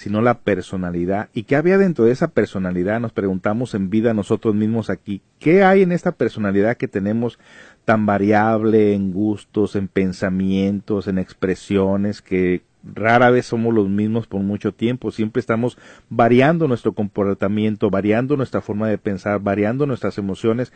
sino 0.00 0.22
la 0.22 0.38
personalidad. 0.38 1.28
¿Y 1.34 1.42
qué 1.42 1.56
había 1.56 1.76
dentro 1.76 2.06
de 2.06 2.12
esa 2.12 2.28
personalidad? 2.28 3.00
Nos 3.00 3.12
preguntamos 3.12 3.74
en 3.74 3.90
vida 3.90 4.14
nosotros 4.14 4.54
mismos 4.54 4.88
aquí. 4.88 5.20
¿Qué 5.38 5.62
hay 5.62 5.82
en 5.82 5.92
esta 5.92 6.12
personalidad 6.12 6.78
que 6.78 6.88
tenemos 6.88 7.38
tan 7.84 8.06
variable 8.06 8.94
en 8.94 9.12
gustos, 9.12 9.76
en 9.76 9.88
pensamientos, 9.88 11.06
en 11.06 11.18
expresiones, 11.18 12.22
que 12.22 12.62
rara 12.82 13.30
vez 13.30 13.46
somos 13.46 13.74
los 13.74 13.88
mismos 13.88 14.26
por 14.26 14.40
mucho 14.40 14.72
tiempo, 14.72 15.10
siempre 15.10 15.40
estamos 15.40 15.78
variando 16.08 16.68
nuestro 16.68 16.92
comportamiento, 16.92 17.90
variando 17.90 18.36
nuestra 18.36 18.60
forma 18.60 18.88
de 18.88 18.98
pensar, 18.98 19.40
variando 19.40 19.86
nuestras 19.86 20.18
emociones, 20.18 20.72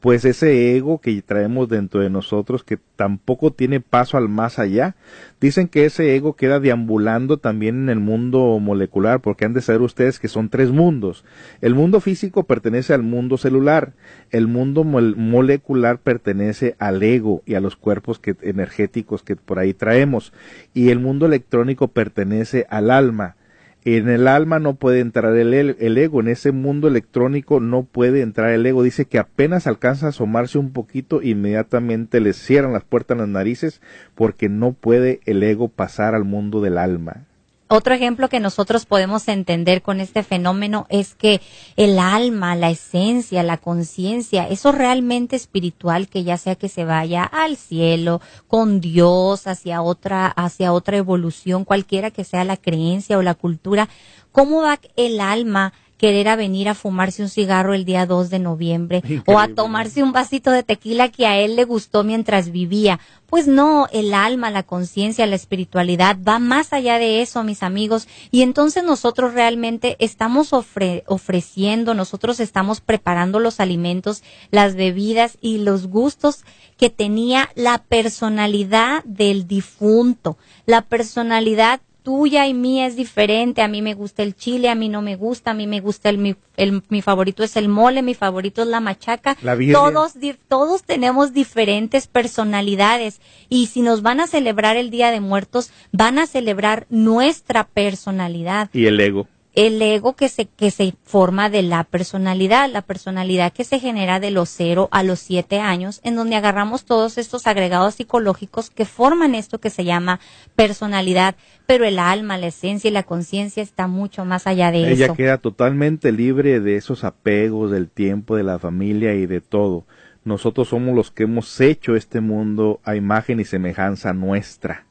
pues 0.00 0.24
ese 0.24 0.76
ego 0.76 1.00
que 1.00 1.20
traemos 1.22 1.68
dentro 1.68 2.00
de 2.00 2.10
nosotros 2.10 2.62
que 2.62 2.78
tampoco 2.96 3.50
tiene 3.50 3.80
paso 3.80 4.16
al 4.16 4.28
más 4.28 4.58
allá. 4.58 4.94
Dicen 5.40 5.68
que 5.68 5.86
ese 5.86 6.14
ego 6.14 6.34
queda 6.34 6.60
deambulando 6.60 7.38
también 7.38 7.82
en 7.82 7.88
el 7.88 7.98
mundo 7.98 8.58
molecular, 8.60 9.20
porque 9.20 9.46
han 9.46 9.54
de 9.54 9.62
saber 9.62 9.80
ustedes 9.80 10.18
que 10.20 10.28
son 10.28 10.48
tres 10.48 10.70
mundos. 10.70 11.24
El 11.60 11.74
mundo 11.74 12.00
físico 12.00 12.44
pertenece 12.44 12.92
al 12.94 13.02
mundo 13.02 13.36
celular, 13.36 13.94
el 14.30 14.46
mundo 14.46 14.84
molecular 14.84 15.98
pertenece 15.98 16.76
al 16.78 17.02
ego 17.02 17.42
y 17.46 17.54
a 17.54 17.60
los 17.60 17.76
cuerpos 17.76 18.20
energéticos 18.42 19.22
que 19.22 19.34
por 19.34 19.58
ahí 19.58 19.72
traemos, 19.74 20.32
y 20.74 20.90
el 20.90 21.00
mundo 21.00 21.26
electrónico 21.26 21.45
pertenece 21.88 22.66
al 22.70 22.90
alma. 22.90 23.36
En 23.84 24.08
el 24.08 24.26
alma 24.26 24.58
no 24.58 24.74
puede 24.74 24.98
entrar 24.98 25.36
el, 25.36 25.54
el, 25.54 25.98
ego, 25.98 26.20
en 26.20 26.26
ese 26.26 26.50
mundo 26.50 26.88
electrónico 26.88 27.60
no 27.60 27.84
puede 27.84 28.20
entrar 28.20 28.50
el 28.50 28.66
ego. 28.66 28.82
Dice 28.82 29.04
que 29.04 29.20
apenas 29.20 29.68
alcanza 29.68 30.06
a 30.06 30.08
asomarse 30.08 30.58
un 30.58 30.72
poquito, 30.72 31.22
inmediatamente 31.22 32.18
le 32.18 32.32
cierran 32.32 32.72
las 32.72 32.82
puertas 32.82 33.14
en 33.14 33.20
las 33.20 33.28
narices 33.28 33.80
porque 34.16 34.48
no 34.48 34.72
puede 34.72 35.20
el 35.24 35.40
ego 35.44 35.68
pasar 35.68 36.16
al 36.16 36.24
mundo 36.24 36.60
del 36.60 36.78
alma. 36.78 37.25
Otro 37.68 37.94
ejemplo 37.94 38.28
que 38.28 38.38
nosotros 38.38 38.86
podemos 38.86 39.26
entender 39.26 39.82
con 39.82 39.98
este 39.98 40.22
fenómeno 40.22 40.86
es 40.88 41.16
que 41.16 41.40
el 41.74 41.98
alma, 41.98 42.54
la 42.54 42.70
esencia, 42.70 43.42
la 43.42 43.56
conciencia, 43.56 44.48
eso 44.48 44.70
realmente 44.70 45.34
espiritual 45.34 46.06
que 46.06 46.22
ya 46.22 46.36
sea 46.38 46.54
que 46.54 46.68
se 46.68 46.84
vaya 46.84 47.24
al 47.24 47.56
cielo, 47.56 48.20
con 48.46 48.80
Dios, 48.80 49.48
hacia 49.48 49.82
otra, 49.82 50.28
hacia 50.28 50.72
otra 50.72 50.96
evolución, 50.96 51.64
cualquiera 51.64 52.12
que 52.12 52.22
sea 52.22 52.44
la 52.44 52.56
creencia 52.56 53.18
o 53.18 53.22
la 53.22 53.34
cultura, 53.34 53.88
¿cómo 54.30 54.62
va 54.62 54.78
el 54.94 55.20
alma 55.20 55.72
querer 55.98 56.28
a 56.28 56.36
venir 56.36 56.68
a 56.68 56.74
fumarse 56.74 57.22
un 57.22 57.28
cigarro 57.28 57.74
el 57.74 57.84
día 57.84 58.06
2 58.06 58.30
de 58.30 58.38
noviembre 58.38 59.02
o 59.26 59.38
a 59.38 59.48
tomarse 59.48 60.02
un 60.02 60.12
vasito 60.12 60.50
de 60.50 60.62
tequila 60.62 61.08
que 61.08 61.26
a 61.26 61.38
él 61.38 61.56
le 61.56 61.64
gustó 61.64 62.04
mientras 62.04 62.50
vivía. 62.50 63.00
Pues 63.26 63.48
no, 63.48 63.88
el 63.92 64.14
alma, 64.14 64.50
la 64.50 64.62
conciencia, 64.62 65.26
la 65.26 65.34
espiritualidad 65.34 66.16
va 66.26 66.38
más 66.38 66.72
allá 66.72 66.98
de 66.98 67.22
eso, 67.22 67.42
mis 67.42 67.62
amigos, 67.62 68.06
y 68.30 68.42
entonces 68.42 68.84
nosotros 68.84 69.34
realmente 69.34 69.96
estamos 69.98 70.52
ofreciendo, 70.52 71.94
nosotros 71.94 72.38
estamos 72.38 72.80
preparando 72.80 73.40
los 73.40 73.58
alimentos, 73.58 74.22
las 74.52 74.76
bebidas 74.76 75.38
y 75.40 75.58
los 75.58 75.88
gustos 75.88 76.44
que 76.76 76.90
tenía 76.90 77.48
la 77.56 77.78
personalidad 77.78 79.02
del 79.04 79.48
difunto, 79.48 80.36
la 80.66 80.82
personalidad 80.82 81.80
tuya 82.06 82.46
y 82.46 82.54
mía 82.54 82.86
es 82.86 82.94
diferente. 82.94 83.62
A 83.62 83.66
mí 83.66 83.82
me 83.82 83.94
gusta 83.94 84.22
el 84.22 84.36
chile, 84.36 84.68
a 84.68 84.76
mí 84.76 84.88
no 84.88 85.02
me 85.02 85.16
gusta, 85.16 85.50
a 85.50 85.54
mí 85.54 85.66
me 85.66 85.80
gusta 85.80 86.08
el 86.08 86.18
mi, 86.18 86.36
el, 86.56 86.84
mi 86.88 87.02
favorito 87.02 87.42
es 87.42 87.56
el 87.56 87.68
mole, 87.68 88.00
mi 88.00 88.14
favorito 88.14 88.62
es 88.62 88.68
la 88.68 88.78
machaca. 88.78 89.36
todos, 89.72 90.12
todos 90.46 90.84
tenemos 90.84 91.32
diferentes 91.32 92.06
personalidades 92.06 93.20
y 93.48 93.66
si 93.66 93.82
nos 93.82 94.02
van 94.02 94.20
a 94.20 94.28
celebrar 94.28 94.76
el 94.76 94.90
Día 94.90 95.10
de 95.10 95.18
Muertos, 95.18 95.72
van 95.90 96.20
a 96.20 96.28
celebrar 96.28 96.86
nuestra 96.90 97.64
personalidad. 97.66 98.70
Y 98.72 98.86
el 98.86 99.00
ego 99.00 99.26
el 99.56 99.80
ego 99.80 100.14
que 100.14 100.28
se, 100.28 100.44
que 100.44 100.70
se 100.70 100.94
forma 101.02 101.48
de 101.48 101.62
la 101.62 101.82
personalidad, 101.84 102.70
la 102.70 102.82
personalidad 102.82 103.54
que 103.54 103.64
se 103.64 103.80
genera 103.80 104.20
de 104.20 104.30
los 104.30 104.50
cero 104.50 104.88
a 104.92 105.02
los 105.02 105.18
siete 105.18 105.60
años, 105.60 106.00
en 106.04 106.14
donde 106.14 106.36
agarramos 106.36 106.84
todos 106.84 107.16
estos 107.16 107.46
agregados 107.46 107.94
psicológicos 107.94 108.68
que 108.68 108.84
forman 108.84 109.34
esto 109.34 109.58
que 109.58 109.70
se 109.70 109.86
llama 109.86 110.20
personalidad, 110.56 111.36
pero 111.66 111.86
el 111.86 111.98
alma, 111.98 112.36
la 112.36 112.48
esencia 112.48 112.88
y 112.88 112.92
la 112.92 113.04
conciencia 113.04 113.62
está 113.62 113.86
mucho 113.86 114.26
más 114.26 114.46
allá 114.46 114.70
de 114.70 114.92
eso. 114.92 115.04
Ella 115.04 115.14
queda 115.14 115.38
totalmente 115.38 116.12
libre 116.12 116.60
de 116.60 116.76
esos 116.76 117.02
apegos, 117.02 117.70
del 117.70 117.88
tiempo, 117.88 118.36
de 118.36 118.42
la 118.42 118.58
familia 118.58 119.14
y 119.14 119.24
de 119.24 119.40
todo. 119.40 119.86
Nosotros 120.22 120.68
somos 120.68 120.94
los 120.94 121.10
que 121.10 121.22
hemos 121.22 121.58
hecho 121.62 121.96
este 121.96 122.20
mundo 122.20 122.80
a 122.84 122.94
imagen 122.94 123.40
y 123.40 123.46
semejanza 123.46 124.12
nuestra 124.12 124.84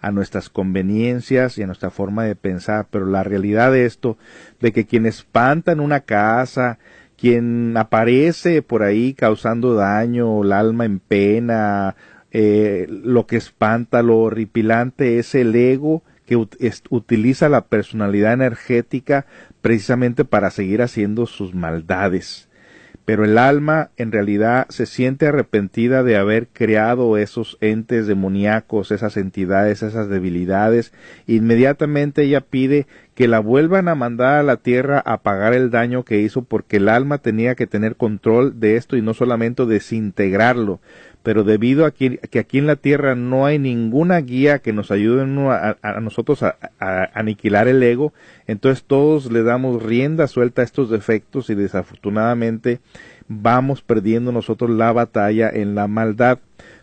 a 0.00 0.10
nuestras 0.10 0.48
conveniencias 0.48 1.58
y 1.58 1.62
a 1.62 1.66
nuestra 1.66 1.90
forma 1.90 2.24
de 2.24 2.36
pensar, 2.36 2.86
pero 2.90 3.06
la 3.06 3.22
realidad 3.24 3.72
de 3.72 3.86
esto, 3.86 4.18
de 4.60 4.72
que 4.72 4.86
quien 4.86 5.06
espanta 5.06 5.72
en 5.72 5.80
una 5.80 6.00
casa, 6.00 6.78
quien 7.16 7.76
aparece 7.76 8.62
por 8.62 8.82
ahí 8.82 9.14
causando 9.14 9.74
daño, 9.74 10.42
el 10.42 10.52
alma 10.52 10.84
en 10.84 10.98
pena, 10.98 11.96
eh, 12.30 12.86
lo 12.88 13.26
que 13.26 13.36
espanta, 13.36 14.02
lo 14.02 14.18
horripilante 14.18 15.18
es 15.18 15.34
el 15.34 15.54
ego 15.54 16.02
que 16.26 16.36
utiliza 16.36 17.48
la 17.48 17.66
personalidad 17.66 18.32
energética 18.32 19.26
precisamente 19.62 20.24
para 20.24 20.50
seguir 20.50 20.82
haciendo 20.82 21.26
sus 21.26 21.54
maldades 21.54 22.45
pero 23.06 23.24
el 23.24 23.38
alma 23.38 23.90
en 23.96 24.10
realidad 24.10 24.66
se 24.68 24.84
siente 24.84 25.28
arrepentida 25.28 26.02
de 26.02 26.16
haber 26.16 26.48
creado 26.48 27.16
esos 27.16 27.56
entes 27.60 28.08
demoníacos, 28.08 28.90
esas 28.90 29.16
entidades, 29.16 29.84
esas 29.84 30.08
debilidades. 30.08 30.92
Inmediatamente 31.28 32.24
ella 32.24 32.40
pide 32.40 32.88
que 33.14 33.28
la 33.28 33.38
vuelvan 33.38 33.86
a 33.86 33.94
mandar 33.94 34.40
a 34.40 34.42
la 34.42 34.56
tierra 34.56 34.98
a 35.06 35.22
pagar 35.22 35.54
el 35.54 35.70
daño 35.70 36.04
que 36.04 36.20
hizo 36.20 36.42
porque 36.42 36.78
el 36.78 36.88
alma 36.88 37.18
tenía 37.18 37.54
que 37.54 37.68
tener 37.68 37.94
control 37.94 38.58
de 38.58 38.74
esto 38.74 38.96
y 38.96 39.02
no 39.02 39.14
solamente 39.14 39.64
desintegrarlo 39.66 40.80
pero 41.26 41.42
debido 41.42 41.86
a 41.86 41.90
que, 41.90 42.20
aquí 42.38 42.58
en 42.58 42.68
la 42.68 42.76
Tierra 42.76 43.16
no 43.16 43.46
hay 43.46 43.58
ninguna 43.58 44.18
guía 44.18 44.60
que 44.60 44.72
nos 44.72 44.92
ayude 44.92 45.22
a, 45.22 46.00
nosotros 46.00 46.44
a, 46.44 46.56
aniquilar 47.14 47.66
el 47.66 47.82
ego, 47.82 48.12
entonces 48.46 48.84
todos 48.84 49.32
le 49.32 49.42
damos 49.42 49.82
rienda 49.82 50.28
suelta 50.28 50.62
a 50.62 50.64
estos 50.64 50.88
defectos 50.88 51.50
y 51.50 51.56
desafortunadamente 51.56 52.78
vamos 53.26 53.82
perdiendo 53.82 54.30
nosotros 54.30 54.70
la 54.70 54.92
batalla 54.92 55.50
en 55.50 55.74
la 55.74 55.88
maldad. 55.88 56.38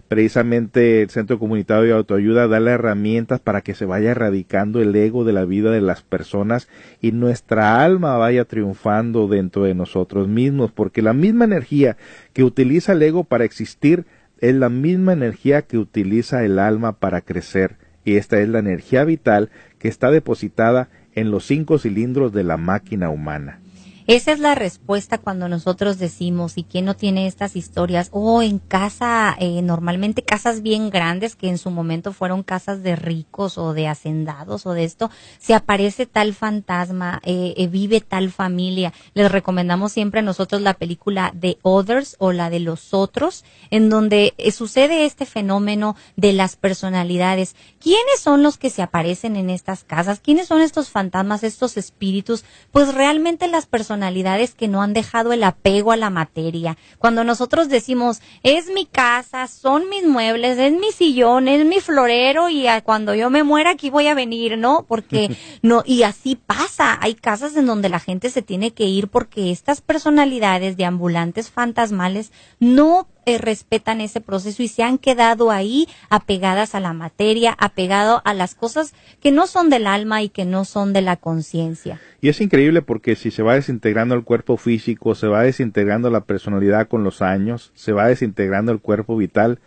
Precisamente 0.09 1.03
el 1.03 1.09
Centro 1.09 1.39
Comunitario 1.39 1.85
de 1.85 1.93
Autoayuda 1.93 2.49
da 2.49 2.59
las 2.59 2.73
herramientas 2.73 3.39
para 3.39 3.61
que 3.61 3.73
se 3.73 3.85
vaya 3.85 4.11
erradicando 4.11 4.81
el 4.81 4.93
ego 4.93 5.23
de 5.23 5.31
la 5.31 5.45
vida 5.45 5.71
de 5.71 5.79
las 5.79 6.01
personas 6.01 6.67
y 6.99 7.13
nuestra 7.13 7.81
alma 7.81 8.17
vaya 8.17 8.43
triunfando 8.43 9.29
dentro 9.29 9.63
de 9.63 9.73
nosotros 9.73 10.27
mismos, 10.27 10.73
porque 10.73 11.01
la 11.01 11.13
misma 11.13 11.45
energía 11.45 11.95
que 12.33 12.43
utiliza 12.43 12.91
el 12.91 13.03
ego 13.03 13.23
para 13.23 13.45
existir 13.45 14.05
es 14.43 14.53
la 14.53 14.67
misma 14.67 15.13
energía 15.13 15.61
que 15.61 15.77
utiliza 15.77 16.43
el 16.43 16.59
alma 16.59 16.91
para 16.99 17.21
crecer 17.21 17.77
y 18.03 18.17
esta 18.17 18.41
es 18.41 18.49
la 18.49 18.59
energía 18.59 19.05
vital 19.05 19.49
que 19.79 19.87
está 19.87 20.11
depositada 20.11 20.89
en 21.15 21.31
los 21.31 21.45
cinco 21.45 21.77
cilindros 21.77 22.33
de 22.33 22.43
la 22.43 22.57
máquina 22.57 23.09
humana. 23.09 23.61
Esa 24.05 24.33
es 24.33 24.39
la 24.39 24.53
respuesta 24.53 25.17
cuando 25.17 25.47
nosotros 25.47 25.97
decimos, 25.97 26.57
¿y 26.57 26.63
quién 26.63 26.83
no 26.83 26.93
tiene 26.93 27.25
estas 27.25 27.55
historias? 27.55 28.09
O 28.11 28.41
en 28.41 28.59
casa, 28.59 29.33
eh, 29.39 29.61
normalmente 29.61 30.23
casas 30.23 30.61
bien 30.61 30.89
grandes 30.89 31.37
que 31.37 31.47
en 31.47 31.57
su 31.57 31.71
momento 31.71 32.11
fueron 32.11 32.43
casas 32.43 32.83
de 32.83 32.97
ricos 32.97 33.57
o 33.57 33.73
de 33.73 33.87
hacendados 33.87 34.65
o 34.65 34.73
de 34.73 34.83
esto, 34.83 35.09
se 35.39 35.53
aparece 35.53 36.05
tal 36.05 36.33
fantasma, 36.33 37.21
eh, 37.23 37.53
eh, 37.55 37.67
vive 37.67 38.01
tal 38.01 38.29
familia. 38.29 38.91
Les 39.13 39.31
recomendamos 39.31 39.93
siempre 39.93 40.19
a 40.19 40.23
nosotros 40.23 40.61
la 40.61 40.73
película 40.73 41.33
The 41.39 41.59
Others 41.61 42.17
o 42.19 42.33
la 42.33 42.49
de 42.49 42.59
los 42.59 42.93
otros, 42.93 43.45
en 43.69 43.89
donde 43.89 44.33
sucede 44.51 45.05
este 45.05 45.25
fenómeno 45.25 45.95
de 46.17 46.33
las 46.33 46.57
personalidades. 46.57 47.55
¿Quiénes 47.79 48.19
son 48.19 48.43
los 48.43 48.57
que 48.57 48.69
se 48.69 48.81
aparecen 48.81 49.37
en 49.37 49.49
estas 49.49 49.85
casas? 49.85 50.19
¿Quiénes 50.19 50.47
son 50.47 50.59
estos 50.59 50.89
fantasmas, 50.89 51.43
estos 51.43 51.77
espíritus? 51.77 52.43
Pues 52.71 52.93
realmente 52.93 53.47
las 53.47 53.65
personas 53.65 53.92
personalidades 53.93 54.55
que 54.55 54.67
no 54.67 54.81
han 54.81 54.93
dejado 54.93 55.33
el 55.33 55.43
apego 55.43 55.91
a 55.91 55.97
la 55.97 56.09
materia. 56.09 56.77
Cuando 56.97 57.23
nosotros 57.23 57.69
decimos, 57.69 58.21
es 58.41 58.71
mi 58.73 58.87
casa, 58.87 59.47
son 59.47 59.87
mis 59.87 60.03
muebles, 60.03 60.57
es 60.57 60.73
mi 60.73 60.91
sillón, 60.91 61.47
es 61.47 61.63
mi 61.63 61.79
florero 61.79 62.49
y 62.49 62.65
cuando 62.83 63.13
yo 63.13 63.29
me 63.29 63.43
muera 63.43 63.69
aquí 63.69 63.91
voy 63.91 64.07
a 64.07 64.15
venir, 64.15 64.57
¿no? 64.57 64.85
Porque 64.87 65.37
no, 65.61 65.83
y 65.85 66.01
así 66.01 66.35
pasa. 66.35 66.97
Hay 67.01 67.13
casas 67.13 67.55
en 67.55 67.67
donde 67.67 67.87
la 67.89 67.99
gente 67.99 68.31
se 68.31 68.41
tiene 68.41 68.71
que 68.71 68.85
ir 68.85 69.09
porque 69.09 69.51
estas 69.51 69.81
personalidades 69.81 70.75
de 70.75 70.85
ambulantes 70.85 71.51
fantasmales 71.51 72.31
no 72.59 73.07
eh, 73.25 73.37
respetan 73.37 74.01
ese 74.01 74.21
proceso 74.21 74.63
y 74.63 74.67
se 74.67 74.83
han 74.83 74.97
quedado 74.97 75.51
ahí 75.51 75.87
apegadas 76.09 76.75
a 76.75 76.79
la 76.79 76.93
materia, 76.93 77.55
apegado 77.57 78.21
a 78.25 78.33
las 78.33 78.55
cosas 78.55 78.93
que 79.21 79.31
no 79.31 79.47
son 79.47 79.69
del 79.69 79.87
alma 79.87 80.21
y 80.21 80.29
que 80.29 80.45
no 80.45 80.65
son 80.65 80.93
de 80.93 81.01
la 81.01 81.17
conciencia. 81.17 81.99
Y 82.21 82.29
es 82.29 82.41
increíble 82.41 82.81
porque 82.81 83.15
si 83.15 83.31
se 83.31 83.43
va 83.43 83.55
desintegrando 83.55 84.15
el 84.15 84.23
cuerpo 84.23 84.57
físico, 84.57 85.15
se 85.15 85.27
va 85.27 85.43
desintegrando 85.43 86.09
la 86.09 86.21
personalidad 86.21 86.87
con 86.87 87.03
los 87.03 87.21
años, 87.21 87.71
se 87.75 87.91
va 87.91 88.07
desintegrando 88.07 88.71
el 88.71 88.79
cuerpo 88.79 89.17
vital, 89.17 89.59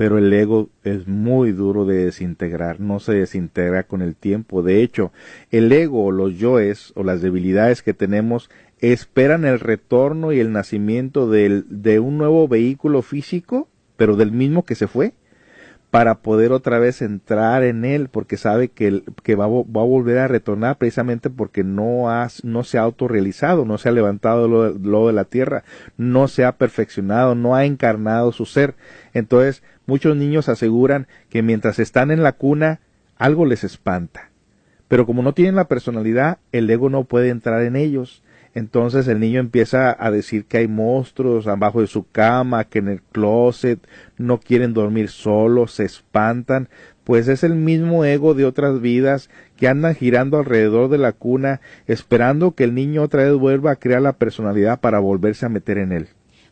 pero 0.00 0.16
el 0.16 0.32
ego 0.32 0.70
es 0.82 1.06
muy 1.06 1.52
duro 1.52 1.84
de 1.84 2.06
desintegrar, 2.06 2.80
no 2.80 3.00
se 3.00 3.12
desintegra 3.12 3.82
con 3.82 4.00
el 4.00 4.16
tiempo. 4.16 4.62
De 4.62 4.82
hecho, 4.82 5.12
el 5.50 5.70
ego 5.70 6.06
o 6.06 6.10
los 6.10 6.38
yoes 6.38 6.94
o 6.96 7.04
las 7.04 7.20
debilidades 7.20 7.82
que 7.82 7.92
tenemos 7.92 8.48
esperan 8.80 9.44
el 9.44 9.60
retorno 9.60 10.32
y 10.32 10.40
el 10.40 10.52
nacimiento 10.52 11.30
del, 11.30 11.64
de 11.68 12.00
un 12.00 12.18
nuevo 12.18 12.48
vehículo 12.48 13.02
físico, 13.02 13.68
pero 13.96 14.16
del 14.16 14.32
mismo 14.32 14.64
que 14.64 14.74
se 14.74 14.88
fue, 14.88 15.12
para 15.90 16.20
poder 16.20 16.52
otra 16.52 16.78
vez 16.78 17.02
entrar 17.02 17.64
en 17.64 17.84
él, 17.84 18.08
porque 18.08 18.36
sabe 18.36 18.68
que, 18.68 19.02
que 19.24 19.34
va, 19.34 19.48
va, 19.48 19.82
a 19.82 19.84
volver 19.84 20.18
a 20.18 20.28
retornar 20.28 20.78
precisamente 20.78 21.30
porque 21.30 21.64
no, 21.64 22.06
no 22.44 22.64
se 22.64 22.78
ha 22.78 22.82
autorrealizado, 22.82 23.64
no 23.64 23.76
se 23.76 23.88
ha 23.88 23.92
levantado 23.92 24.46
lo, 24.46 24.70
lo 24.70 25.08
de 25.08 25.12
la 25.12 25.24
tierra, 25.24 25.64
no 25.96 26.28
se 26.28 26.44
ha 26.44 26.52
perfeccionado, 26.52 27.34
no 27.34 27.56
ha 27.56 27.64
encarnado 27.64 28.30
su 28.30 28.46
ser. 28.46 28.76
Entonces, 29.14 29.64
muchos 29.84 30.16
niños 30.16 30.48
aseguran 30.48 31.08
que 31.28 31.42
mientras 31.42 31.80
están 31.80 32.12
en 32.12 32.22
la 32.22 32.32
cuna, 32.32 32.80
algo 33.18 33.44
les 33.44 33.64
espanta. 33.64 34.30
Pero 34.86 35.06
como 35.06 35.22
no 35.22 35.34
tienen 35.34 35.56
la 35.56 35.66
personalidad, 35.68 36.38
el 36.52 36.70
ego 36.70 36.88
no 36.88 37.04
puede 37.04 37.30
entrar 37.30 37.62
en 37.62 37.74
ellos 37.74 38.22
entonces 38.54 39.06
el 39.08 39.20
niño 39.20 39.40
empieza 39.40 39.96
a 39.98 40.10
decir 40.10 40.44
que 40.44 40.58
hay 40.58 40.68
monstruos 40.68 41.46
abajo 41.46 41.80
de 41.80 41.86
su 41.86 42.08
cama, 42.10 42.64
que 42.64 42.80
en 42.80 42.88
el 42.88 43.02
closet 43.02 43.78
no 44.18 44.38
quieren 44.40 44.74
dormir 44.74 45.08
solos, 45.08 45.72
se 45.72 45.84
espantan, 45.84 46.68
pues 47.04 47.28
es 47.28 47.44
el 47.44 47.54
mismo 47.54 48.04
ego 48.04 48.34
de 48.34 48.44
otras 48.44 48.80
vidas 48.80 49.30
que 49.56 49.68
andan 49.68 49.94
girando 49.94 50.38
alrededor 50.38 50.90
de 50.90 50.98
la 50.98 51.12
cuna 51.12 51.60
esperando 51.86 52.54
que 52.54 52.64
el 52.64 52.74
niño 52.74 53.02
otra 53.02 53.24
vez 53.24 53.34
vuelva 53.34 53.72
a 53.72 53.76
crear 53.76 54.02
la 54.02 54.14
personalidad 54.14 54.80
para 54.80 54.98
volverse 54.98 55.46
a 55.46 55.48
meter 55.48 55.78
en 55.78 55.92
él 55.92 56.08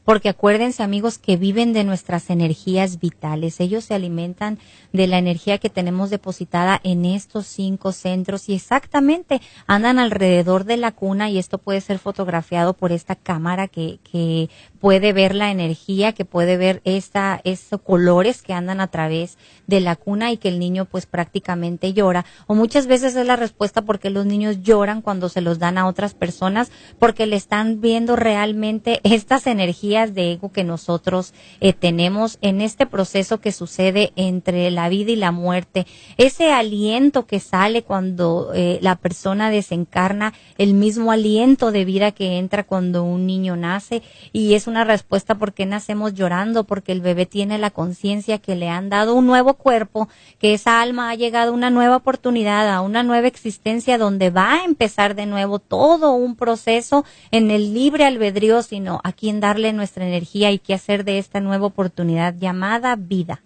porque 0.09 0.30
acuérdense 0.30 0.82
amigos 0.82 1.18
que 1.18 1.36
viven 1.36 1.74
de 1.74 1.84
nuestras 1.84 2.30
energías 2.30 2.98
vitales. 2.98 3.61
Ellos 3.61 3.84
se 3.84 3.92
alimentan 3.92 4.59
de 4.90 5.06
la 5.06 5.18
energía 5.18 5.59
que 5.59 5.68
tenemos 5.68 6.09
depositada 6.09 6.80
en 6.82 7.04
estos 7.04 7.46
cinco 7.46 7.92
centros 7.92 8.48
y 8.48 8.54
exactamente 8.54 9.42
andan 9.66 9.98
alrededor 9.98 10.64
de 10.64 10.78
la 10.78 10.92
cuna 10.92 11.28
y 11.28 11.36
esto 11.36 11.59
puede 11.59 11.82
ser 11.82 11.98
fotografiado 11.98 12.72
por 12.72 12.90
esta 12.90 13.16
cámara 13.16 13.68
que, 13.68 13.98
que 14.11 14.48
puede 14.80 15.12
ver 15.12 15.34
la 15.34 15.50
energía, 15.50 16.14
que 16.14 16.24
puede 16.24 16.56
ver 16.56 16.80
esta, 16.84 17.42
estos 17.44 17.82
colores 17.82 18.40
que 18.40 18.54
andan 18.54 18.80
a 18.80 18.86
través 18.86 19.36
de 19.66 19.80
la 19.80 19.94
cuna 19.94 20.32
y 20.32 20.38
que 20.38 20.48
el 20.48 20.59
niño 20.59 20.86
pues 20.86 21.04
prácticamente 21.04 21.92
llora. 21.92 22.24
O 22.46 22.54
muchas 22.54 22.86
veces 22.86 23.14
es 23.14 23.26
la 23.26 23.36
respuesta 23.36 23.82
porque 23.82 24.09
los 24.09 24.24
niños 24.24 24.62
lloran 24.62 25.02
cuando 25.02 25.28
se 25.28 25.42
los 25.42 25.59
dan 25.59 25.76
a 25.76 25.86
otras 25.86 26.14
personas 26.14 26.72
porque 26.98 27.26
le 27.26 27.36
están 27.36 27.82
viendo 27.82 28.16
realmente 28.16 29.00
estas 29.04 29.46
energías 29.46 29.97
de 30.07 30.32
ego 30.32 30.53
que 30.53 30.64
nosotros 30.64 31.34
eh, 31.61 31.72
tenemos 31.72 32.38
en 32.40 32.61
este 32.61 32.86
proceso 32.86 33.40
que 33.40 33.53
sucede 33.53 34.12
entre 34.16 34.70
la 34.70 34.88
vida 34.88 35.11
y 35.11 35.16
la 35.16 35.32
muerte. 35.32 35.86
Ese 36.16 36.53
aliento 36.53 37.26
que 37.26 37.40
sale 37.40 37.82
cuando 37.82 38.53
eh, 38.55 38.78
la 38.80 38.96
persona 38.96 39.51
desencarna, 39.51 40.32
el 40.57 40.74
mismo 40.74 41.11
aliento 41.11 41.72
de 41.72 41.84
vida 41.84 42.12
que 42.12 42.38
entra 42.38 42.64
cuando 42.64 43.03
un 43.03 43.26
niño 43.26 43.57
nace 43.57 44.03
y 44.32 44.55
es 44.55 44.66
una 44.66 44.84
respuesta 44.84 45.34
porque 45.34 45.66
nacemos 45.66 46.14
llorando, 46.14 46.64
porque 46.64 46.92
el 46.92 47.01
bebé 47.01 47.26
tiene 47.26 47.59
la 47.59 47.70
conciencia 47.70 48.38
que 48.38 48.55
le 48.55 48.68
han 48.68 48.88
dado 48.88 49.14
un 49.14 49.26
nuevo 49.26 49.55
cuerpo, 49.55 50.09
que 50.38 50.55
esa 50.55 50.80
alma 50.80 51.11
ha 51.11 51.14
llegado 51.14 51.51
a 51.51 51.55
una 51.55 51.70
nueva 51.70 51.96
oportunidad, 51.96 52.68
a 52.68 52.80
una 52.80 53.03
nueva 53.03 53.26
existencia 53.26 53.99
donde 53.99 54.30
va 54.30 54.55
a 54.55 54.64
empezar 54.64 55.14
de 55.14 55.26
nuevo 55.26 55.59
todo 55.59 56.12
un 56.12 56.36
proceso 56.36 57.05
en 57.30 57.51
el 57.51 57.74
libre 57.74 58.05
albedrío, 58.05 58.62
sino 58.62 59.01
a 59.05 59.12
quien 59.12 59.40
darle 59.40 59.72
nuestra 59.89 60.07
energía 60.07 60.53
y 60.53 60.59
qué 60.59 60.74
hacer 60.74 61.03
de 61.03 61.18
esta 61.18 61.41
nueva 61.41 61.64
oportunidad 61.64 62.36
llamada 62.36 62.95
vida. 62.95 63.41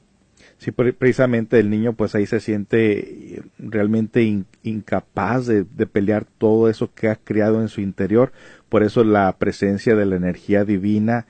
Sí, 0.59 0.72
precisamente 0.72 1.61
el 1.61 1.70
niño 1.70 1.93
pues 1.93 2.16
ahí 2.16 2.26
se 2.26 2.40
siente 2.40 3.43
realmente 3.59 4.45
incapaz 4.64 5.47
de, 5.47 5.64
pelear 5.86 6.24
todo 6.38 6.68
eso 6.68 6.93
que 6.93 7.09
ha 7.09 7.16
creado 7.16 7.61
en 7.61 7.68
su 7.68 7.80
interior. 7.80 8.32
Por 8.68 8.82
eso 8.82 9.05
la 9.05 9.32
presencia 9.38 9.95
de 9.95 10.05
la 10.05 10.16
energía 10.16 10.64
divina 10.64 11.26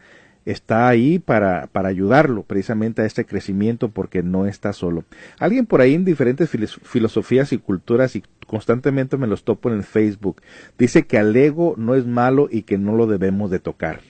está 0.46 0.88
ahí 0.88 1.18
para, 1.18 1.66
para 1.66 1.90
ayudarlo 1.90 2.42
precisamente 2.42 3.02
a 3.02 3.06
este 3.06 3.26
crecimiento 3.26 3.90
porque 3.90 4.22
no 4.22 4.46
está 4.46 4.72
solo. 4.72 5.04
Alguien 5.38 5.66
por 5.66 5.82
ahí 5.82 5.94
en 5.94 6.06
diferentes 6.06 6.48
filosofías 6.50 7.52
y 7.52 7.58
culturas 7.58 8.16
y 8.16 8.22
constantemente 8.46 9.18
me 9.18 9.26
los 9.26 9.44
topo 9.44 9.68
en 9.68 9.76
el 9.76 9.84
Facebook 9.84 10.40
dice 10.78 11.06
que 11.06 11.18
al 11.18 11.36
ego 11.36 11.74
no 11.76 11.94
es 11.94 12.06
malo 12.06 12.48
y 12.50 12.62
que 12.62 12.78
no 12.78 12.96
lo 12.96 13.06
debemos 13.06 13.50
de 13.50 13.60
tocar. 13.60 14.00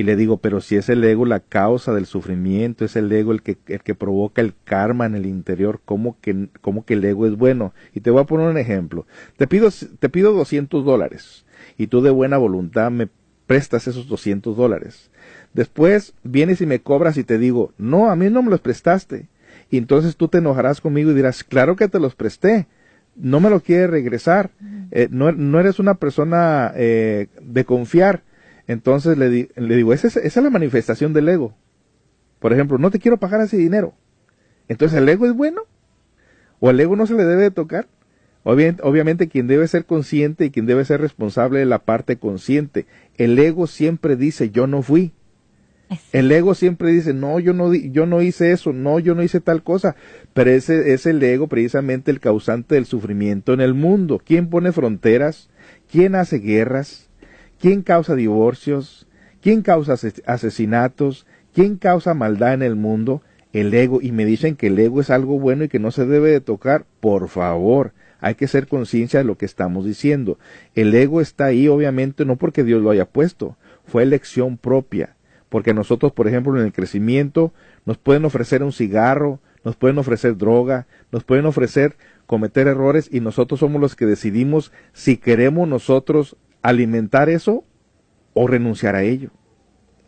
Y 0.00 0.02
le 0.02 0.16
digo, 0.16 0.38
pero 0.38 0.62
si 0.62 0.76
es 0.76 0.88
el 0.88 1.04
ego 1.04 1.26
la 1.26 1.40
causa 1.40 1.92
del 1.92 2.06
sufrimiento, 2.06 2.86
es 2.86 2.96
el 2.96 3.12
ego 3.12 3.32
el 3.32 3.42
que, 3.42 3.58
el 3.66 3.82
que 3.82 3.94
provoca 3.94 4.40
el 4.40 4.54
karma 4.64 5.04
en 5.04 5.14
el 5.14 5.26
interior, 5.26 5.82
¿cómo 5.84 6.16
que, 6.22 6.48
¿cómo 6.62 6.86
que 6.86 6.94
el 6.94 7.04
ego 7.04 7.26
es 7.26 7.36
bueno? 7.36 7.74
Y 7.94 8.00
te 8.00 8.10
voy 8.10 8.22
a 8.22 8.24
poner 8.24 8.48
un 8.48 8.56
ejemplo. 8.56 9.04
Te 9.36 9.46
pido, 9.46 9.68
te 9.98 10.08
pido 10.08 10.32
200 10.32 10.86
dólares 10.86 11.44
y 11.76 11.88
tú 11.88 12.00
de 12.00 12.08
buena 12.08 12.38
voluntad 12.38 12.90
me 12.90 13.10
prestas 13.46 13.88
esos 13.88 14.08
200 14.08 14.56
dólares. 14.56 15.10
Después 15.52 16.14
vienes 16.22 16.62
y 16.62 16.66
me 16.66 16.80
cobras 16.80 17.18
y 17.18 17.24
te 17.24 17.36
digo, 17.36 17.74
no, 17.76 18.10
a 18.10 18.16
mí 18.16 18.30
no 18.30 18.42
me 18.42 18.48
los 18.48 18.60
prestaste. 18.60 19.28
Y 19.68 19.76
entonces 19.76 20.16
tú 20.16 20.28
te 20.28 20.38
enojarás 20.38 20.80
conmigo 20.80 21.10
y 21.10 21.14
dirás, 21.14 21.44
claro 21.44 21.76
que 21.76 21.88
te 21.88 22.00
los 22.00 22.14
presté, 22.14 22.68
no 23.16 23.38
me 23.38 23.50
lo 23.50 23.60
quieres 23.60 23.90
regresar, 23.90 24.50
eh, 24.92 25.08
no, 25.10 25.30
no, 25.30 25.60
eres 25.60 25.78
una 25.78 25.92
persona 25.92 26.72
eh, 26.74 27.26
de 27.42 27.66
confiar 27.66 28.22
entonces 28.70 29.18
le, 29.18 29.48
le 29.56 29.76
digo, 29.76 29.92
esa 29.92 30.06
es, 30.06 30.36
la 30.36 30.48
manifestación 30.48 31.12
del 31.12 31.28
ego. 31.28 31.56
Por 32.38 32.52
ejemplo, 32.52 32.78
no 32.78 32.92
te 32.92 33.00
quiero 33.00 33.16
pagar 33.16 33.40
ese 33.40 33.56
dinero. 33.56 33.94
Entonces, 34.68 34.96
¿el 34.96 35.08
ego 35.08 35.26
es 35.26 35.32
bueno? 35.32 35.62
¿O 36.60 36.70
el 36.70 36.78
ego 36.78 36.94
no 36.94 37.04
se 37.04 37.14
le 37.14 37.24
debe 37.24 37.50
tocar? 37.50 37.88
Obviamente, 38.44 38.82
obviamente, 38.84 39.28
quien 39.28 39.48
debe 39.48 39.66
ser 39.66 39.86
consciente 39.86 40.44
y 40.44 40.50
quien 40.52 40.66
debe 40.66 40.84
ser 40.84 41.00
responsable 41.00 41.58
de 41.58 41.66
la 41.66 41.80
parte 41.80 42.18
consciente. 42.18 42.86
El 43.16 43.36
ego 43.40 43.66
siempre 43.66 44.14
dice, 44.14 44.50
yo 44.50 44.68
no 44.68 44.82
fui. 44.82 45.14
El 46.12 46.30
ego 46.30 46.54
siempre 46.54 46.92
dice, 46.92 47.12
no, 47.12 47.40
yo 47.40 47.52
no, 47.52 47.74
yo 47.74 48.06
no 48.06 48.22
hice 48.22 48.52
eso, 48.52 48.72
no, 48.72 49.00
yo 49.00 49.16
no 49.16 49.24
hice 49.24 49.40
tal 49.40 49.64
cosa. 49.64 49.96
Pero 50.32 50.50
ese 50.50 50.92
es 50.92 51.06
el 51.06 51.20
ego 51.24 51.48
precisamente 51.48 52.12
el 52.12 52.20
causante 52.20 52.76
del 52.76 52.86
sufrimiento 52.86 53.52
en 53.52 53.60
el 53.60 53.74
mundo. 53.74 54.22
¿Quién 54.24 54.48
pone 54.48 54.70
fronteras? 54.70 55.50
¿Quién 55.90 56.14
hace 56.14 56.38
guerras? 56.38 57.09
¿Quién 57.60 57.82
causa 57.82 58.14
divorcios? 58.14 59.06
¿Quién 59.42 59.60
causa 59.60 59.94
asesinatos? 60.24 61.26
¿Quién 61.52 61.76
causa 61.76 62.14
maldad 62.14 62.54
en 62.54 62.62
el 62.62 62.74
mundo? 62.74 63.20
El 63.52 63.74
ego. 63.74 64.00
Y 64.00 64.12
me 64.12 64.24
dicen 64.24 64.56
que 64.56 64.68
el 64.68 64.78
ego 64.78 65.02
es 65.02 65.10
algo 65.10 65.38
bueno 65.38 65.64
y 65.64 65.68
que 65.68 65.78
no 65.78 65.90
se 65.90 66.06
debe 66.06 66.30
de 66.30 66.40
tocar. 66.40 66.86
Por 67.00 67.28
favor, 67.28 67.92
hay 68.18 68.34
que 68.34 68.48
ser 68.48 68.66
conciencia 68.66 69.20
de 69.20 69.26
lo 69.26 69.36
que 69.36 69.44
estamos 69.44 69.84
diciendo. 69.84 70.38
El 70.74 70.94
ego 70.94 71.20
está 71.20 71.46
ahí, 71.46 71.68
obviamente, 71.68 72.24
no 72.24 72.36
porque 72.36 72.64
Dios 72.64 72.80
lo 72.80 72.92
haya 72.92 73.04
puesto. 73.04 73.58
Fue 73.84 74.04
elección 74.04 74.56
propia. 74.56 75.16
Porque 75.50 75.74
nosotros, 75.74 76.12
por 76.12 76.28
ejemplo, 76.28 76.58
en 76.58 76.64
el 76.64 76.72
crecimiento, 76.72 77.52
nos 77.84 77.98
pueden 77.98 78.24
ofrecer 78.24 78.62
un 78.62 78.72
cigarro, 78.72 79.38
nos 79.64 79.76
pueden 79.76 79.98
ofrecer 79.98 80.38
droga, 80.38 80.86
nos 81.12 81.24
pueden 81.24 81.44
ofrecer 81.44 81.96
cometer 82.26 82.68
errores 82.68 83.10
y 83.12 83.20
nosotros 83.20 83.60
somos 83.60 83.82
los 83.82 83.96
que 83.96 84.06
decidimos 84.06 84.72
si 84.94 85.18
queremos 85.18 85.68
nosotros 85.68 86.38
alimentar 86.62 87.28
eso 87.28 87.64
o 88.34 88.46
renunciar 88.46 88.94
a 88.94 89.02
ello. 89.02 89.30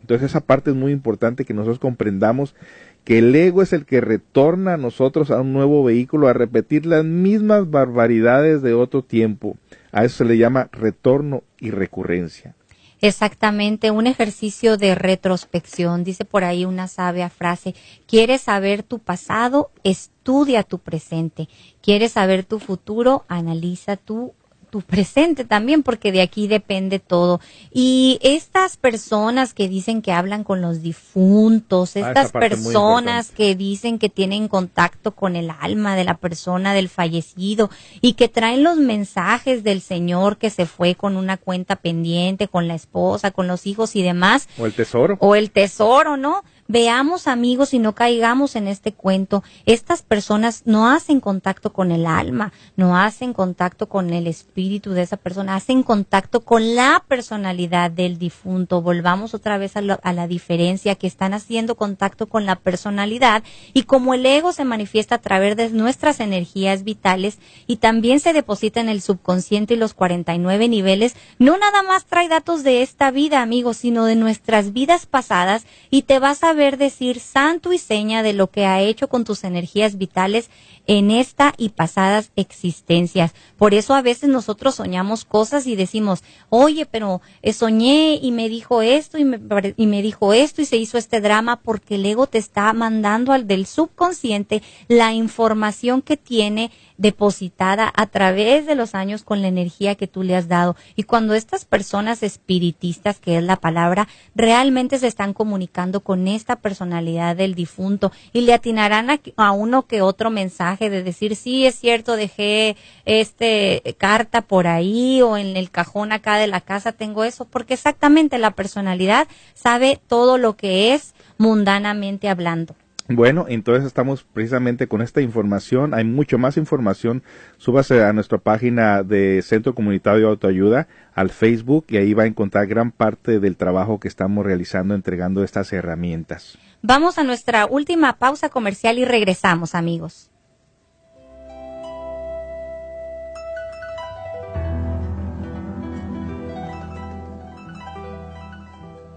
Entonces 0.01 0.31
esa 0.31 0.41
parte 0.41 0.71
es 0.71 0.75
muy 0.75 0.91
importante 0.91 1.45
que 1.45 1.53
nosotros 1.53 1.79
comprendamos 1.79 2.55
que 3.03 3.19
el 3.19 3.33
ego 3.35 3.61
es 3.61 3.73
el 3.73 3.85
que 3.85 4.01
retorna 4.01 4.73
a 4.73 4.77
nosotros 4.77 5.31
a 5.31 5.41
un 5.41 5.53
nuevo 5.53 5.83
vehículo 5.83 6.27
a 6.27 6.33
repetir 6.33 6.85
las 6.85 7.05
mismas 7.05 7.69
barbaridades 7.69 8.61
de 8.61 8.73
otro 8.73 9.03
tiempo. 9.03 9.57
A 9.91 10.03
eso 10.03 10.17
se 10.17 10.25
le 10.25 10.37
llama 10.37 10.69
retorno 10.71 11.43
y 11.59 11.71
recurrencia. 11.71 12.55
Exactamente, 12.99 13.91
un 13.91 14.07
ejercicio 14.07 14.77
de 14.77 14.95
retrospección. 14.95 16.05
Dice 16.05 16.23
por 16.23 16.45
ahí 16.45 16.63
una 16.63 16.87
sabia 16.87 17.29
frase, 17.29 17.75
¿quieres 18.07 18.41
saber 18.41 18.81
tu 18.81 18.99
pasado? 18.99 19.71
Estudia 19.83 20.63
tu 20.63 20.79
presente. 20.79 21.49
¿Quieres 21.81 22.13
saber 22.13 22.45
tu 22.45 22.59
futuro? 22.59 23.25
Analiza 23.27 23.97
tu 23.97 24.33
tu 24.73 24.81
presente 24.81 25.45
también, 25.45 25.83
porque 25.83 26.11
de 26.11 26.23
aquí 26.23 26.47
depende 26.47 26.97
todo. 26.97 27.39
Y 27.71 28.17
estas 28.23 28.75
personas 28.75 29.53
que 29.53 29.69
dicen 29.69 30.01
que 30.01 30.11
hablan 30.11 30.43
con 30.43 30.61
los 30.61 30.81
difuntos, 30.81 31.95
ah, 31.95 31.99
estas 31.99 32.31
personas 32.31 33.29
que 33.29 33.53
dicen 33.53 33.99
que 33.99 34.09
tienen 34.09 34.47
contacto 34.47 35.11
con 35.11 35.35
el 35.35 35.51
alma 35.51 35.95
de 35.95 36.05
la 36.05 36.17
persona 36.17 36.73
del 36.73 36.89
fallecido 36.89 37.69
y 38.01 38.13
que 38.13 38.29
traen 38.29 38.63
los 38.63 38.77
mensajes 38.77 39.63
del 39.63 39.79
Señor 39.79 40.37
que 40.37 40.49
se 40.49 40.65
fue 40.65 40.95
con 40.95 41.17
una 41.17 41.37
cuenta 41.37 41.75
pendiente, 41.75 42.47
con 42.47 42.67
la 42.67 42.73
esposa, 42.73 43.29
con 43.29 43.45
los 43.45 43.67
hijos 43.67 43.95
y 43.95 44.01
demás. 44.01 44.49
O 44.57 44.65
el 44.65 44.73
tesoro. 44.73 45.17
O 45.19 45.35
el 45.35 45.51
tesoro, 45.51 46.17
¿no? 46.17 46.43
Veamos 46.67 47.27
amigos 47.27 47.73
y 47.73 47.79
no 47.79 47.93
caigamos 47.93 48.55
en 48.55 48.67
este 48.67 48.93
cuento. 48.93 49.43
Estas 49.65 50.01
personas 50.01 50.63
no 50.65 50.89
hacen 50.89 51.19
contacto 51.19 51.73
con 51.73 51.91
el 51.91 52.05
alma, 52.05 52.53
no 52.77 52.97
hacen 52.97 53.33
contacto 53.33 53.89
con 53.89 54.11
el 54.11 54.27
espíritu 54.27 54.91
de 54.91 55.01
esa 55.01 55.17
persona, 55.17 55.55
hacen 55.55 55.83
contacto 55.83 56.41
con 56.41 56.75
la 56.75 57.03
personalidad 57.07 57.91
del 57.91 58.17
difunto. 58.17 58.81
Volvamos 58.81 59.33
otra 59.33 59.57
vez 59.57 59.75
a, 59.75 59.79
a 59.79 60.13
la 60.13 60.27
diferencia 60.27 60.95
que 60.95 61.07
están 61.07 61.33
haciendo 61.33 61.75
contacto 61.75 62.27
con 62.27 62.45
la 62.45 62.55
personalidad 62.55 63.43
y 63.73 63.83
como 63.83 64.13
el 64.13 64.25
ego 64.25 64.53
se 64.53 64.63
manifiesta 64.63 65.15
a 65.15 65.21
través 65.21 65.57
de 65.57 65.69
nuestras 65.69 66.21
energías 66.21 66.83
vitales 66.83 67.39
y 67.67 67.77
también 67.77 68.19
se 68.19 68.33
deposita 68.33 68.79
en 68.79 68.89
el 68.89 69.01
subconsciente 69.01 69.73
y 69.73 69.77
los 69.77 69.93
49 69.93 70.69
niveles, 70.69 71.15
no 71.39 71.57
nada 71.57 71.83
más 71.83 72.05
trae 72.05 72.29
datos 72.29 72.63
de 72.63 72.81
esta 72.81 73.11
vida, 73.11 73.41
amigos, 73.41 73.77
sino 73.77 74.05
de 74.05 74.15
nuestras 74.15 74.73
vidas 74.73 75.05
pasadas 75.05 75.65
y 75.89 76.03
te 76.03 76.19
vas 76.19 76.43
a 76.43 76.52
ver 76.53 76.77
decir 76.77 77.19
santo 77.19 77.73
y 77.73 77.77
seña 77.77 78.23
de 78.23 78.33
lo 78.33 78.49
que 78.49 78.65
ha 78.65 78.81
hecho 78.81 79.07
con 79.07 79.23
tus 79.23 79.43
energías 79.43 79.97
vitales 79.97 80.49
en 80.87 81.11
esta 81.11 81.53
y 81.57 81.69
pasadas 81.69 82.31
existencias. 82.35 83.33
Por 83.57 83.73
eso 83.73 83.93
a 83.93 84.01
veces 84.01 84.29
nosotros 84.29 84.75
soñamos 84.75 85.25
cosas 85.25 85.67
y 85.67 85.75
decimos, 85.75 86.23
oye, 86.49 86.85
pero 86.85 87.21
eh, 87.41 87.53
soñé 87.53 88.19
y 88.21 88.31
me 88.31 88.49
dijo 88.49 88.81
esto 88.81 89.17
y 89.17 89.25
me, 89.25 89.39
y 89.77 89.87
me 89.87 90.01
dijo 90.01 90.33
esto 90.33 90.61
y 90.61 90.65
se 90.65 90.77
hizo 90.77 90.97
este 90.97 91.21
drama 91.21 91.61
porque 91.61 91.95
el 91.95 92.05
ego 92.05 92.27
te 92.27 92.37
está 92.37 92.71
mandando 92.73 93.31
al 93.31 93.47
del 93.47 93.65
subconsciente 93.65 94.61
la 94.87 95.13
información 95.13 96.01
que 96.01 96.17
tiene 96.17 96.71
depositada 96.97 97.91
a 97.95 98.07
través 98.07 98.65
de 98.65 98.75
los 98.75 98.95
años 98.95 99.23
con 99.23 99.41
la 99.41 99.47
energía 99.47 99.95
que 99.95 100.07
tú 100.07 100.23
le 100.23 100.35
has 100.35 100.47
dado. 100.47 100.75
Y 100.95 101.03
cuando 101.03 101.33
estas 101.33 101.65
personas 101.65 102.23
espiritistas, 102.23 103.19
que 103.19 103.37
es 103.37 103.43
la 103.43 103.57
palabra, 103.57 104.07
realmente 104.35 104.99
se 104.99 105.07
están 105.07 105.33
comunicando 105.33 106.01
con 106.01 106.27
esta 106.27 106.57
personalidad 106.57 107.35
del 107.35 107.55
difunto 107.55 108.11
y 108.31 108.41
le 108.41 108.53
atinarán 108.53 109.09
a, 109.37 109.51
uno 109.51 109.87
que 109.87 110.01
otro 110.01 110.29
mensaje 110.29 110.89
de 110.89 111.03
decir, 111.03 111.35
sí, 111.35 111.65
es 111.65 111.75
cierto, 111.75 112.15
dejé 112.15 112.75
este 113.05 113.95
carta 113.97 114.41
por 114.41 114.67
ahí 114.67 115.21
o 115.21 115.37
en 115.37 115.57
el 115.57 115.71
cajón 115.71 116.11
acá 116.11 116.37
de 116.37 116.47
la 116.47 116.61
casa 116.61 116.91
tengo 116.91 117.23
eso, 117.23 117.45
porque 117.45 117.73
exactamente 117.73 118.37
la 118.37 118.51
personalidad 118.51 119.27
sabe 119.53 119.99
todo 120.07 120.37
lo 120.37 120.55
que 120.55 120.93
es 120.93 121.13
mundanamente 121.37 122.29
hablando. 122.29 122.75
Bueno, 123.09 123.45
entonces 123.49 123.85
estamos 123.85 124.23
precisamente 124.23 124.87
con 124.87 125.01
esta 125.01 125.19
información. 125.19 125.93
Hay 125.93 126.05
mucho 126.05 126.37
más 126.37 126.55
información. 126.55 127.21
Súbase 127.57 128.03
a 128.03 128.13
nuestra 128.13 128.37
página 128.37 129.03
de 129.03 129.41
Centro 129.41 129.75
Comunitario 129.75 130.21
de 130.21 130.31
Autoayuda, 130.31 130.87
al 131.13 131.29
Facebook, 131.29 131.85
y 131.89 131.97
ahí 131.97 132.13
va 132.13 132.23
a 132.23 132.27
encontrar 132.27 132.67
gran 132.67 132.91
parte 132.91 133.39
del 133.39 133.57
trabajo 133.57 133.99
que 133.99 134.07
estamos 134.07 134.45
realizando 134.45 134.95
entregando 134.95 135.43
estas 135.43 135.73
herramientas. 135.73 136.57
Vamos 136.81 137.17
a 137.17 137.23
nuestra 137.23 137.65
última 137.65 138.13
pausa 138.17 138.49
comercial 138.49 138.97
y 138.97 139.05
regresamos, 139.05 139.75
amigos. 139.75 140.29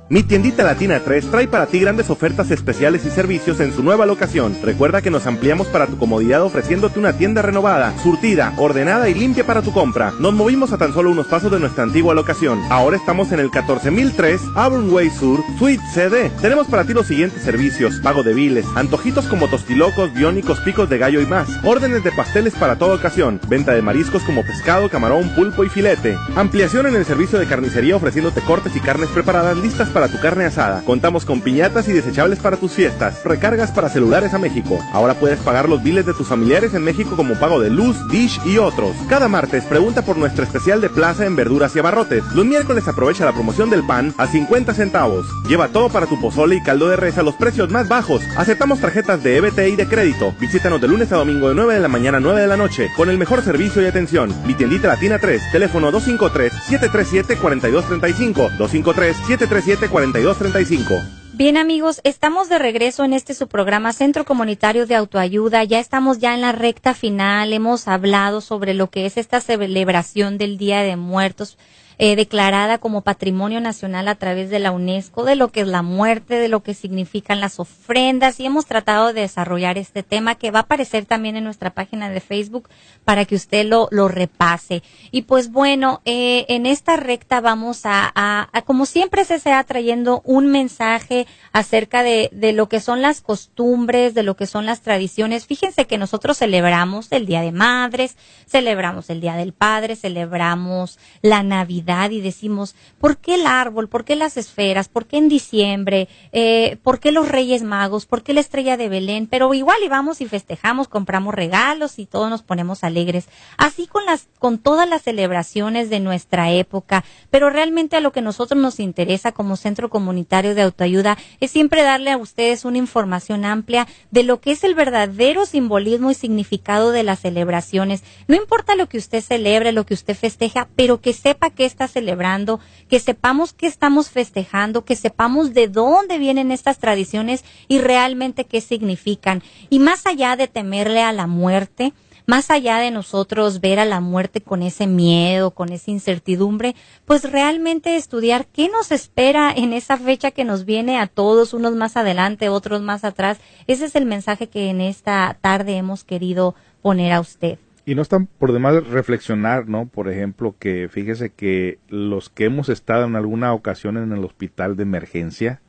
Mi 0.09 0.23
tiendita 0.23 0.63
Latina 0.63 1.01
3 1.05 1.33
trae 1.33 1.49
para 1.49 1.67
ti 1.67 1.81
grandes 1.81 2.11
ofertas 2.11 2.53
especiales 2.53 3.05
y 3.05 3.11
servicios 3.11 3.59
en 3.59 3.75
su 3.75 3.83
nueva 3.83 4.07
locación. 4.07 4.57
Recuerda 4.63 5.03
que 5.03 5.11
nos 5.11 5.27
ampliamos 5.27 5.67
para 5.67 5.89
tu 5.89 5.99
comodidad 5.99 6.45
ofreciéndote 6.45 7.01
una 7.01 7.15
tienda 7.15 7.43
renovada, 7.43 7.93
surtida, 8.05 8.53
ordenada 8.57 9.09
y 9.09 9.15
limpia 9.15 9.45
para 9.45 9.63
tu 9.63 9.73
compra. 9.73 10.13
Nos 10.21 10.33
movimos 10.33 10.73
a 10.73 10.79
tan 10.79 10.95
solo 10.95 11.11
unos 11.11 11.27
pasos 11.27 11.51
de 11.51 11.59
nuestra 11.59 11.83
antigua 11.83 12.15
locación. 12.15 12.61
Ahora 12.71 12.97
estamos 12.97 13.33
en 13.33 13.41
el 13.41 13.51
14003 13.51 14.41
Auburn 14.55 14.93
Way 14.93 15.11
Sur, 15.11 15.41
Suite 15.59 15.83
CD. 15.93 16.31
Tenemos 16.41 16.69
para 16.69 16.85
ti 16.85 16.93
los 16.93 17.09
siguientes 17.09 17.43
servicios: 17.43 17.99
pago 18.01 18.23
de 18.23 18.33
biles, 18.33 18.65
antojitos 18.77 19.25
como 19.25 19.49
tostilocos, 19.49 20.15
biónicos, 20.15 20.61
picos 20.61 20.89
de 20.89 20.99
gallo 20.99 21.21
y 21.21 21.27
más. 21.27 21.49
Órdenes 21.65 22.05
de 22.05 22.13
pasteles 22.13 22.55
para 22.55 22.77
toda 22.77 22.95
ocasión. 22.95 23.41
Venta 23.49 23.73
de 23.73 23.83
mariscos 23.83 24.23
como 24.23 24.43
pescado, 24.43 24.89
camarón, 24.89 25.31
pulpo 25.35 25.65
y 25.65 25.69
filete. 25.69 26.17
Ampliación 26.37 26.87
en 26.87 26.95
el 26.95 27.05
servicio 27.05 27.41
de 27.41 27.47
carnicería 27.47 27.97
ofreciéndote 27.97 28.41
cortes 28.43 28.77
y 28.77 28.79
carnes 28.79 29.09
preparadas 29.09 29.57
listas 29.57 29.89
para 29.97 30.09
tu 30.09 30.21
carne 30.21 30.45
asada. 30.45 30.83
Contamos 30.85 31.25
con 31.25 31.41
piñatas 31.41 31.89
y 31.89 31.93
desechables 31.95 32.39
para 32.39 32.59
tus 32.59 32.73
fiestas. 32.73 33.25
Recargas 33.25 33.71
para 33.71 33.89
celulares 33.89 34.35
a 34.35 34.39
México. 34.39 34.79
Ahora 34.93 35.15
puedes 35.15 35.39
pagar 35.39 35.71
los 35.71 35.83
biles 35.83 36.05
de 36.05 36.13
tus 36.13 36.29
familiares 36.29 36.75
en 36.75 36.85
México 36.85 37.17
como 37.17 37.41
pago 37.41 37.61
de 37.61 37.71
luz, 37.71 37.97
dish 38.11 38.39
y 38.45 38.59
otros. 38.59 38.95
Cada 39.09 39.27
martes 39.29 39.65
pregunta 39.65 40.03
por 40.03 40.19
nuestro 40.19 40.45
especial 40.45 40.83
de 40.83 40.91
plaza 40.91 41.25
en 41.25 41.35
verduras 41.35 41.75
y 41.75 41.79
abarrotes. 41.79 42.23
Los 42.35 42.45
miércoles 42.45 42.87
aprovecha 42.87 43.25
la 43.25 43.33
promoción 43.33 43.71
del 43.71 43.87
pan 43.87 44.13
a 44.19 44.27
50 44.27 44.75
centavos. 44.75 45.25
Lleva 45.49 45.69
todo 45.69 45.89
para 45.89 46.05
tu 46.05 46.21
pozole 46.21 46.57
y 46.57 46.63
caldo 46.63 46.91
de 46.91 46.97
res 46.97 47.17
a 47.17 47.23
los 47.23 47.35
precios 47.35 47.71
más 47.71 47.89
bajos. 47.89 48.21
Aceptamos 48.37 48.79
tarjetas 48.83 49.23
de 49.23 49.39
EBT 49.39 49.61
y 49.69 49.77
de 49.77 49.89
crédito. 49.89 50.35
Visítanos 50.39 50.79
de 50.79 50.89
lunes 50.89 51.11
a 51.13 51.17
domingo 51.17 51.49
de 51.49 51.55
9 51.55 51.73
de 51.73 51.81
la 51.81 51.89
mañana 51.89 52.19
a 52.19 52.21
9 52.21 52.43
de 52.43 52.47
la 52.47 52.59
noche 52.59 52.91
con 52.99 53.09
el 53.09 53.17
mejor 53.17 53.43
servicio 53.43 53.81
y 53.81 53.87
atención. 53.87 54.35
Mi 54.45 54.53
tiendita 54.53 54.89
Latina 54.89 55.19
3, 55.19 55.53
teléfono 55.53 55.91
253 55.91 56.53
737 56.69 57.39
4235 57.41 58.43
253 58.59 59.17
737 59.17 59.86
4235. 59.89 61.03
Bien 61.35 61.59
amigos, 61.59 62.01
estamos 62.03 62.49
de 62.49 62.59
regreso 62.59 63.05
en 63.05 63.13
este 63.13 63.35
su 63.35 63.47
programa 63.47 63.93
Centro 63.93 64.25
Comunitario 64.25 64.87
de 64.87 64.95
Autoayuda. 64.95 65.65
Ya 65.65 65.81
estamos 65.81 66.19
ya 66.19 66.35
en 66.35 66.41
la 66.41 66.53
recta 66.53 66.95
final. 66.95 67.53
Hemos 67.53 67.89
hablado 67.89 68.41
sobre 68.41 68.73
lo 68.73 68.89
que 68.89 69.05
es 69.05 69.19
esta 69.19 69.43
celebración 69.43 70.39
del 70.39 70.57
Día 70.57 70.81
de 70.81 70.97
Muertos 70.97 71.59
eh, 71.99 72.17
declarada 72.17 72.79
como 72.79 73.01
Patrimonio 73.01 73.61
Nacional 73.61 74.09
a 74.09 74.15
través 74.17 74.51
de 74.51 74.59
la 74.59 74.71
UNESCO, 74.71 75.25
de 75.25 75.37
lo 75.37 75.49
que 75.49 75.63
es 75.63 75.67
la 75.67 75.83
muerte, 75.83 76.35
de 76.35 76.49
lo 76.49 76.63
que 76.63 76.75
significan 76.75 77.41
las 77.41 77.59
ofrendas 77.59 78.39
y 78.39 78.47
hemos 78.47 78.67
tratado 78.67 79.13
de 79.13 79.23
desarrollar 79.23 79.79
este 79.79 80.03
tema 80.03 80.35
que 80.35 80.51
va 80.51 80.61
a 80.61 80.63
aparecer 80.63 81.07
también 81.07 81.37
en 81.37 81.45
nuestra 81.45 81.71
página 81.71 82.11
de 82.11 82.21
Facebook 82.21 82.69
para 83.05 83.25
que 83.25 83.35
usted 83.35 83.65
lo, 83.67 83.89
lo 83.91 84.09
repase. 84.09 84.83
Y 85.11 85.23
pues 85.23 85.51
bueno, 85.51 86.03
eh, 86.05 86.45
en 86.49 86.67
esta 86.67 86.97
recta 86.97 87.41
vamos 87.41 87.87
a, 87.87 88.13
a, 88.15 88.63
como 88.63 88.85
siempre 88.85 89.25
se 89.25 89.39
sea 89.39 89.65
trayendo 89.65 90.21
un 90.25 90.49
mensaje 90.49 91.27
acerca 91.53 92.03
de, 92.03 92.29
de 92.33 92.53
lo 92.53 92.69
que 92.69 92.81
son 92.81 93.01
las 93.01 93.21
costumbres, 93.21 94.13
de 94.15 94.23
lo 94.23 94.37
que 94.37 94.47
son 94.47 94.67
las 94.67 94.83
tradiciones. 94.83 95.47
Fíjense 95.47 95.87
que 95.87 95.99
nosotros 95.99 96.39
celebramos 96.39 97.11
el 97.13 97.27
Día 97.27 97.41
de 97.41 97.53
Madres, 97.53 98.17
celebramos 98.47 99.09
el 99.09 99.21
Día 99.21 99.37
del 99.37 99.53
Padre, 99.53 99.97
celebramos 99.97 100.99
la 101.23 101.43
Navidad, 101.43 101.86
y 101.87 102.21
decimos, 102.21 102.75
¿por 102.99 103.17
qué 103.17 103.37
el 103.37 103.47
árbol? 103.47 103.89
¿Por 103.89 104.05
qué 104.05 104.17
las 104.17 104.37
esferas? 104.37 104.89
¿Por 104.89 105.07
qué 105.07 105.19
en 105.19 105.29
diciembre? 105.29 106.09
Eh, 106.33 106.79
¿Por 106.83 106.99
qué 106.99 107.13
los 107.13 107.29
Reyes 107.29 107.63
Magos? 107.63 108.07
¿Por 108.07 108.23
qué 108.23 108.35
la 108.35 108.41
estrella 108.41 108.77
de 108.77 108.89
Belén? 108.89 109.29
Pero 109.29 109.55
igual 109.55 109.79
y 109.85 109.89
vamos 109.89 110.21
y 110.21 110.27
festejamos, 110.27 110.89
compramos 110.89 111.35
regalos 111.35 111.99
y 111.99 112.07
todos 112.07 112.29
nos 112.29 112.43
ponemos 112.43 112.83
alegres. 112.83 113.29
Así 113.57 113.87
con 113.87 114.05
las, 114.05 114.29
con 114.41 114.59
todas 114.59 114.89
las 114.89 115.03
celebraciones 115.03 115.89
de 115.89 116.01
nuestra 116.01 116.51
época. 116.51 117.05
Pero 117.31 117.51
realmente 117.51 117.97
a 117.97 118.01
lo 118.01 118.11
que 118.11 118.21
nosotros 118.21 118.61
nos 118.61 118.81
interesa 118.81 119.33
como 119.33 119.57
centro 119.57 119.89
comunitario 119.89 120.55
de 120.55 120.63
autoayuda 120.63 121.17
es 121.41 121.53
siempre 121.53 121.83
darle 121.83 122.11
a 122.11 122.19
ustedes 122.19 122.65
una 122.65 122.79
información 122.79 123.45
amplia 123.45 123.87
de 124.11 124.25
lo 124.25 124.41
que 124.41 124.51
es 124.51 124.65
el 124.65 124.75
verdadero 124.75 125.47
simbolismo 125.47 126.11
y 126.11 126.15
significado 126.15 126.91
de 126.91 127.05
las 127.05 127.21
celebraciones. 127.21 128.03
No 128.27 128.35
importa 128.35 128.75
lo 128.75 128.89
que 128.89 128.99
usted 128.99 129.23
celebre, 129.23 129.71
lo 129.71 129.87
que 129.87 129.95
usted 129.95 130.17
festeja, 130.17 130.69
pero 130.75 131.01
que 131.01 131.13
sepa 131.13 131.51
que 131.51 131.65
es 131.65 131.76
está 131.77 131.89
celebrando, 131.89 132.59
que 132.89 132.99
sepamos 132.99 133.53
qué 133.53 133.67
estamos 133.67 134.09
festejando, 134.09 134.87
que 134.87 134.97
sepamos 134.97 135.53
de 135.53 135.69
dónde 135.69 136.19
vienen 136.19 136.51
estas 136.51 136.79
tradiciones 136.79 137.45
y 137.69 137.79
realmente 137.79 138.47
qué 138.47 138.63
significan. 138.63 139.43
Y 139.69 139.79
más 139.79 140.07
allá 140.07 140.37
de 140.37 140.49
temerle 140.49 141.03
a 141.03 141.13
la 141.13 141.27
muerte, 141.27 141.93
más 142.27 142.51
allá 142.51 142.79
de 142.79 142.91
nosotros 142.91 143.61
ver 143.61 143.79
a 143.79 143.85
la 143.85 144.01
muerte 144.01 144.41
con 144.41 144.63
ese 144.63 144.87
miedo, 144.87 145.51
con 145.51 145.71
esa 145.71 145.91
incertidumbre, 145.91 146.75
pues 147.05 147.31
realmente 147.31 147.97
estudiar 147.97 148.47
qué 148.47 148.69
nos 148.71 148.91
espera 148.91 149.53
en 149.55 149.75
esa 149.75 149.99
fecha 149.99 150.31
que 150.31 150.45
nos 150.45 150.65
viene 150.65 150.99
a 150.99 151.07
todos, 151.07 151.53
unos 151.53 151.75
más 151.75 151.97
adelante, 151.99 152.49
otros 152.49 152.81
más 152.81 153.05
atrás. 153.05 153.39
Ese 153.67 153.85
es 153.85 153.95
el 153.95 154.07
mensaje 154.07 154.49
que 154.49 154.71
en 154.71 154.81
esta 154.81 155.37
tarde 155.43 155.77
hemos 155.77 156.05
querido 156.05 156.55
poner 156.81 157.13
a 157.13 157.21
usted. 157.21 157.59
Y 157.87 157.95
no 157.95 158.03
están 158.03 158.27
por 158.27 158.53
demás 158.53 158.85
reflexionar, 158.89 159.69
¿no? 159.69 159.87
Por 159.87 160.11
ejemplo, 160.11 160.57
que 160.59 160.89
fíjese 160.91 161.31
que 161.31 161.79
los 161.89 162.29
que 162.29 162.47
hemos 162.47 162.69
estado 162.69 163.05
en 163.05 163.15
alguna 163.15 163.55
ocasión 163.55 163.97
en 163.97 164.13
el 164.13 164.25
hospital 164.25 164.77
de 164.77 164.83
emergencia, 164.83 165.63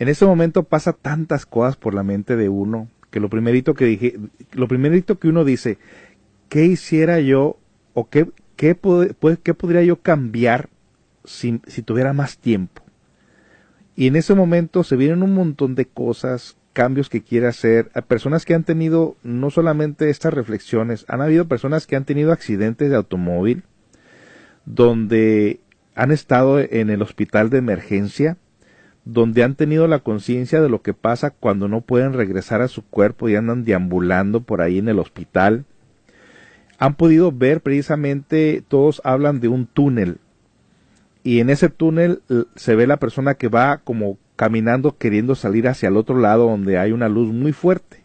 en 0.00 0.08
ese 0.08 0.26
momento 0.26 0.64
pasa 0.64 0.92
tantas 0.92 1.46
cosas 1.46 1.76
por 1.76 1.94
la 1.94 2.02
mente 2.02 2.34
de 2.34 2.48
uno 2.48 2.88
que 3.10 3.20
lo 3.20 3.30
primerito 3.30 3.74
que 3.74 3.84
dije, 3.84 4.18
lo 4.52 4.66
primerito 4.66 5.20
que 5.20 5.28
uno 5.28 5.44
dice, 5.44 5.78
¿qué 6.48 6.66
hiciera 6.66 7.20
yo 7.20 7.58
o 7.94 8.08
qué, 8.08 8.28
qué, 8.56 8.76
qué 9.42 9.54
podría 9.54 9.84
yo 9.84 10.02
cambiar 10.02 10.68
si, 11.24 11.60
si 11.68 11.80
tuviera 11.80 12.12
más 12.12 12.38
tiempo? 12.38 12.82
Y 13.94 14.08
en 14.08 14.16
ese 14.16 14.34
momento 14.34 14.82
se 14.82 14.96
vienen 14.96 15.22
un 15.22 15.32
montón 15.32 15.76
de 15.76 15.86
cosas 15.86 16.56
cambios 16.76 17.08
que 17.08 17.22
quiere 17.22 17.46
hacer, 17.46 17.90
a 17.94 18.02
personas 18.02 18.44
que 18.44 18.52
han 18.52 18.62
tenido 18.62 19.16
no 19.22 19.48
solamente 19.48 20.10
estas 20.10 20.34
reflexiones, 20.34 21.06
han 21.08 21.22
habido 21.22 21.48
personas 21.48 21.86
que 21.86 21.96
han 21.96 22.04
tenido 22.04 22.32
accidentes 22.32 22.90
de 22.90 22.96
automóvil, 22.96 23.62
donde 24.66 25.60
han 25.94 26.12
estado 26.12 26.60
en 26.60 26.90
el 26.90 27.00
hospital 27.00 27.48
de 27.48 27.56
emergencia, 27.56 28.36
donde 29.06 29.42
han 29.42 29.54
tenido 29.54 29.88
la 29.88 30.00
conciencia 30.00 30.60
de 30.60 30.68
lo 30.68 30.82
que 30.82 30.92
pasa 30.92 31.30
cuando 31.30 31.66
no 31.66 31.80
pueden 31.80 32.12
regresar 32.12 32.60
a 32.60 32.68
su 32.68 32.82
cuerpo 32.82 33.30
y 33.30 33.36
andan 33.36 33.64
deambulando 33.64 34.42
por 34.42 34.60
ahí 34.60 34.78
en 34.78 34.90
el 34.90 34.98
hospital. 34.98 35.64
Han 36.78 36.96
podido 36.96 37.32
ver 37.32 37.62
precisamente, 37.62 38.62
todos 38.68 39.00
hablan 39.02 39.40
de 39.40 39.48
un 39.48 39.64
túnel, 39.64 40.18
y 41.22 41.40
en 41.40 41.48
ese 41.48 41.70
túnel 41.70 42.20
se 42.54 42.76
ve 42.76 42.86
la 42.86 42.98
persona 42.98 43.32
que 43.32 43.48
va 43.48 43.78
como 43.78 44.18
caminando 44.36 44.98
queriendo 44.98 45.34
salir 45.34 45.66
hacia 45.66 45.88
el 45.88 45.96
otro 45.96 46.18
lado 46.18 46.46
donde 46.46 46.78
hay 46.78 46.92
una 46.92 47.08
luz 47.08 47.32
muy 47.32 47.52
fuerte. 47.52 48.04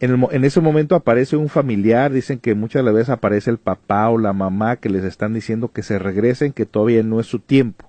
En, 0.00 0.44
ese 0.44 0.60
momento 0.60 0.94
aparece 0.94 1.36
un 1.36 1.48
familiar, 1.48 2.12
dicen 2.12 2.38
que 2.38 2.54
muchas 2.54 2.84
veces 2.84 3.08
aparece 3.08 3.50
el 3.50 3.58
papá 3.58 4.08
o 4.10 4.18
la 4.18 4.32
mamá 4.32 4.76
que 4.76 4.88
les 4.88 5.02
están 5.02 5.34
diciendo 5.34 5.72
que 5.72 5.82
se 5.82 5.98
regresen, 5.98 6.52
que 6.52 6.66
todavía 6.66 7.02
no 7.02 7.18
es 7.18 7.26
su 7.26 7.40
tiempo. 7.40 7.88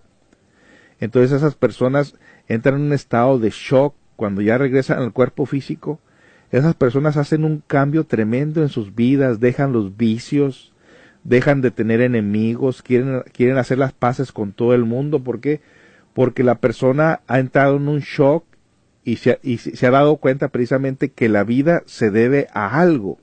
Entonces 0.99 1.31
esas 1.31 1.53
personas 1.53 2.15
entran 2.47 2.75
en 2.75 2.81
un 2.81 2.93
estado 2.93 3.37
de 3.37 3.51
shock 3.51 3.93
cuando 4.15 4.41
ya 4.41 4.57
regresan 4.57 4.99
al 4.99 5.13
cuerpo 5.13 5.45
físico. 5.45 5.99
Esas 6.51 6.73
personas 6.73 7.15
hacen 7.15 7.43
un 7.43 7.61
cambio 7.65 8.05
tremendo 8.05 8.63
en 8.63 8.69
sus 8.69 8.95
vidas, 8.95 9.39
dejan 9.39 9.71
los 9.71 9.95
vicios, 9.95 10.73
dejan 11.23 11.61
de 11.61 11.69
tener 11.69 12.01
enemigos, 12.01 12.81
quieren, 12.81 13.21
quieren 13.31 13.57
hacer 13.59 13.77
las 13.77 13.93
paces 13.93 14.31
con 14.31 14.51
todo 14.51 14.73
el 14.73 14.83
mundo. 14.83 15.23
¿Por 15.23 15.41
qué? 15.41 15.57
porque 15.57 15.78
la 16.43 16.55
persona 16.55 17.22
ha 17.28 17.39
entrado 17.39 17.78
en 17.78 17.88
un 17.88 17.99
shock 17.99 18.43
y 19.05 19.15
se, 19.15 19.39
y 19.41 19.57
se 19.57 19.88
ha 19.88 19.91
dado 19.91 20.17
cuenta 20.17 20.49
precisamente 20.49 21.09
que 21.09 21.30
la 21.30 21.43
vida 21.43 21.84
se 21.86 22.11
debe 22.11 22.47
a 22.53 22.82
algo, 22.82 23.17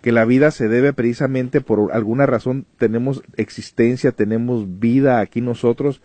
que 0.00 0.12
la 0.12 0.24
vida 0.24 0.50
se 0.50 0.68
debe 0.68 0.92
precisamente 0.92 1.60
por 1.60 1.92
alguna 1.92 2.26
razón, 2.26 2.66
tenemos 2.78 3.22
existencia, 3.36 4.12
tenemos 4.12 4.78
vida 4.78 5.18
aquí 5.18 5.40
nosotros 5.40 6.00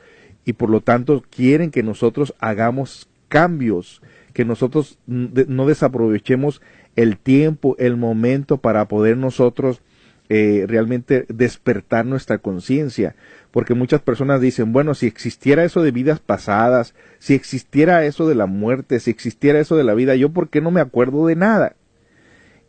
y 0.45 0.53
por 0.53 0.69
lo 0.69 0.81
tanto 0.81 1.23
quieren 1.29 1.69
que 1.69 1.83
nosotros 1.83 2.33
hagamos 2.39 3.07
cambios, 3.27 4.01
que 4.33 4.45
nosotros 4.45 4.97
no 5.05 5.67
desaprovechemos 5.67 6.61
el 6.95 7.17
tiempo, 7.17 7.75
el 7.77 7.97
momento 7.97 8.57
para 8.57 8.87
poder 8.87 9.17
nosotros 9.17 9.81
eh, 10.27 10.65
realmente 10.67 11.25
despertar 11.29 12.05
nuestra 12.05 12.39
conciencia. 12.39 13.15
Porque 13.55 13.73
muchas 13.73 14.01
personas 14.01 14.41
dicen, 14.41 14.73
bueno, 14.73 14.95
si 14.95 15.07
existiera 15.07 15.63
eso 15.63 15.81
de 15.81 15.91
vidas 15.91 16.19
pasadas, 16.19 16.93
si 17.19 17.35
existiera 17.35 18.03
eso 18.03 18.27
de 18.27 18.35
la 18.35 18.47
muerte, 18.47 18.99
si 18.99 19.11
existiera 19.11 19.61
eso 19.61 19.77
de 19.77 19.85
la 19.85 19.93
vida, 19.93 20.13
yo 20.17 20.33
por 20.33 20.49
qué 20.49 20.59
no 20.59 20.71
me 20.71 20.81
acuerdo 20.81 21.25
de 21.25 21.37
nada. 21.37 21.77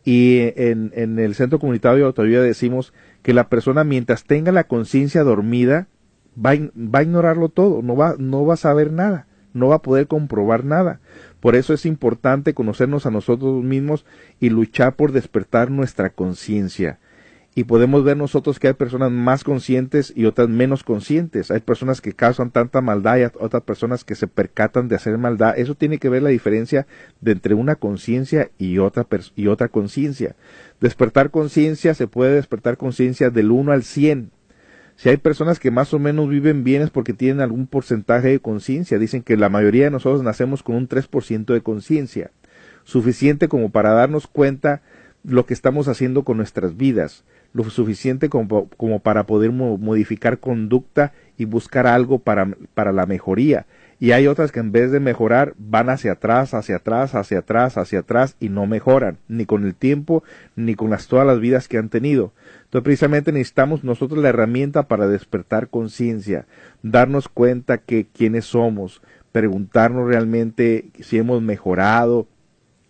Y 0.05 0.53
en, 0.55 1.19
el 1.19 1.35
centro 1.35 1.59
comunitario 1.59 1.97
de 1.97 2.05
autoayuda 2.05 2.41
decimos 2.41 2.93
que 3.21 3.33
la 3.33 3.49
persona 3.49 3.83
mientras 3.83 4.23
tenga 4.23 4.53
la 4.53 4.63
conciencia 4.63 5.23
dormida, 5.23 5.89
va, 6.37 6.51
a 6.51 7.03
ignorarlo 7.03 7.49
todo, 7.49 7.81
no 7.81 8.45
va 8.45 8.53
a 8.53 8.57
saber 8.57 8.93
nada, 8.93 9.27
no 9.53 9.67
va 9.67 9.75
a 9.75 9.81
poder 9.81 10.07
comprobar 10.07 10.63
nada. 10.63 11.01
Por 11.41 11.57
eso 11.57 11.73
es 11.73 11.85
importante 11.85 12.53
conocernos 12.53 13.05
a 13.05 13.11
nosotros 13.11 13.61
mismos 13.61 14.05
y 14.39 14.51
luchar 14.51 14.95
por 14.95 15.11
despertar 15.11 15.69
nuestra 15.69 16.11
conciencia. 16.11 16.99
Y 17.57 17.63
podemos 17.63 18.03
ver 18.03 18.15
nosotros 18.17 18.59
que 18.59 18.67
hay 18.67 18.75
personas 18.75 19.11
más 19.11 19.43
conscientes 19.43 20.13
y 20.15 20.25
otras 20.25 20.47
menos 20.47 20.83
conscientes. 20.83 21.49
Hay 21.49 21.59
personas 21.59 22.01
que 22.01 22.13
causan 22.13 22.51
tanta 22.51 22.81
maldad 22.81 23.17
y 23.17 23.23
otras 23.23 23.63
personas 23.63 24.03
que 24.03 24.13
se 24.13 24.27
percatan 24.27 24.87
de 24.87 24.95
hacer 24.95 25.17
maldad. 25.17 25.57
Eso 25.57 25.73
tiene 25.73 25.97
que 25.97 26.07
ver 26.07 26.21
la 26.21 26.29
diferencia 26.29 26.85
de 27.19 27.31
entre 27.31 27.55
una 27.55 27.73
conciencia 27.73 28.51
y 28.59 28.77
otra, 28.77 29.07
y 29.35 29.47
otra 29.47 29.69
conciencia. 29.69 30.35
Despertar 30.79 31.31
conciencia 31.31 31.95
se 31.95 32.05
puede 32.05 32.35
despertar 32.35 32.77
conciencia 32.77 33.31
del 33.31 33.49
1 33.49 33.71
al 33.71 33.81
100 33.81 34.29
si 34.95 35.09
hay 35.09 35.17
personas 35.17 35.59
que 35.59 35.71
más 35.71 35.95
o 35.95 35.99
menos 35.99 36.29
viven 36.29 36.63
bien 36.63 36.83
es 36.83 36.91
porque 36.91 37.13
tienen 37.13 37.41
algún 37.41 37.65
porcentaje 37.65 38.27
de 38.27 38.39
conciencia. 38.39 38.99
Dicen 38.99 39.23
que 39.23 39.35
la 39.35 39.49
mayoría 39.49 39.85
de 39.85 39.91
nosotros 39.91 40.21
nacemos 40.21 40.61
con 40.61 40.75
un 40.75 40.87
3% 40.87 41.45
de 41.53 41.61
conciencia, 41.61 42.29
suficiente 42.83 43.47
como 43.47 43.71
para 43.71 43.93
darnos 43.93 44.27
cuenta 44.27 44.83
lo 45.23 45.45
que 45.45 45.53
estamos 45.53 45.87
haciendo 45.87 46.23
con 46.23 46.37
nuestras 46.37 46.77
vidas, 46.77 47.25
lo 47.65 47.69
suficiente 47.69 48.29
como, 48.29 48.69
para 48.99 49.25
poder 49.25 49.51
modificar 49.51 50.39
conducta 50.39 51.13
y 51.37 51.45
buscar 51.45 51.87
algo 51.87 52.19
para, 52.19 52.55
para 52.73 52.91
la 52.91 53.05
mejoría 53.05 53.65
y 53.99 54.11
hay 54.11 54.27
otras 54.27 54.51
que 54.51 54.59
en 54.59 54.71
vez 54.71 54.91
de 54.91 54.99
mejorar 54.99 55.53
van 55.57 55.89
hacia 55.89 56.13
atrás, 56.13 56.53
hacia 56.53 56.77
atrás, 56.77 57.15
hacia 57.15 57.39
atrás, 57.39 57.77
hacia 57.77 57.99
atrás 57.99 58.35
y 58.39 58.49
no 58.49 58.67
mejoran, 58.67 59.17
ni 59.27 59.45
con 59.45 59.65
el 59.65 59.73
tiempo, 59.73 60.23
ni 60.55 60.75
con 60.75 60.91
las, 60.91 61.07
todas 61.07 61.25
las 61.25 61.39
vidas 61.39 61.67
que 61.67 61.79
han 61.79 61.89
tenido. 61.89 62.31
Entonces 62.65 62.83
precisamente 62.83 63.31
necesitamos 63.31 63.83
nosotros 63.83 64.21
la 64.21 64.29
herramienta 64.29 64.83
para 64.87 65.07
despertar 65.07 65.69
conciencia, 65.69 66.45
darnos 66.83 67.27
cuenta 67.27 67.79
que 67.79 68.05
quiénes 68.05 68.45
somos, 68.45 69.01
preguntarnos 69.31 70.07
realmente 70.07 70.89
si 70.99 71.17
hemos 71.17 71.41
mejorado, 71.41 72.27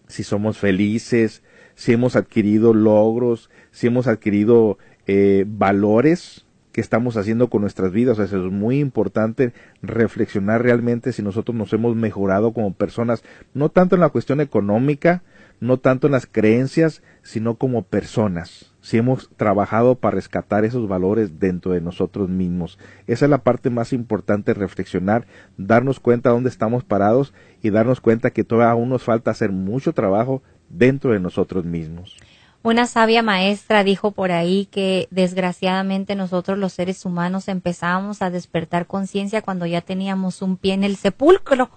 si 0.08 0.24
somos 0.24 0.58
felices, 0.58 1.42
si 1.78 1.94
hemos 1.94 2.16
adquirido 2.16 2.74
logros, 2.74 3.52
si 3.72 3.86
hemos 3.86 4.08
adquirido 4.08 4.80
eh, 5.06 5.46
valores 5.48 6.44
que 6.72 6.82
estamos 6.82 7.18
haciendo 7.18 7.50
con 7.50 7.62
nuestras 7.62 7.92
vidas. 7.92 8.18
es 8.18 8.34
muy 8.34 8.80
importante 8.80 9.54
reflexionar 9.84 10.64
realmente 10.64 11.14
si 11.14 11.22
nosotros 11.22 11.56
nos 11.56 11.72
hemos 11.74 11.96
mejorado 11.96 12.52
como 12.52 12.74
personas, 12.74 13.24
no 13.54 13.70
tanto 13.70 13.96
en 13.96 14.02
la 14.02 14.10
cuestión 14.10 14.42
económica, 14.42 15.22
no 15.60 15.78
tanto 15.78 16.08
en 16.08 16.14
las 16.14 16.26
creencias, 16.26 17.04
sino 17.22 17.56
como 17.56 17.84
personas. 17.84 18.74
Si 18.82 18.98
hemos 18.98 19.30
trabajado 19.38 19.96
para 19.96 20.16
rescatar 20.16 20.66
esos 20.66 20.88
valores 20.88 21.40
dentro 21.40 21.74
de 21.74 21.82
nosotros 21.82 22.28
mismos. 22.28 22.80
Esa 23.06 23.26
es 23.26 23.32
la 23.32 23.44
parte 23.44 23.70
más 23.70 23.94
importante, 23.94 24.56
reflexionar, 24.56 25.28
darnos 25.58 26.00
cuenta 26.00 26.30
de 26.30 26.36
dónde 26.36 26.50
estamos 26.50 26.84
parados 26.84 27.34
y 27.62 27.70
darnos 27.70 28.02
cuenta 28.02 28.32
que 28.32 28.44
todavía 28.44 28.72
aún 28.72 28.90
nos 28.90 29.04
falta 29.04 29.30
hacer 29.30 29.52
mucho 29.52 29.94
trabajo 29.94 30.42
dentro 30.70 31.12
de 31.12 31.20
nosotros 31.20 31.66
mismos. 31.66 32.16
Una 32.64 32.86
sabia 32.86 33.24
maestra 33.24 33.84
dijo 33.84 34.12
por 34.12 34.32
ahí 34.32 34.66
que 34.66 35.08
desgraciadamente 35.10 36.16
nosotros 36.16 36.58
los 36.58 36.74
seres 36.74 37.06
humanos 37.06 37.48
empezamos 37.48 38.22
a 38.22 38.30
despertar 38.30 38.88
conciencia 38.88 39.42
cuando 39.42 39.66
ya 39.66 39.82
teníamos 39.82 40.42
un 40.42 40.58
pie 40.58 40.74
en 40.74 40.84
el 40.84 40.98
sepulcro. 40.98 41.70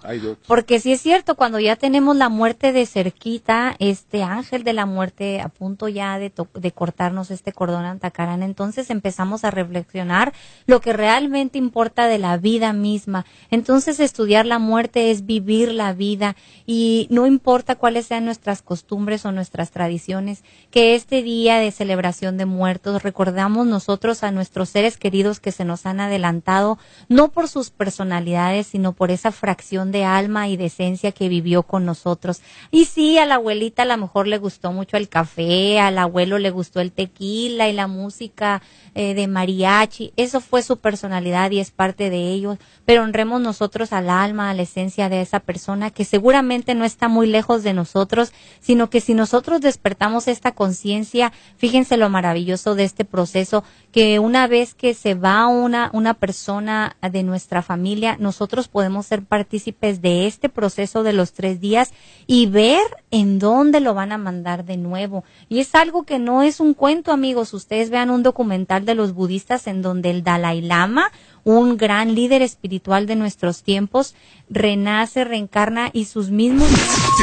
Porque 0.47 0.79
si 0.79 0.91
es 0.91 1.01
cierto, 1.01 1.35
cuando 1.35 1.59
ya 1.59 1.77
tenemos 1.77 2.15
la 2.17 2.29
muerte 2.29 2.73
de 2.73 2.85
cerquita, 2.85 3.75
este 3.79 4.23
ángel 4.23 4.63
de 4.63 4.73
la 4.73 4.85
muerte 4.85 5.39
a 5.39 5.49
punto 5.49 5.87
ya 5.87 6.19
de, 6.19 6.33
de 6.55 6.71
cortarnos 6.71 7.31
este 7.31 7.53
cordón 7.53 7.85
antacarán, 7.85 8.43
entonces 8.43 8.89
empezamos 8.89 9.45
a 9.45 9.51
reflexionar 9.51 10.33
lo 10.65 10.81
que 10.81 10.93
realmente 10.93 11.57
importa 11.57 12.07
de 12.07 12.17
la 12.17 12.37
vida 12.37 12.73
misma. 12.73 13.25
Entonces 13.49 13.99
estudiar 13.99 14.45
la 14.45 14.59
muerte 14.59 15.11
es 15.11 15.25
vivir 15.25 15.71
la 15.71 15.93
vida 15.93 16.35
y 16.65 17.07
no 17.11 17.27
importa 17.27 17.75
cuáles 17.75 18.07
sean 18.07 18.25
nuestras 18.25 18.61
costumbres 18.61 19.25
o 19.25 19.31
nuestras 19.31 19.71
tradiciones, 19.71 20.43
que 20.71 20.95
este 20.95 21.21
día 21.21 21.57
de 21.59 21.69
celebración 21.71 22.37
de 22.37 22.45
muertos 22.45 23.03
recordamos 23.03 23.67
nosotros 23.67 24.23
a 24.23 24.31
nuestros 24.31 24.69
seres 24.69 24.97
queridos 24.97 25.41
que 25.41 25.51
se 25.51 25.65
nos 25.65 25.85
han 25.85 25.99
adelantado, 25.99 26.79
no 27.09 27.27
por 27.27 27.49
sus 27.49 27.69
personalidades, 27.69 28.67
sino 28.67 28.93
por 28.93 29.11
esa 29.11 29.31
fracción 29.31 29.91
de 29.91 30.05
alma 30.05 30.47
y 30.47 30.55
de 30.55 30.65
esencia 30.65 31.11
que 31.11 31.27
vivió 31.27 31.63
con 31.63 31.85
nosotros. 31.85 32.41
Y 32.71 32.85
sí, 32.85 33.17
a 33.17 33.25
la 33.25 33.35
abuelita 33.35 33.83
a 33.83 33.85
lo 33.85 33.97
mejor 33.97 34.27
le 34.27 34.37
gustó 34.37 34.71
mucho 34.71 34.95
el 34.95 35.09
café, 35.09 35.79
al 35.79 35.97
abuelo 35.97 36.39
le 36.39 36.51
gustó 36.51 36.79
el 36.79 36.93
tequila 36.93 37.67
y 37.67 37.73
la 37.73 37.87
música 37.87 38.61
eh, 38.95 39.13
de 39.13 39.27
mariachi, 39.27 40.13
eso 40.15 40.39
fue 40.39 40.63
su 40.63 40.77
personalidad 40.77 41.51
y 41.51 41.59
es 41.59 41.71
parte 41.71 42.09
de 42.09 42.29
ellos, 42.29 42.57
pero 42.85 43.03
honremos 43.03 43.41
nosotros 43.41 43.91
al 43.91 44.09
alma, 44.09 44.49
a 44.49 44.53
la 44.53 44.61
esencia 44.61 45.09
de 45.09 45.21
esa 45.21 45.41
persona 45.41 45.91
que 45.91 46.05
seguramente 46.05 46.75
no 46.75 46.85
está 46.85 47.09
muy 47.09 47.27
lejos 47.27 47.63
de 47.63 47.73
nosotros, 47.73 48.31
sino 48.61 48.89
que 48.89 49.01
si 49.01 49.13
nosotros 49.13 49.59
despertamos 49.59 50.29
esta 50.29 50.53
conciencia, 50.61 51.33
fíjense 51.57 51.97
lo 51.97 52.07
maravilloso 52.07 52.75
de 52.75 52.83
este 52.83 53.03
proceso, 53.03 53.63
que 53.91 54.19
una 54.19 54.45
vez 54.45 54.75
que 54.75 54.93
se 54.93 55.15
va 55.15 55.47
una, 55.47 55.89
una 55.91 56.13
persona 56.13 56.97
de 57.01 57.23
nuestra 57.23 57.63
familia, 57.63 58.15
nosotros 58.19 58.67
podemos 58.67 59.07
ser 59.07 59.23
partícipes 59.23 60.03
de 60.03 60.27
este 60.27 60.49
proceso 60.49 61.01
de 61.01 61.13
los 61.13 61.33
tres 61.33 61.59
días 61.59 61.93
y 62.27 62.45
ver 62.45 62.83
en 63.09 63.39
dónde 63.39 63.79
lo 63.79 63.95
van 63.95 64.11
a 64.11 64.19
mandar 64.19 64.63
de 64.63 64.77
nuevo. 64.77 65.23
Y 65.49 65.61
es 65.61 65.73
algo 65.73 66.03
que 66.03 66.19
no 66.19 66.43
es 66.43 66.59
un 66.59 66.75
cuento, 66.75 67.11
amigos. 67.11 67.55
Ustedes 67.55 67.89
vean 67.89 68.11
un 68.11 68.21
documental 68.21 68.85
de 68.85 68.93
los 68.93 69.15
budistas 69.15 69.65
en 69.65 69.81
donde 69.81 70.11
el 70.11 70.21
Dalai 70.21 70.61
Lama, 70.61 71.11
un 71.43 71.77
gran 71.77 72.15
líder 72.15 72.41
espiritual 72.41 73.07
de 73.07 73.15
nuestros 73.15 73.63
tiempos, 73.63 74.15
renace, 74.49 75.23
reencarna 75.23 75.89
y 75.93 76.05
sus 76.05 76.29
mismos... 76.29 76.67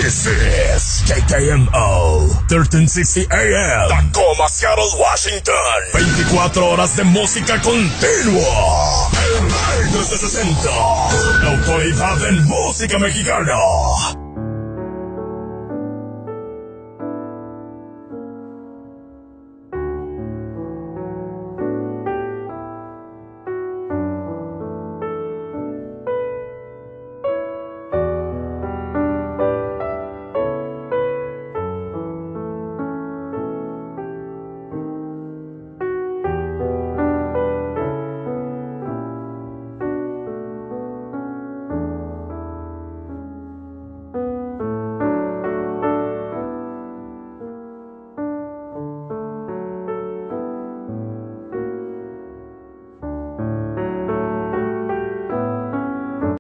This 0.02 0.26
is 0.26 1.04
KKMO 1.06 2.26
1360 2.48 3.34
AM 3.34 3.88
Tacoma, 3.88 4.48
Seattle, 4.48 4.84
Washington. 4.98 5.54
24 5.94 6.70
horas 6.70 6.96
de 6.96 7.04
música 7.04 7.60
continua. 7.60 9.10
El 9.24 9.42
rey 9.42 9.92
de 9.92 10.04
60 10.04 10.70
La 11.42 11.50
autoridad 11.56 12.28
en 12.28 12.44
música 12.44 12.98
mexicana 12.98 14.27